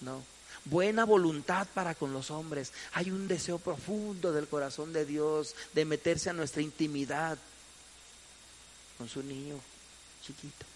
No. 0.00 0.22
Buena 0.64 1.04
voluntad 1.04 1.66
para 1.74 1.94
con 1.94 2.12
los 2.12 2.30
hombres. 2.30 2.72
Hay 2.92 3.10
un 3.10 3.26
deseo 3.26 3.58
profundo 3.58 4.32
del 4.32 4.46
corazón 4.46 4.92
de 4.92 5.04
Dios 5.04 5.56
de 5.72 5.84
meterse 5.84 6.30
a 6.30 6.34
nuestra 6.34 6.62
intimidad 6.62 7.36
con 8.96 9.08
su 9.08 9.22
niño 9.22 9.56
chiquito. 10.24 10.71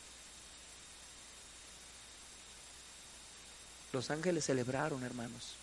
Los 3.96 4.10
ángeles 4.10 4.44
celebraron, 4.44 5.02
hermanos. 5.04 5.54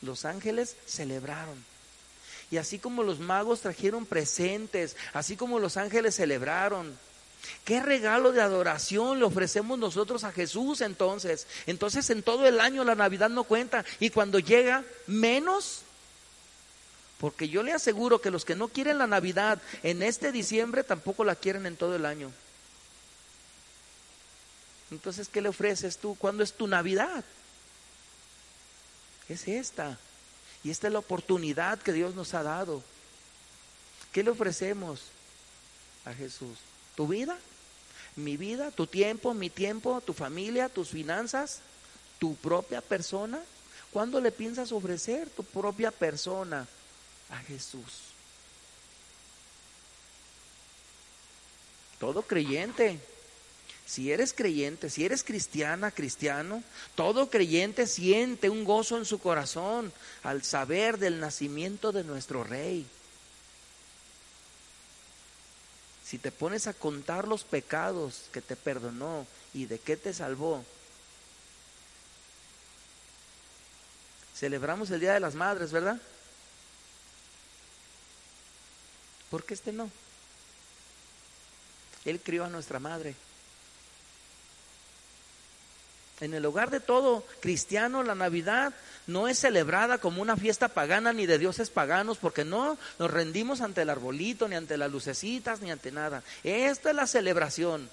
Los 0.00 0.24
ángeles 0.24 0.76
celebraron. 0.86 1.62
Y 2.50 2.56
así 2.56 2.78
como 2.78 3.02
los 3.02 3.18
magos 3.18 3.60
trajeron 3.60 4.06
presentes, 4.06 4.96
así 5.12 5.36
como 5.36 5.58
los 5.58 5.76
ángeles 5.76 6.14
celebraron, 6.14 6.98
¿qué 7.66 7.82
regalo 7.82 8.32
de 8.32 8.40
adoración 8.40 9.18
le 9.18 9.26
ofrecemos 9.26 9.78
nosotros 9.78 10.24
a 10.24 10.32
Jesús 10.32 10.80
entonces? 10.80 11.46
Entonces 11.66 12.08
en 12.08 12.22
todo 12.22 12.46
el 12.46 12.60
año 12.60 12.82
la 12.82 12.94
Navidad 12.94 13.28
no 13.28 13.44
cuenta 13.44 13.84
y 13.98 14.08
cuando 14.08 14.38
llega 14.38 14.82
menos, 15.06 15.82
porque 17.18 17.50
yo 17.50 17.62
le 17.62 17.74
aseguro 17.74 18.22
que 18.22 18.30
los 18.30 18.46
que 18.46 18.56
no 18.56 18.68
quieren 18.68 18.96
la 18.96 19.06
Navidad 19.06 19.60
en 19.82 20.02
este 20.02 20.32
diciembre 20.32 20.82
tampoco 20.82 21.24
la 21.24 21.34
quieren 21.34 21.66
en 21.66 21.76
todo 21.76 21.94
el 21.94 22.06
año. 22.06 22.32
Entonces, 24.90 25.28
¿qué 25.28 25.40
le 25.40 25.48
ofreces 25.48 25.98
tú? 25.98 26.16
¿Cuándo 26.16 26.42
es 26.42 26.52
tu 26.52 26.66
Navidad? 26.66 27.24
Es 29.28 29.46
esta. 29.46 29.98
Y 30.64 30.70
esta 30.70 30.88
es 30.88 30.92
la 30.92 30.98
oportunidad 30.98 31.78
que 31.78 31.92
Dios 31.92 32.14
nos 32.14 32.34
ha 32.34 32.42
dado. 32.42 32.82
¿Qué 34.12 34.22
le 34.22 34.30
ofrecemos 34.30 35.02
a 36.04 36.12
Jesús? 36.12 36.58
¿Tu 36.96 37.06
vida? 37.06 37.38
¿Mi 38.16 38.36
vida? 38.36 38.70
¿Tu 38.72 38.86
tiempo? 38.86 39.32
¿Mi 39.32 39.48
tiempo? 39.48 40.00
¿Tu 40.00 40.12
familia? 40.12 40.68
¿Tus 40.68 40.88
finanzas? 40.88 41.60
¿Tu 42.18 42.34
propia 42.36 42.80
persona? 42.80 43.40
¿Cuándo 43.92 44.20
le 44.20 44.32
piensas 44.32 44.72
ofrecer 44.72 45.30
tu 45.30 45.44
propia 45.44 45.90
persona 45.90 46.66
a 47.30 47.38
Jesús? 47.38 48.10
Todo 52.00 52.22
creyente 52.22 53.00
Si 53.90 54.12
eres 54.12 54.32
creyente, 54.32 54.88
si 54.88 55.04
eres 55.04 55.24
cristiana, 55.24 55.90
cristiano, 55.90 56.62
todo 56.94 57.28
creyente 57.28 57.88
siente 57.88 58.48
un 58.48 58.62
gozo 58.62 58.96
en 58.96 59.04
su 59.04 59.18
corazón 59.18 59.92
al 60.22 60.44
saber 60.44 60.96
del 60.96 61.18
nacimiento 61.18 61.90
de 61.90 62.04
nuestro 62.04 62.44
Rey. 62.44 62.86
Si 66.06 66.18
te 66.18 66.30
pones 66.30 66.68
a 66.68 66.72
contar 66.72 67.26
los 67.26 67.42
pecados 67.42 68.28
que 68.32 68.40
te 68.40 68.54
perdonó 68.54 69.26
y 69.54 69.66
de 69.66 69.80
qué 69.80 69.96
te 69.96 70.14
salvó, 70.14 70.64
celebramos 74.36 74.88
el 74.92 75.00
Día 75.00 75.14
de 75.14 75.20
las 75.20 75.34
Madres, 75.34 75.72
¿verdad? 75.72 76.00
¿Por 79.32 79.42
qué 79.42 79.54
este 79.54 79.72
no? 79.72 79.90
Él 82.04 82.20
crió 82.20 82.44
a 82.44 82.48
nuestra 82.48 82.78
madre. 82.78 83.16
En 86.20 86.34
el 86.34 86.44
hogar 86.44 86.70
de 86.70 86.80
todo 86.80 87.24
cristiano, 87.40 88.02
la 88.02 88.14
Navidad 88.14 88.74
no 89.06 89.26
es 89.26 89.38
celebrada 89.38 89.98
como 89.98 90.20
una 90.20 90.36
fiesta 90.36 90.68
pagana 90.68 91.12
ni 91.12 91.24
de 91.24 91.38
dioses 91.38 91.70
paganos, 91.70 92.18
porque 92.18 92.44
no 92.44 92.76
nos 92.98 93.10
rendimos 93.10 93.62
ante 93.62 93.82
el 93.82 93.90
arbolito, 93.90 94.46
ni 94.46 94.54
ante 94.54 94.76
las 94.76 94.90
lucecitas, 94.90 95.60
ni 95.60 95.70
ante 95.70 95.90
nada. 95.90 96.22
Esta 96.44 96.90
es 96.90 96.96
la 96.96 97.06
celebración. 97.06 97.88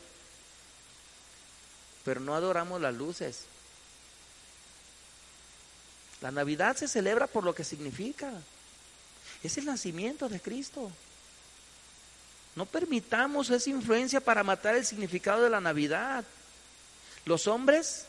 Pero 2.03 2.19
no 2.19 2.35
adoramos 2.35 2.81
las 2.81 2.93
luces. 2.93 3.45
La 6.21 6.31
Navidad 6.31 6.75
se 6.75 6.87
celebra 6.87 7.27
por 7.27 7.43
lo 7.43 7.55
que 7.55 7.63
significa. 7.63 8.31
Es 9.43 9.57
el 9.57 9.65
nacimiento 9.65 10.27
de 10.27 10.41
Cristo. 10.41 10.91
No 12.55 12.65
permitamos 12.65 13.49
esa 13.51 13.69
influencia 13.69 14.19
para 14.19 14.43
matar 14.43 14.75
el 14.75 14.85
significado 14.85 15.43
de 15.43 15.49
la 15.51 15.61
Navidad. 15.61 16.25
Los 17.25 17.45
hombres, 17.45 18.07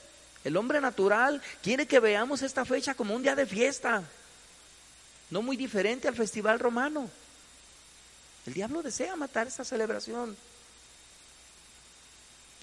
el 0.48 0.56
hombre 0.56 0.80
natural, 0.80 1.42
quiere 1.62 1.86
que 1.86 2.00
veamos 2.00 2.40
esta 2.40 2.64
fecha 2.64 2.94
como 2.94 3.14
un 3.14 3.22
día 3.22 3.36
de 3.36 3.44
fiesta, 3.44 4.02
no 5.28 5.42
muy 5.42 5.58
diferente 5.58 6.08
al 6.08 6.14
festival 6.14 6.58
romano. 6.58 7.10
El 8.46 8.54
diablo 8.54 8.82
desea 8.82 9.14
matar 9.14 9.46
esta 9.46 9.62
celebración. 9.62 10.34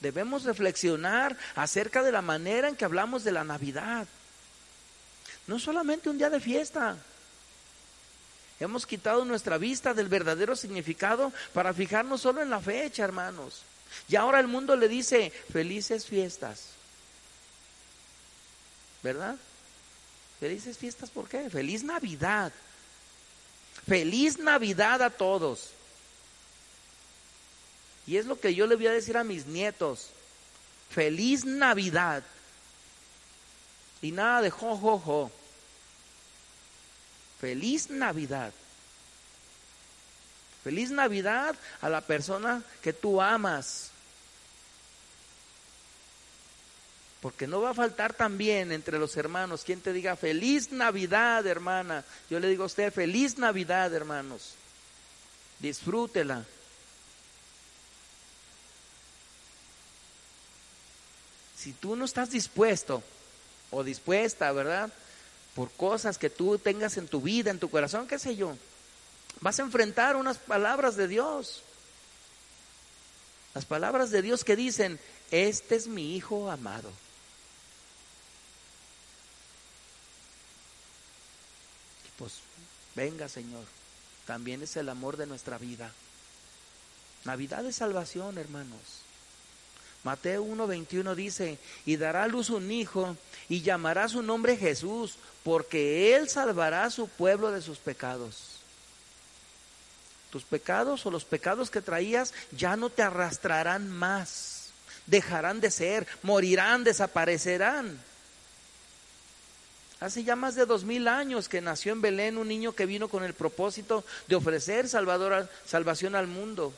Debemos 0.01 0.45
reflexionar 0.45 1.37
acerca 1.55 2.01
de 2.01 2.11
la 2.11 2.23
manera 2.23 2.69
en 2.69 2.75
que 2.75 2.85
hablamos 2.85 3.23
de 3.23 3.31
la 3.31 3.43
Navidad. 3.43 4.07
No 5.45 5.59
solamente 5.59 6.09
un 6.09 6.17
día 6.17 6.31
de 6.31 6.39
fiesta, 6.39 6.97
Hemos 8.57 8.87
quitado 8.87 9.25
nuestra 9.25 9.57
vista 9.57 9.93
del 9.93 10.07
verdadero 10.07 10.55
significado 10.55 11.33
para 11.53 11.73
fijarnos 11.73 12.21
solo 12.21 12.41
en 12.41 12.49
la 12.49 12.61
fecha, 12.61 13.03
hermanos. 13.03 13.63
Y 14.07 14.15
ahora 14.15 14.39
el 14.39 14.47
mundo 14.47 14.77
le 14.77 14.87
dice 14.87 15.29
felices 15.51 16.05
fiestas. 16.05 16.74
¿Verdad? 19.05 19.35
Felices 20.39 20.79
fiestas, 20.79 21.11
¿por 21.11 21.29
qué? 21.29 21.47
Feliz 21.47 21.83
Navidad. 21.83 22.51
Feliz 23.87 24.39
Navidad 24.39 24.99
a 25.03 25.11
todos. 25.11 25.69
Y 28.07 28.17
es 28.17 28.25
lo 28.25 28.39
que 28.39 28.55
yo 28.55 28.65
le 28.65 28.75
voy 28.75 28.87
a 28.87 28.91
decir 28.91 29.15
a 29.15 29.23
mis 29.23 29.45
nietos. 29.45 30.07
Feliz 30.89 31.45
Navidad. 31.45 32.23
Y 34.01 34.11
nada 34.11 34.41
de 34.41 34.49
jo, 34.49 34.75
jo, 34.75 34.97
jo. 34.97 35.31
Feliz 37.39 37.91
Navidad. 37.91 38.53
Feliz 40.63 40.89
Navidad 40.89 41.55
a 41.79 41.89
la 41.89 42.01
persona 42.01 42.63
que 42.81 42.91
tú 42.91 43.21
amas. 43.21 43.91
Porque 47.25 47.47
no 47.47 47.59
va 47.59 47.71
a 47.71 47.73
faltar 47.73 48.13
también 48.13 48.71
entre 48.71 48.99
los 48.99 49.17
hermanos 49.17 49.63
quien 49.63 49.81
te 49.81 49.91
diga 49.91 50.15
feliz 50.15 50.71
Navidad, 50.71 51.47
hermana. 51.47 52.05
Yo 52.29 52.39
le 52.39 52.47
digo 52.47 52.61
a 52.61 52.67
usted 52.67 52.93
feliz 52.93 53.39
Navidad, 53.39 53.91
hermanos. 53.95 54.53
Disfrútela. 55.57 56.45
Si 61.57 61.73
tú 61.73 61.95
no 61.95 62.05
estás 62.05 62.29
dispuesto 62.29 63.01
o 63.71 63.83
dispuesta, 63.83 64.51
¿verdad? 64.51 64.93
por 65.55 65.71
cosas 65.71 66.19
que 66.19 66.29
tú 66.29 66.59
tengas 66.59 66.95
en 66.97 67.07
tu 67.07 67.21
vida, 67.21 67.49
en 67.49 67.57
tu 67.57 67.71
corazón, 67.71 68.07
qué 68.07 68.19
sé 68.19 68.35
yo. 68.35 68.55
Vas 69.41 69.57
a 69.57 69.63
enfrentar 69.63 70.15
unas 70.15 70.37
palabras 70.37 70.95
de 70.95 71.07
Dios. 71.07 71.63
Las 73.55 73.65
palabras 73.65 74.11
de 74.11 74.21
Dios 74.21 74.43
que 74.43 74.55
dicen, 74.55 74.99
este 75.31 75.73
es 75.75 75.87
mi 75.87 76.15
hijo 76.15 76.51
amado. 76.51 76.91
Pues 82.17 82.33
venga 82.95 83.27
Señor, 83.29 83.65
también 84.25 84.63
es 84.63 84.75
el 84.77 84.89
amor 84.89 85.17
de 85.17 85.27
nuestra 85.27 85.57
vida. 85.57 85.91
Navidad 87.25 87.63
de 87.63 87.73
salvación, 87.73 88.37
hermanos. 88.37 89.05
Mateo 90.03 90.43
1:21 90.43 91.15
dice, 91.15 91.57
y 91.85 91.97
dará 91.97 92.23
a 92.23 92.27
luz 92.27 92.51
un 92.51 92.71
hijo 92.71 93.17
y 93.49 93.61
llamará 93.63 94.07
su 94.07 94.21
nombre 94.21 94.55
Jesús, 94.55 95.17
porque 95.43 96.15
Él 96.15 96.29
salvará 96.29 96.83
a 96.83 96.91
su 96.91 97.07
pueblo 97.07 97.51
de 97.51 97.63
sus 97.63 97.79
pecados. 97.79 98.59
Tus 100.29 100.43
pecados 100.43 101.05
o 101.07 101.11
los 101.11 101.25
pecados 101.25 101.71
que 101.71 101.81
traías 101.81 102.33
ya 102.51 102.75
no 102.75 102.91
te 102.91 103.01
arrastrarán 103.01 103.89
más, 103.89 104.69
dejarán 105.07 105.59
de 105.59 105.71
ser, 105.71 106.07
morirán, 106.21 106.83
desaparecerán. 106.83 107.99
Hace 109.99 110.23
ya 110.23 110.35
más 110.35 110.55
de 110.55 110.65
dos 110.65 110.83
mil 110.83 111.07
años 111.07 111.47
que 111.47 111.61
nació 111.61 111.93
en 111.93 112.01
Belén 112.01 112.37
un 112.37 112.47
niño 112.47 112.73
que 112.73 112.85
vino 112.85 113.07
con 113.07 113.23
el 113.23 113.33
propósito 113.33 114.03
de 114.27 114.35
ofrecer 114.35 114.89
salvador, 114.89 115.49
salvación 115.65 116.15
al 116.15 116.27
mundo. 116.27 116.73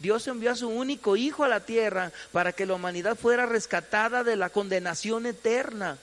Dios 0.00 0.26
envió 0.26 0.50
a 0.50 0.56
su 0.56 0.68
único 0.68 1.16
hijo 1.16 1.44
a 1.44 1.48
la 1.48 1.60
tierra 1.60 2.10
para 2.32 2.52
que 2.52 2.66
la 2.66 2.74
humanidad 2.74 3.16
fuera 3.16 3.46
rescatada 3.46 4.24
de 4.24 4.34
la 4.34 4.48
condenación 4.48 5.26
eterna. 5.26 5.98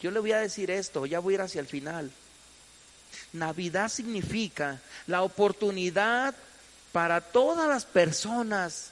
Yo 0.00 0.10
le 0.10 0.20
voy 0.20 0.32
a 0.32 0.38
decir 0.38 0.70
esto, 0.70 1.06
ya 1.06 1.18
voy 1.18 1.34
a 1.34 1.36
ir 1.36 1.40
hacia 1.40 1.60
el 1.60 1.66
final. 1.66 2.12
Navidad 3.32 3.88
significa 3.88 4.80
la 5.06 5.22
oportunidad 5.22 6.34
para 6.92 7.20
todas 7.20 7.68
las 7.68 7.84
personas 7.84 8.90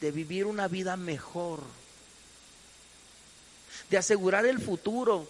de 0.00 0.10
vivir 0.10 0.46
una 0.46 0.68
vida 0.68 0.96
mejor, 0.96 1.60
de 3.92 3.98
asegurar 3.98 4.46
el 4.46 4.58
futuro. 4.58 5.28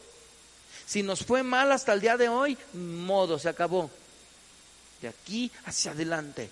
Si 0.87 1.03
nos 1.03 1.25
fue 1.25 1.43
mal 1.43 1.73
hasta 1.73 1.93
el 1.93 2.01
día 2.01 2.17
de 2.17 2.29
hoy, 2.29 2.57
modo, 2.73 3.39
se 3.39 3.49
acabó. 3.49 3.91
De 5.03 5.09
aquí 5.09 5.51
hacia 5.65 5.91
adelante. 5.91 6.49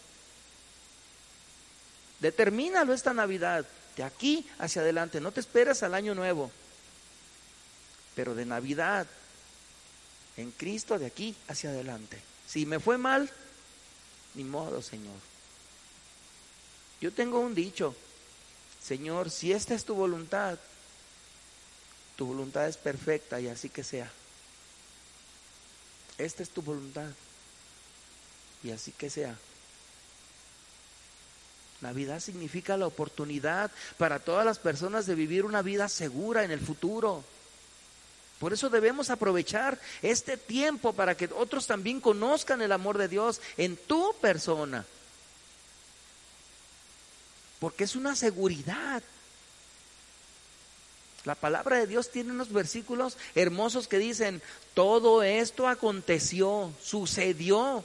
Determínalo 2.18 2.92
esta 2.92 3.14
Navidad, 3.14 3.64
de 3.96 4.02
aquí 4.02 4.44
hacia 4.58 4.82
adelante. 4.82 5.20
No 5.20 5.30
te 5.30 5.38
esperes 5.38 5.82
al 5.84 5.94
año 5.94 6.14
nuevo 6.14 6.50
pero 8.14 8.34
de 8.34 8.44
Navidad, 8.44 9.06
en 10.36 10.50
Cristo 10.50 10.98
de 10.98 11.06
aquí 11.06 11.34
hacia 11.48 11.70
adelante. 11.70 12.20
Si 12.46 12.66
me 12.66 12.80
fue 12.80 12.98
mal, 12.98 13.30
ni 14.34 14.44
modo, 14.44 14.82
Señor. 14.82 15.16
Yo 17.00 17.12
tengo 17.12 17.40
un 17.40 17.54
dicho, 17.54 17.94
Señor, 18.84 19.30
si 19.30 19.52
esta 19.52 19.74
es 19.74 19.84
tu 19.84 19.94
voluntad, 19.94 20.58
tu 22.20 22.26
voluntad 22.26 22.68
es 22.68 22.76
perfecta 22.76 23.40
y 23.40 23.48
así 23.48 23.70
que 23.70 23.82
sea. 23.82 24.12
Esta 26.18 26.42
es 26.42 26.50
tu 26.50 26.60
voluntad 26.60 27.08
y 28.62 28.72
así 28.72 28.92
que 28.92 29.08
sea. 29.08 29.34
Navidad 31.80 32.20
significa 32.20 32.76
la 32.76 32.86
oportunidad 32.86 33.70
para 33.96 34.18
todas 34.18 34.44
las 34.44 34.58
personas 34.58 35.06
de 35.06 35.14
vivir 35.14 35.46
una 35.46 35.62
vida 35.62 35.88
segura 35.88 36.44
en 36.44 36.50
el 36.50 36.60
futuro. 36.60 37.24
Por 38.38 38.52
eso 38.52 38.68
debemos 38.68 39.08
aprovechar 39.08 39.80
este 40.02 40.36
tiempo 40.36 40.92
para 40.92 41.16
que 41.16 41.30
otros 41.34 41.66
también 41.66 42.02
conozcan 42.02 42.60
el 42.60 42.72
amor 42.72 42.98
de 42.98 43.08
Dios 43.08 43.40
en 43.56 43.78
tu 43.78 44.14
persona. 44.20 44.84
Porque 47.60 47.84
es 47.84 47.96
una 47.96 48.14
seguridad. 48.14 49.02
La 51.24 51.34
palabra 51.34 51.78
de 51.78 51.86
Dios 51.86 52.10
tiene 52.10 52.32
unos 52.32 52.52
versículos 52.52 53.18
hermosos 53.34 53.88
que 53.88 53.98
dicen, 53.98 54.40
todo 54.74 55.22
esto 55.22 55.68
aconteció, 55.68 56.72
sucedió, 56.82 57.84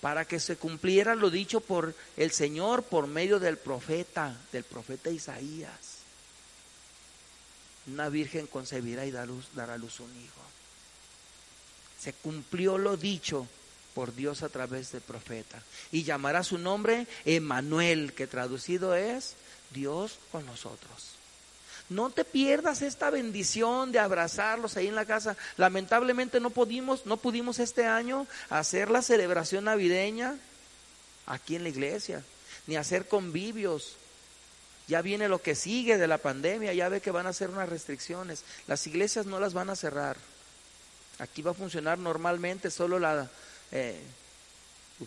para 0.00 0.26
que 0.26 0.38
se 0.38 0.56
cumpliera 0.56 1.14
lo 1.14 1.30
dicho 1.30 1.60
por 1.60 1.94
el 2.18 2.30
Señor 2.30 2.82
por 2.82 3.06
medio 3.06 3.40
del 3.40 3.56
profeta, 3.56 4.36
del 4.52 4.64
profeta 4.64 5.08
Isaías 5.08 5.94
una 7.86 8.08
virgen 8.08 8.46
concebirá 8.46 9.04
y 9.06 9.10
dará 9.10 9.26
luz, 9.26 9.48
dará 9.54 9.76
luz 9.76 10.00
un 10.00 10.10
hijo. 10.16 10.40
Se 12.00 12.12
cumplió 12.12 12.78
lo 12.78 12.96
dicho 12.96 13.46
por 13.94 14.14
Dios 14.14 14.42
a 14.42 14.48
través 14.48 14.92
del 14.92 15.02
profeta. 15.02 15.62
Y 15.92 16.02
llamará 16.02 16.42
su 16.42 16.58
nombre 16.58 17.06
Emanuel, 17.24 18.12
que 18.14 18.26
traducido 18.26 18.94
es 18.94 19.34
Dios 19.70 20.18
con 20.32 20.46
nosotros. 20.46 21.14
No 21.90 22.10
te 22.10 22.24
pierdas 22.24 22.80
esta 22.80 23.10
bendición 23.10 23.92
de 23.92 23.98
abrazarlos 23.98 24.76
ahí 24.76 24.86
en 24.86 24.94
la 24.94 25.04
casa. 25.04 25.36
Lamentablemente 25.56 26.40
no 26.40 26.50
pudimos, 26.50 27.04
no 27.04 27.18
pudimos 27.18 27.58
este 27.58 27.84
año 27.84 28.26
hacer 28.48 28.90
la 28.90 29.02
celebración 29.02 29.64
navideña 29.64 30.38
aquí 31.26 31.56
en 31.56 31.62
la 31.62 31.68
iglesia, 31.68 32.24
ni 32.66 32.76
hacer 32.76 33.06
convivios. 33.06 33.96
Ya 34.88 35.02
viene 35.02 35.28
lo 35.28 35.42
que 35.42 35.54
sigue 35.54 35.98
de 35.98 36.06
la 36.06 36.18
pandemia, 36.18 36.72
ya 36.72 36.88
ve 36.88 37.00
que 37.00 37.10
van 37.10 37.26
a 37.26 37.30
hacer 37.30 37.50
unas 37.50 37.68
restricciones. 37.68 38.44
Las 38.66 38.86
iglesias 38.86 39.26
no 39.26 39.38
las 39.38 39.52
van 39.52 39.68
a 39.68 39.76
cerrar. 39.76 40.16
Aquí 41.18 41.42
va 41.42 41.50
a 41.50 41.54
funcionar 41.54 41.98
normalmente 41.98 42.70
solo 42.70 42.98
la, 42.98 43.30
eh, 43.72 44.00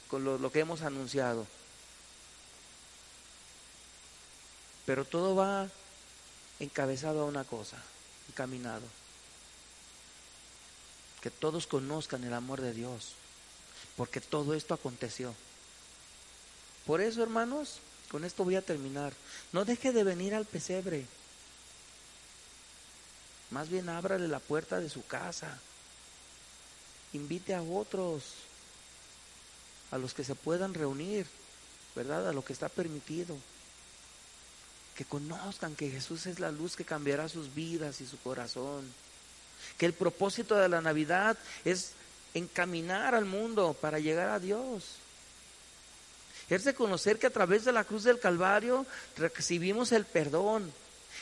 con 0.07 0.23
lo 0.23 0.51
que 0.51 0.59
hemos 0.59 0.83
anunciado. 0.83 1.45
Pero 4.85 5.03
todo 5.05 5.35
va 5.35 5.67
encabezado 6.59 7.21
a 7.21 7.25
una 7.25 7.43
cosa, 7.43 7.77
encaminado. 8.29 8.83
Que 11.21 11.31
todos 11.31 11.67
conozcan 11.67 12.23
el 12.23 12.33
amor 12.33 12.61
de 12.61 12.73
Dios, 12.73 13.13
porque 13.95 14.21
todo 14.21 14.53
esto 14.53 14.73
aconteció. 14.73 15.33
Por 16.85 17.01
eso, 17.01 17.21
hermanos, 17.21 17.79
con 18.09 18.23
esto 18.23 18.43
voy 18.43 18.55
a 18.55 18.61
terminar. 18.61 19.13
No 19.51 19.65
deje 19.65 19.91
de 19.91 20.03
venir 20.03 20.33
al 20.33 20.45
pesebre. 20.45 21.05
Más 23.49 23.69
bien 23.69 23.89
ábrale 23.89 24.27
la 24.27 24.39
puerta 24.39 24.79
de 24.79 24.89
su 24.89 25.05
casa. 25.05 25.59
Invite 27.13 27.55
a 27.55 27.61
otros, 27.61 28.23
a 29.91 29.97
los 29.97 30.13
que 30.13 30.23
se 30.23 30.35
puedan 30.35 30.73
reunir, 30.73 31.25
¿verdad? 31.95 32.29
A 32.29 32.33
lo 32.33 32.43
que 32.43 32.53
está 32.53 32.69
permitido 32.69 33.37
que 34.97 35.05
conozcan 35.05 35.75
que 35.75 35.91
Jesús 35.91 36.25
es 36.25 36.39
la 36.39 36.51
luz 36.51 36.75
que 36.75 36.83
cambiará 36.83 37.29
sus 37.29 37.53
vidas 37.53 38.01
y 38.01 38.07
su 38.07 38.17
corazón. 38.17 38.83
Que 39.77 39.85
el 39.85 39.93
propósito 39.93 40.55
de 40.55 40.67
la 40.67 40.81
Navidad 40.81 41.37
es 41.63 41.91
encaminar 42.33 43.13
al 43.13 43.25
mundo 43.25 43.77
para 43.79 43.99
llegar 43.99 44.29
a 44.29 44.39
Dios. 44.39 44.95
Es 46.49 46.65
reconocer 46.65 47.19
que 47.19 47.27
a 47.27 47.31
través 47.31 47.63
de 47.63 47.73
la 47.73 47.83
cruz 47.83 48.03
del 48.05 48.19
Calvario 48.19 48.87
recibimos 49.17 49.91
el 49.91 50.05
perdón. 50.05 50.73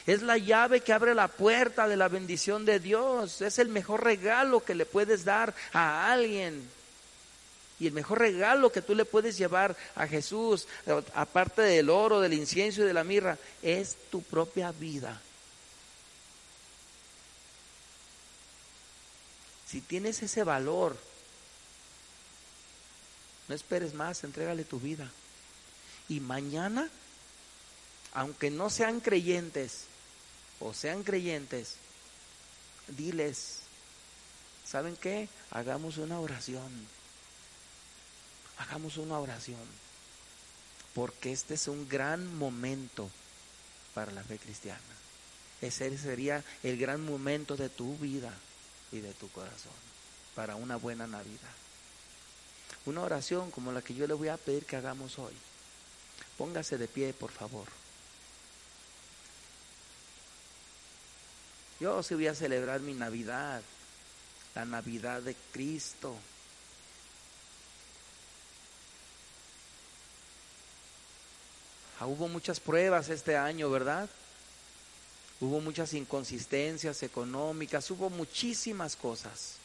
Es 0.08 0.22
la 0.22 0.38
llave 0.38 0.80
que 0.80 0.94
abre 0.94 1.14
la 1.14 1.28
puerta 1.28 1.90
de 1.90 1.98
la 1.98 2.08
bendición 2.08 2.64
de 2.64 2.80
Dios. 2.80 3.42
Es 3.42 3.60
el 3.60 3.68
mejor 3.68 4.06
regalo 4.06 4.64
que 4.64 4.76
le 4.76 4.86
puedes 4.86 5.26
dar 5.26 5.54
a 5.74 6.14
alguien. 6.14 6.66
Y 7.80 7.88
el 7.88 7.94
mejor 7.94 8.20
regalo 8.20 8.72
que 8.72 8.82
tú 8.82 8.96
le 8.96 9.04
puedes 9.04 9.38
llevar 9.38 9.76
a 9.96 10.08
Jesús, 10.08 10.68
aparte 11.14 11.62
del 11.62 11.90
oro, 11.90 12.22
del 12.22 12.34
incienso 12.34 12.82
y 12.82 12.86
de 12.86 12.94
la 12.94 13.04
mirra, 13.04 13.38
es 13.62 13.98
tu 14.10 14.22
propia 14.22 14.72
vida. 14.72 15.22
Si 19.68 19.82
tienes 19.82 20.22
ese 20.24 20.44
valor, 20.46 20.96
no 23.50 23.56
esperes 23.56 23.94
más, 23.94 24.24
entrégale 24.24 24.64
tu 24.64 24.80
vida. 24.80 25.12
Y 26.08 26.22
mañana, 26.22 26.90
aunque 28.14 28.52
no 28.52 28.70
sean 28.70 29.02
creyentes 29.02 29.86
o 30.62 30.74
sean 30.74 31.04
creyentes, 31.04 31.76
diles, 32.88 33.60
¿saben 34.64 34.96
qué? 34.96 35.28
Hagamos 35.52 35.98
una 35.98 36.22
oración 36.22 36.88
hagamos 38.58 38.98
una 38.98 39.20
oración, 39.20 39.60
porque 40.94 41.32
este 41.32 41.56
es 41.56 41.68
un 41.68 41.88
gran 41.88 42.36
momento 42.36 43.10
para 43.94 44.12
la 44.12 44.24
fe 44.24 44.38
cristiana. 44.38 44.80
Ese 45.62 45.98
sería 45.98 46.44
el 46.64 46.78
gran 46.78 47.04
momento 47.04 47.56
de 47.56 47.70
tu 47.70 47.98
vida 47.98 48.34
y 48.92 49.00
de 49.00 49.14
tu 49.14 49.30
corazón 49.30 49.74
para 50.36 50.56
una 50.56 50.76
buena 50.76 51.08
Navidad. 51.08 51.56
Una 52.86 53.02
oración 53.02 53.50
como 53.52 53.72
la 53.72 53.82
que 53.82 53.96
yo 53.96 54.06
le 54.06 54.14
voy 54.14 54.28
a 54.28 54.38
pedir 54.38 54.66
que 54.66 54.76
hagamos 54.76 55.18
hoy. 55.18 55.34
Póngase 56.38 56.78
de 56.78 56.88
pie, 56.88 57.14
por 57.14 57.32
favor. 57.32 57.68
Yo 61.80 62.04
sí 62.04 62.14
voy 62.14 62.28
a 62.28 62.36
celebrar 62.36 62.82
mi 62.82 62.94
Navidad, 62.94 63.62
la 64.54 64.66
Navidad 64.66 65.22
de 65.22 65.36
Cristo. 65.52 66.16
Ah, 72.00 72.08
hubo 72.08 72.28
muchas 72.28 72.60
pruebas 72.60 73.10
este 73.10 73.38
año, 73.38 73.70
¿verdad? 73.70 74.10
Hubo 75.40 75.62
muchas 75.62 75.94
inconsistencias 75.94 77.04
económicas, 77.04 77.90
hubo 77.92 78.10
muchísimas 78.10 78.96
cosas. 78.96 79.56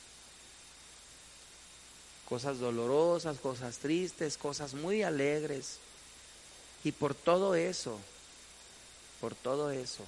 Cosas 2.28 2.58
dolorosas, 2.58 3.38
cosas 3.38 3.78
tristes, 3.78 4.36
cosas 4.36 4.74
muy 4.74 5.02
alegres. 5.02 5.78
Y 6.84 6.92
por 6.92 7.14
todo 7.14 7.54
eso, 7.54 7.98
por 9.20 9.34
todo 9.34 9.70
eso, 9.70 10.04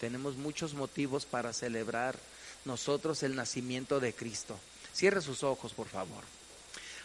tenemos 0.00 0.36
muchos 0.36 0.74
motivos 0.74 1.24
para 1.24 1.52
celebrar 1.52 2.18
nosotros 2.64 3.22
el 3.22 3.34
nacimiento 3.34 4.00
de 4.00 4.12
Cristo. 4.12 4.58
Cierre 4.94 5.22
sus 5.22 5.42
ojos, 5.42 5.72
por 5.72 5.88
favor. 5.88 6.24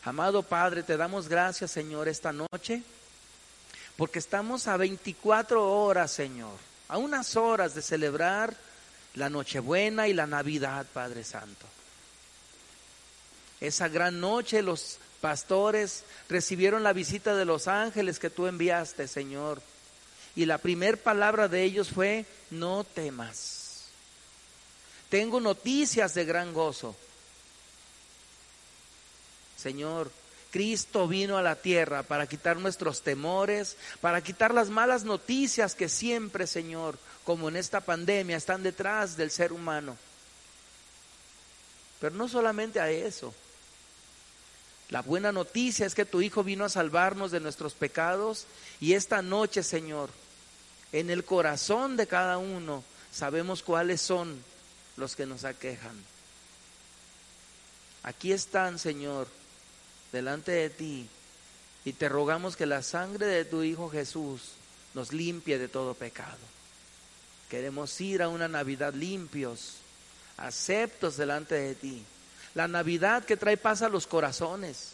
Amado 0.04 0.44
Padre, 0.44 0.84
te 0.84 0.98
damos 0.98 1.28
gracias, 1.28 1.72
Señor, 1.72 2.08
esta 2.08 2.32
noche 2.32 2.84
porque 3.98 4.20
estamos 4.20 4.68
a 4.68 4.78
24 4.78 5.72
horas, 5.72 6.12
Señor, 6.12 6.56
a 6.88 6.98
unas 6.98 7.36
horas 7.36 7.76
de 7.76 7.82
celebrar 7.82 8.56
la 9.14 9.30
Nochebuena 9.30 10.08
y 10.08 10.14
la 10.14 10.28
Navidad, 10.28 10.86
Padre 10.94 11.24
Santo. 11.24 11.66
Esa 13.62 13.88
gran 13.88 14.20
noche 14.20 14.62
los 14.62 15.00
pastores 15.22 16.04
recibieron 16.28 16.84
la 16.84 16.94
visita 16.94 17.36
de 17.36 17.46
los 17.46 17.68
ángeles 17.68 18.20
que 18.20 18.30
tú 18.30 18.48
enviaste, 18.48 19.08
Señor. 19.08 19.62
Y 20.36 20.46
la 20.46 20.58
primer 20.58 21.02
palabra 21.02 21.48
de 21.48 21.64
ellos 21.64 21.90
fue, 21.90 22.26
no 22.52 22.84
temas. 22.84 23.86
Tengo 25.10 25.40
noticias 25.40 26.14
de 26.14 26.26
gran 26.26 26.54
gozo. 26.54 26.96
Señor, 29.56 30.12
Cristo 30.56 31.06
vino 31.06 31.38
a 31.38 31.42
la 31.42 31.58
tierra 31.58 32.02
para 32.02 32.28
quitar 32.28 32.56
nuestros 32.56 33.02
temores, 33.02 33.76
para 34.00 34.22
quitar 34.22 34.54
las 34.54 34.70
malas 34.70 35.04
noticias 35.04 35.76
que 35.76 35.90
siempre, 35.90 36.48
Señor, 36.48 36.98
como 37.26 37.50
en 37.50 37.58
esta 37.58 37.82
pandemia, 37.82 38.38
están 38.38 38.64
detrás 38.64 39.18
del 39.18 39.32
ser 39.32 39.52
humano. 39.52 39.98
Pero 42.00 42.16
no 42.16 42.30
solamente 42.30 42.80
a 42.80 42.90
eso. 42.90 43.36
La 44.88 45.02
buena 45.02 45.34
noticia 45.34 45.86
es 45.86 45.94
que 45.94 46.06
tu 46.06 46.22
Hijo 46.22 46.42
vino 46.42 46.64
a 46.64 46.70
salvarnos 46.70 47.32
de 47.32 47.42
nuestros 47.42 47.74
pecados 47.74 48.46
y 48.80 48.94
esta 48.94 49.22
noche, 49.22 49.62
Señor, 49.62 50.10
en 50.94 51.10
el 51.10 51.26
corazón 51.26 51.98
de 51.98 52.08
cada 52.08 52.38
uno 52.38 52.82
sabemos 53.12 53.62
cuáles 53.62 54.00
son 54.00 54.42
los 54.96 55.18
que 55.18 55.26
nos 55.26 55.44
aquejan. 55.44 56.02
Aquí 58.04 58.32
están, 58.32 58.80
Señor, 58.80 59.28
delante 60.16 60.54
de 60.54 60.70
ti 60.70 61.10
y 61.84 61.94
te 61.94 62.08
rogamos 62.08 62.56
que 62.56 62.66
la 62.66 62.82
sangre 62.82 63.26
de 63.26 63.44
tu 63.44 63.64
Hijo 63.64 63.90
Jesús 63.90 64.54
nos 64.94 65.12
limpie 65.12 65.60
de 65.60 65.68
todo 65.68 65.94
pecado. 65.94 66.40
Queremos 67.50 68.00
ir 68.00 68.24
a 68.24 68.30
una 68.30 68.48
Navidad 68.48 68.94
limpios, 68.94 69.76
aceptos 70.38 71.18
delante 71.18 71.56
de 71.56 71.76
ti. 71.76 72.04
La 72.56 72.70
Navidad 72.70 73.26
que 73.26 73.36
trae 73.36 73.58
paz 73.58 73.82
a 73.82 73.90
los 73.90 74.08
corazones. 74.08 74.94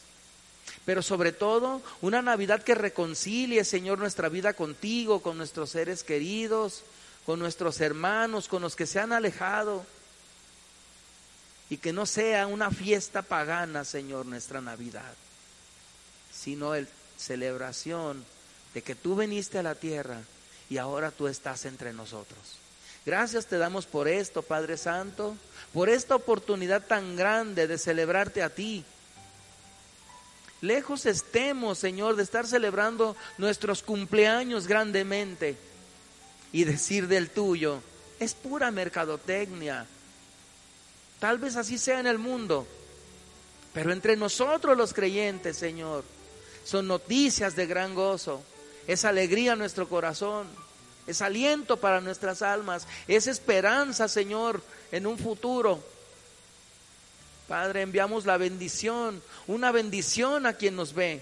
Pero 0.85 1.03
sobre 1.03 1.31
todo, 1.31 1.81
una 2.01 2.23
Navidad 2.23 2.63
que 2.63 2.73
reconcilie, 2.73 3.63
Señor, 3.63 3.99
nuestra 3.99 4.27
vida 4.27 4.53
contigo, 4.53 5.21
con 5.21 5.37
nuestros 5.37 5.69
seres 5.69 6.03
queridos, 6.03 6.81
con 7.27 7.39
nuestros 7.39 7.79
hermanos, 7.79 8.47
con 8.47 8.63
los 8.63 8.75
que 8.75 8.87
se 8.87 8.99
han 8.99 9.13
alejado 9.13 9.85
y 11.71 11.77
que 11.77 11.93
no 11.93 12.05
sea 12.05 12.47
una 12.47 12.69
fiesta 12.69 13.21
pagana, 13.21 13.85
Señor, 13.85 14.25
nuestra 14.25 14.59
Navidad, 14.59 15.13
sino 16.33 16.75
el 16.75 16.85
celebración 17.17 18.25
de 18.73 18.81
que 18.81 18.93
tú 18.93 19.15
viniste 19.15 19.57
a 19.57 19.63
la 19.63 19.75
tierra 19.75 20.19
y 20.69 20.79
ahora 20.79 21.11
tú 21.11 21.29
estás 21.29 21.63
entre 21.63 21.93
nosotros. 21.93 22.57
Gracias 23.05 23.45
te 23.45 23.57
damos 23.57 23.85
por 23.85 24.09
esto, 24.09 24.41
Padre 24.41 24.75
Santo, 24.75 25.37
por 25.71 25.87
esta 25.87 26.13
oportunidad 26.13 26.85
tan 26.85 27.15
grande 27.15 27.67
de 27.67 27.77
celebrarte 27.77 28.43
a 28.43 28.49
ti. 28.49 28.83
Lejos 30.59 31.05
estemos, 31.05 31.77
Señor, 31.77 32.17
de 32.17 32.23
estar 32.23 32.47
celebrando 32.47 33.15
nuestros 33.37 33.81
cumpleaños 33.81 34.67
grandemente 34.67 35.55
y 36.51 36.65
decir 36.65 37.07
del 37.07 37.29
tuyo, 37.29 37.81
es 38.19 38.33
pura 38.33 38.71
mercadotecnia, 38.71 39.87
Tal 41.21 41.37
vez 41.37 41.55
así 41.55 41.77
sea 41.77 41.99
en 41.99 42.07
el 42.07 42.17
mundo, 42.17 42.67
Pero 43.73 43.93
entre 43.93 44.17
nosotros 44.17 44.75
los 44.75 44.91
creyentes, 44.91 45.55
Señor, 45.55 46.03
son 46.65 46.87
noticias 46.87 47.55
de 47.55 47.67
gran 47.67 47.95
gozo, 47.95 48.43
es 48.85 49.05
alegría 49.05 49.53
en 49.53 49.59
nuestro 49.59 49.87
corazón, 49.87 50.47
es 51.07 51.21
aliento 51.21 51.77
para 51.77 52.01
nuestras 52.01 52.41
almas, 52.41 52.85
es 53.07 53.27
esperanza, 53.27 54.09
Señor, 54.09 54.61
en 54.91 55.07
un 55.07 55.17
futuro. 55.17 55.81
Padre, 57.47 57.83
enviamos 57.83 58.25
la 58.25 58.35
bendición, 58.35 59.21
una 59.47 59.71
bendición 59.71 60.45
a 60.45 60.53
quien 60.53 60.75
nos 60.75 60.93
ve, 60.93 61.21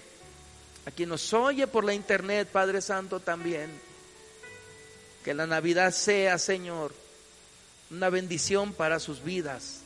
a 0.86 0.90
quien 0.90 1.10
nos 1.10 1.32
oye 1.32 1.68
por 1.68 1.84
la 1.84 1.94
internet, 1.94 2.48
Padre 2.50 2.80
Santo 2.80 3.20
también. 3.20 3.70
Que 5.24 5.34
la 5.34 5.46
Navidad 5.46 5.92
sea, 5.92 6.38
Señor, 6.38 6.92
una 7.90 8.08
bendición 8.08 8.72
para 8.72 8.98
sus 8.98 9.22
vidas. 9.22 9.79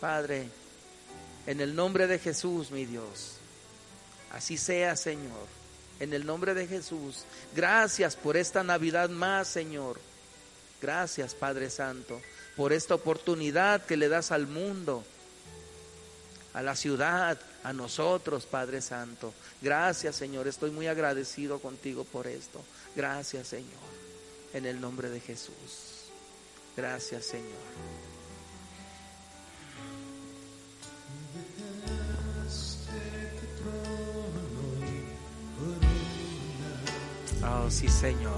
Padre, 0.00 0.48
en 1.46 1.60
el 1.60 1.74
nombre 1.74 2.06
de 2.06 2.18
Jesús, 2.18 2.70
mi 2.70 2.84
Dios. 2.84 3.36
Así 4.32 4.56
sea, 4.56 4.96
Señor. 4.96 5.46
En 5.98 6.12
el 6.12 6.26
nombre 6.26 6.54
de 6.54 6.66
Jesús. 6.66 7.24
Gracias 7.54 8.16
por 8.16 8.36
esta 8.36 8.62
Navidad 8.62 9.08
más, 9.08 9.48
Señor. 9.48 9.98
Gracias, 10.80 11.34
Padre 11.34 11.70
Santo, 11.70 12.20
por 12.54 12.72
esta 12.72 12.94
oportunidad 12.94 13.84
que 13.84 13.96
le 13.96 14.08
das 14.08 14.30
al 14.30 14.46
mundo, 14.46 15.04
a 16.52 16.62
la 16.62 16.76
ciudad, 16.76 17.38
a 17.62 17.72
nosotros, 17.72 18.44
Padre 18.46 18.82
Santo. 18.82 19.32
Gracias, 19.62 20.16
Señor. 20.16 20.46
Estoy 20.46 20.70
muy 20.70 20.86
agradecido 20.86 21.60
contigo 21.60 22.04
por 22.04 22.26
esto. 22.26 22.60
Gracias, 22.94 23.48
Señor. 23.48 23.66
En 24.52 24.66
el 24.66 24.80
nombre 24.80 25.10
de 25.10 25.20
Jesús. 25.20 26.10
Gracias, 26.76 27.24
Señor. 27.26 28.05
Oh, 37.48 37.70
sí, 37.70 37.88
Señor. 37.88 38.32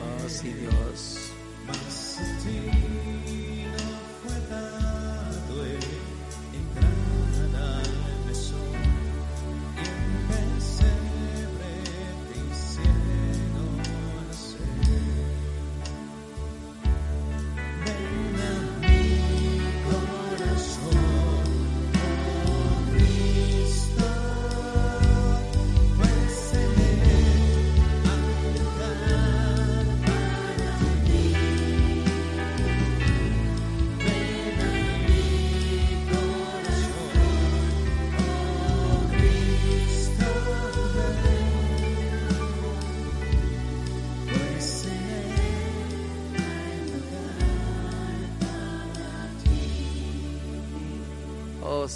Oh, 0.00 0.28
sí, 0.28 0.52
Dios. 0.52 1.32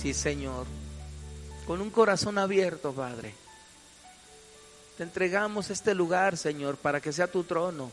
Sí, 0.02 0.14
Señor. 0.14 0.66
Con 1.64 1.80
un 1.80 1.88
corazón 1.88 2.36
abierto, 2.36 2.92
Padre. 2.92 3.34
Te 4.96 5.04
entregamos 5.04 5.70
este 5.70 5.94
lugar, 5.94 6.36
Señor, 6.36 6.76
para 6.76 7.00
que 7.00 7.12
sea 7.12 7.30
tu 7.30 7.44
trono. 7.44 7.92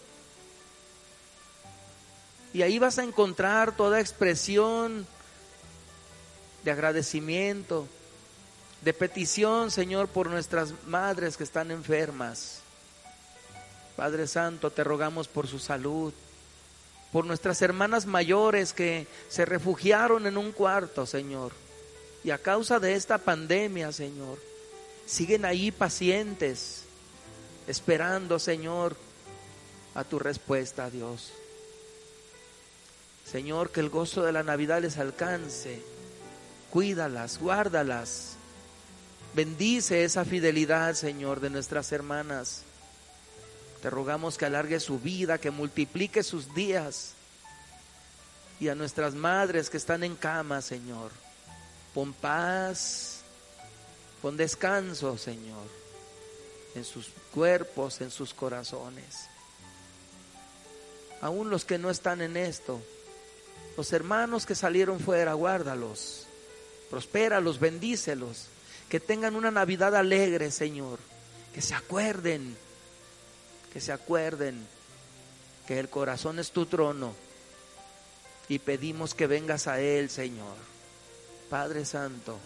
Y 2.51 2.63
ahí 2.63 2.79
vas 2.79 2.97
a 2.97 3.03
encontrar 3.03 3.75
toda 3.75 3.99
expresión 3.99 5.05
de 6.63 6.71
agradecimiento, 6.71 7.87
de 8.81 8.93
petición, 8.93 9.69
Señor, 9.69 10.07
por 10.07 10.31
nuestras 10.31 10.73
madres 10.87 11.37
que 11.37 11.43
están 11.43 11.69
enfermas. 11.69 12.61
Padre 13.95 14.25
Santo, 14.25 14.71
te 14.71 14.83
rogamos 14.83 15.27
por 15.27 15.47
su 15.47 15.59
salud, 15.59 16.11
por 17.11 17.25
nuestras 17.25 17.61
hermanas 17.61 18.07
mayores 18.07 18.73
que 18.73 19.05
se 19.29 19.45
refugiaron 19.45 20.25
en 20.25 20.37
un 20.37 20.51
cuarto, 20.51 21.05
Señor 21.05 21.68
y 22.23 22.31
a 22.31 22.37
causa 22.37 22.79
de 22.79 22.95
esta 22.95 23.17
pandemia, 23.17 23.91
Señor, 23.91 24.39
siguen 25.05 25.45
ahí 25.45 25.71
pacientes, 25.71 26.83
esperando, 27.67 28.39
Señor, 28.39 28.97
a 29.95 30.03
tu 30.03 30.19
respuesta, 30.19 30.89
Dios. 30.89 31.31
Señor, 33.25 33.71
que 33.71 33.79
el 33.79 33.89
gozo 33.89 34.23
de 34.23 34.31
la 34.31 34.43
Navidad 34.43 34.81
les 34.81 34.97
alcance. 34.97 35.81
Cuídalas, 36.71 37.39
guárdalas. 37.39 38.35
Bendice 39.33 40.03
esa 40.03 40.25
fidelidad, 40.25 40.95
Señor, 40.95 41.39
de 41.39 41.49
nuestras 41.49 41.91
hermanas. 41.91 42.63
Te 43.81 43.89
rogamos 43.89 44.37
que 44.37 44.45
alargue 44.45 44.79
su 44.79 44.99
vida, 44.99 45.37
que 45.37 45.51
multiplique 45.51 46.23
sus 46.23 46.53
días. 46.53 47.13
Y 48.59 48.67
a 48.67 48.75
nuestras 48.75 49.13
madres 49.13 49.69
que 49.69 49.77
están 49.77 50.03
en 50.03 50.15
cama, 50.15 50.61
Señor 50.61 51.11
Pon 51.93 52.13
paz, 52.13 53.21
pon 54.21 54.37
descanso, 54.37 55.17
Señor, 55.17 55.65
en 56.75 56.85
sus 56.85 57.09
cuerpos, 57.33 58.01
en 58.01 58.11
sus 58.11 58.33
corazones. 58.33 59.27
Aún 61.21 61.49
los 61.49 61.65
que 61.65 61.77
no 61.77 61.89
están 61.89 62.21
en 62.21 62.37
esto, 62.37 62.79
los 63.75 63.91
hermanos 63.91 64.45
que 64.45 64.55
salieron 64.55 64.99
fuera, 64.99 65.33
guárdalos, 65.33 66.27
prospéralos, 66.91 67.59
bendícelos, 67.59 68.45
que 68.87 68.99
tengan 68.99 69.35
una 69.35 69.51
Navidad 69.51 69.95
alegre, 69.95 70.51
Señor, 70.51 70.99
que 71.53 71.61
se 71.61 71.73
acuerden, 71.73 72.55
que 73.73 73.81
se 73.81 73.91
acuerden 73.91 74.65
que 75.67 75.79
el 75.79 75.89
corazón 75.89 76.39
es 76.39 76.51
tu 76.51 76.67
trono 76.67 77.15
y 78.47 78.59
pedimos 78.59 79.15
que 79.15 79.27
vengas 79.27 79.67
a 79.67 79.79
Él, 79.79 80.09
Señor 80.09 80.78
Padre 81.49 81.83
Santo, 81.83 82.37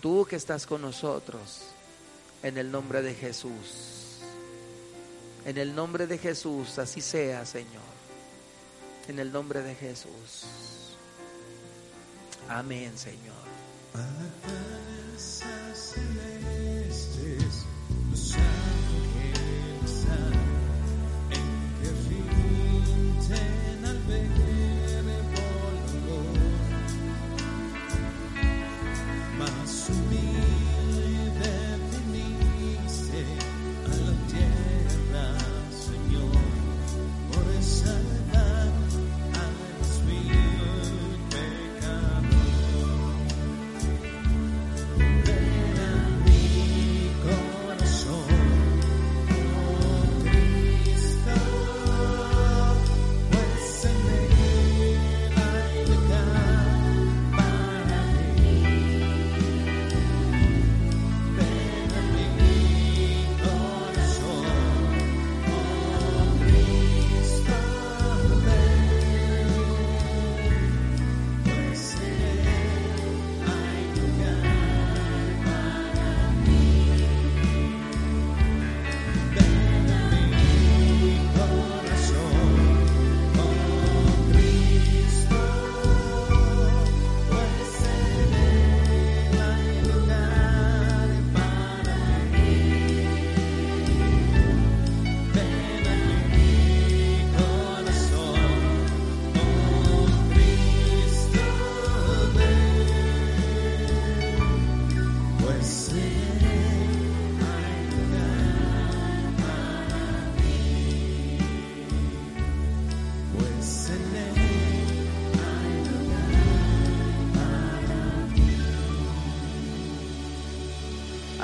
tú 0.00 0.24
que 0.24 0.36
estás 0.36 0.66
con 0.66 0.80
nosotros, 0.80 1.60
en 2.42 2.56
el 2.56 2.70
nombre 2.70 3.02
de 3.02 3.14
Jesús. 3.14 4.20
En 5.44 5.58
el 5.58 5.74
nombre 5.74 6.06
de 6.06 6.18
Jesús, 6.18 6.78
así 6.78 7.00
sea, 7.00 7.44
Señor. 7.44 7.82
En 9.08 9.18
el 9.18 9.30
nombre 9.30 9.62
de 9.62 9.74
Jesús. 9.74 10.46
Amén, 12.48 12.96
Señor. 12.96 13.36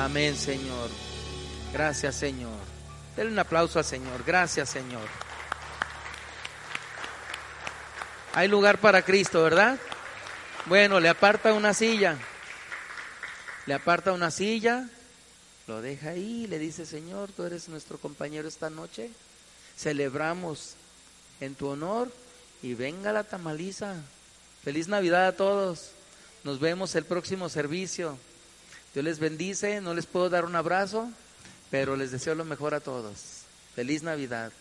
Amén, 0.04 0.36
Señor. 0.36 0.90
Gracias, 1.72 2.16
Señor. 2.16 2.52
Denle 3.16 3.32
un 3.32 3.38
aplauso 3.38 3.78
al 3.78 3.86
Señor. 3.86 4.22
Gracias, 4.22 4.68
Señor. 4.68 5.08
Hay 8.34 8.46
lugar 8.48 8.76
para 8.76 9.00
Cristo, 9.00 9.42
¿verdad? 9.42 9.78
Bueno, 10.66 11.00
le 11.00 11.08
aparta 11.08 11.54
una 11.54 11.72
silla. 11.72 12.18
Le 13.64 13.72
aparta 13.72 14.12
una 14.12 14.30
silla, 14.30 14.90
lo 15.66 15.80
deja 15.80 16.10
ahí, 16.10 16.46
le 16.48 16.58
dice, 16.58 16.84
Señor, 16.84 17.30
tú 17.32 17.44
eres 17.44 17.70
nuestro 17.70 17.96
compañero 17.96 18.46
esta 18.46 18.68
noche. 18.68 19.10
Celebramos 19.74 20.74
en 21.40 21.54
tu 21.54 21.68
honor 21.68 22.12
y 22.62 22.74
venga 22.74 23.10
la 23.10 23.24
tamaliza. 23.24 23.94
Feliz 24.62 24.86
Navidad 24.86 25.28
a 25.28 25.36
todos. 25.36 25.92
Nos 26.44 26.60
vemos 26.60 26.94
el 26.94 27.06
próximo 27.06 27.48
servicio. 27.48 28.18
Dios 28.94 29.04
les 29.04 29.18
bendice. 29.18 29.80
No 29.80 29.92
les 29.92 30.06
puedo 30.06 30.30
dar 30.30 30.44
un 30.44 30.54
abrazo, 30.54 31.10
pero 31.70 31.96
les 31.96 32.12
deseo 32.12 32.34
lo 32.34 32.44
mejor 32.44 32.74
a 32.74 32.80
todos. 32.80 33.42
Feliz 33.74 34.02
Navidad. 34.02 34.52